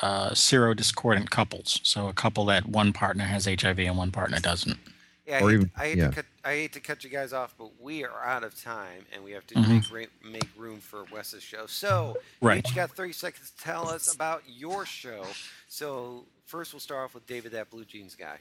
uh, 0.00 0.30
serodiscordant 0.30 1.30
couples. 1.30 1.80
So 1.82 2.08
a 2.08 2.12
couple 2.12 2.44
that 2.46 2.66
one 2.66 2.92
partner 2.92 3.24
has 3.24 3.46
HIV 3.46 3.78
and 3.80 3.96
one 3.96 4.10
partner 4.10 4.38
doesn't. 4.40 4.78
Yeah, 5.26 5.36
I 5.36 5.38
hate, 5.40 5.50
even- 5.52 5.70
I, 5.76 5.84
hate 5.86 5.98
yeah. 5.98 6.08
to 6.08 6.14
cut, 6.14 6.24
I 6.44 6.52
hate 6.54 6.72
to 6.72 6.80
cut 6.80 7.04
you 7.04 7.10
guys 7.10 7.32
off, 7.34 7.54
but 7.58 7.70
we 7.80 8.02
are 8.04 8.24
out 8.24 8.44
of 8.44 8.58
time, 8.58 9.04
and 9.12 9.22
we 9.22 9.32
have 9.32 9.46
to 9.48 9.54
Mhm. 9.56 9.92
make, 9.92 10.10
make 10.24 10.48
room 10.56 10.80
for 10.80 11.04
Wes's 11.12 11.42
show. 11.42 11.66
So, 11.66 12.16
Right. 12.40 12.64
you 12.64 12.70
each 12.70 12.74
got 12.74 12.92
30 12.92 13.12
seconds 13.12 13.50
to 13.50 13.62
tell 13.62 13.88
us 13.90 14.14
about 14.14 14.42
your 14.48 14.86
show. 14.86 15.26
So, 15.68 16.24
first 16.46 16.72
we'll 16.72 16.80
start 16.80 17.04
off 17.04 17.14
with 17.14 17.26
David, 17.26 17.52
that 17.52 17.68
blue 17.68 17.84
jeans 17.84 18.14
guy. 18.14 18.38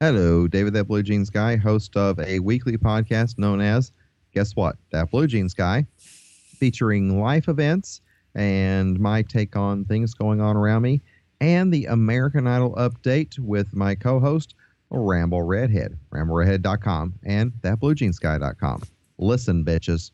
Hello, 0.00 0.48
David 0.48 0.72
That 0.74 0.84
Blue 0.84 1.02
Jeans 1.04 1.30
Guy, 1.30 1.54
host 1.54 1.96
of 1.96 2.18
a 2.18 2.40
weekly 2.40 2.76
podcast 2.76 3.38
known 3.38 3.60
as 3.60 3.92
Guess 4.34 4.56
What? 4.56 4.76
That 4.90 5.12
Blue 5.12 5.28
Jeans 5.28 5.54
Guy, 5.54 5.86
featuring 5.96 7.20
life 7.20 7.48
events 7.48 8.00
and 8.34 8.98
my 8.98 9.22
take 9.22 9.56
on 9.56 9.84
things 9.84 10.14
going 10.14 10.40
on 10.40 10.56
around 10.56 10.82
me, 10.82 11.00
and 11.40 11.72
the 11.72 11.86
American 11.86 12.46
Idol 12.46 12.74
update 12.76 13.38
with 13.38 13.74
my 13.74 13.94
co 13.94 14.18
host, 14.20 14.54
Ramble 14.90 15.42
Redhead, 15.42 15.98
rambleredhead.com, 16.10 17.14
and 17.24 17.52
thatbluejeansguy.com. 17.62 18.82
Listen, 19.18 19.64
bitches. 19.64 20.10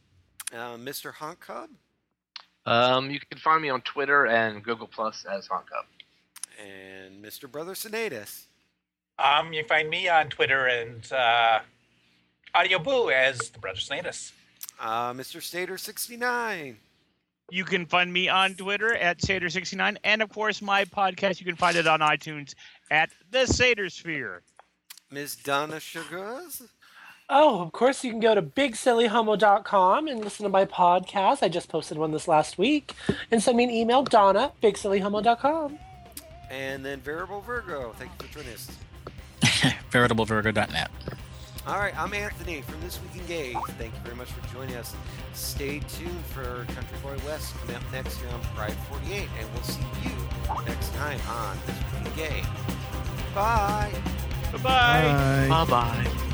Uh, 0.52 0.76
Mr. 0.76 1.12
Honk 1.12 1.40
Cub 1.40 1.68
Um, 2.66 3.10
you 3.10 3.20
can 3.30 3.38
find 3.38 3.60
me 3.62 3.68
on 3.70 3.80
Twitter 3.82 4.26
and 4.26 4.62
Google 4.62 4.86
Plus 4.86 5.24
as 5.30 5.46
Honk 5.46 5.66
Up. 5.76 5.86
and 6.58 7.22
Mr. 7.24 7.50
Brother 7.50 7.72
Sinatus. 7.74 8.44
Um, 9.18 9.52
you 9.52 9.60
can 9.62 9.68
find 9.68 9.90
me 9.90 10.08
on 10.08 10.28
Twitter 10.28 10.66
and 10.66 11.10
uh, 11.12 11.60
Audio 12.54 12.78
Boo 12.78 13.10
as 13.10 13.50
the 13.50 13.58
Brother 13.58 13.78
Snatus. 13.80 14.32
Uh, 14.80 15.12
Mr. 15.12 15.40
Stater69. 15.40 16.76
You 17.50 17.64
can 17.64 17.86
find 17.86 18.12
me 18.12 18.28
on 18.28 18.54
Twitter 18.54 18.94
at 18.94 19.18
Sater69, 19.18 19.96
and 20.04 20.22
of 20.22 20.28
course, 20.28 20.60
my 20.60 20.84
podcast. 20.84 21.40
You 21.40 21.46
can 21.46 21.56
find 21.56 21.76
it 21.76 21.86
on 21.86 22.00
iTunes 22.00 22.54
at 22.90 23.10
The 23.30 23.40
Sater 23.40 23.90
Sphere. 23.90 24.42
Ms. 25.10 25.36
Donna 25.36 25.80
Sugars. 25.80 26.62
Oh, 27.30 27.60
of 27.60 27.72
course, 27.72 28.04
you 28.04 28.10
can 28.10 28.20
go 28.20 28.34
to 28.34 28.42
bigsillyhomo.com 28.42 30.08
and 30.08 30.20
listen 30.20 30.44
to 30.44 30.50
my 30.50 30.64
podcast. 30.64 31.42
I 31.42 31.48
just 31.48 31.68
posted 31.68 31.98
one 31.98 32.10
this 32.10 32.26
last 32.28 32.58
week. 32.58 32.94
And 33.30 33.42
send 33.42 33.56
me 33.56 33.64
an 33.64 33.70
email, 33.70 34.02
Donna, 34.02 34.52
bigsillyhomo.com. 34.62 35.78
And 36.50 36.84
then 36.84 37.00
Veritable 37.00 37.42
Virgo. 37.42 37.94
Thank 37.98 38.12
you 38.20 38.28
for 38.28 38.34
joining 38.34 38.54
us. 38.54 38.70
VeritableVirgo.net. 39.90 40.90
All 41.68 41.76
right, 41.78 41.92
I'm 41.98 42.14
Anthony 42.14 42.62
from 42.62 42.80
This 42.80 42.98
Week 43.02 43.20
in 43.20 43.26
Gay. 43.26 43.52
Thank 43.76 43.92
you 43.92 44.00
very 44.02 44.16
much 44.16 44.32
for 44.32 44.54
joining 44.54 44.74
us. 44.76 44.94
Stay 45.34 45.80
tuned 45.80 46.24
for 46.32 46.64
Country 46.72 46.96
Boy 47.02 47.14
West 47.26 47.54
coming 47.58 47.76
up 47.76 47.82
next 47.92 48.16
here 48.16 48.30
on 48.30 48.40
Pride 48.56 48.72
48, 48.88 49.28
and 49.38 49.52
we'll 49.52 49.62
see 49.64 49.82
you 50.02 50.64
next 50.64 50.94
time 50.94 51.20
on 51.28 51.58
This 51.66 51.76
Week 51.76 52.06
in 52.06 52.16
Gay. 52.16 52.42
Bye. 53.34 53.92
Bye 54.50 54.58
bye. 54.62 54.62
Bye. 54.62 55.48
Bye 55.50 55.64
bye. 55.66 56.24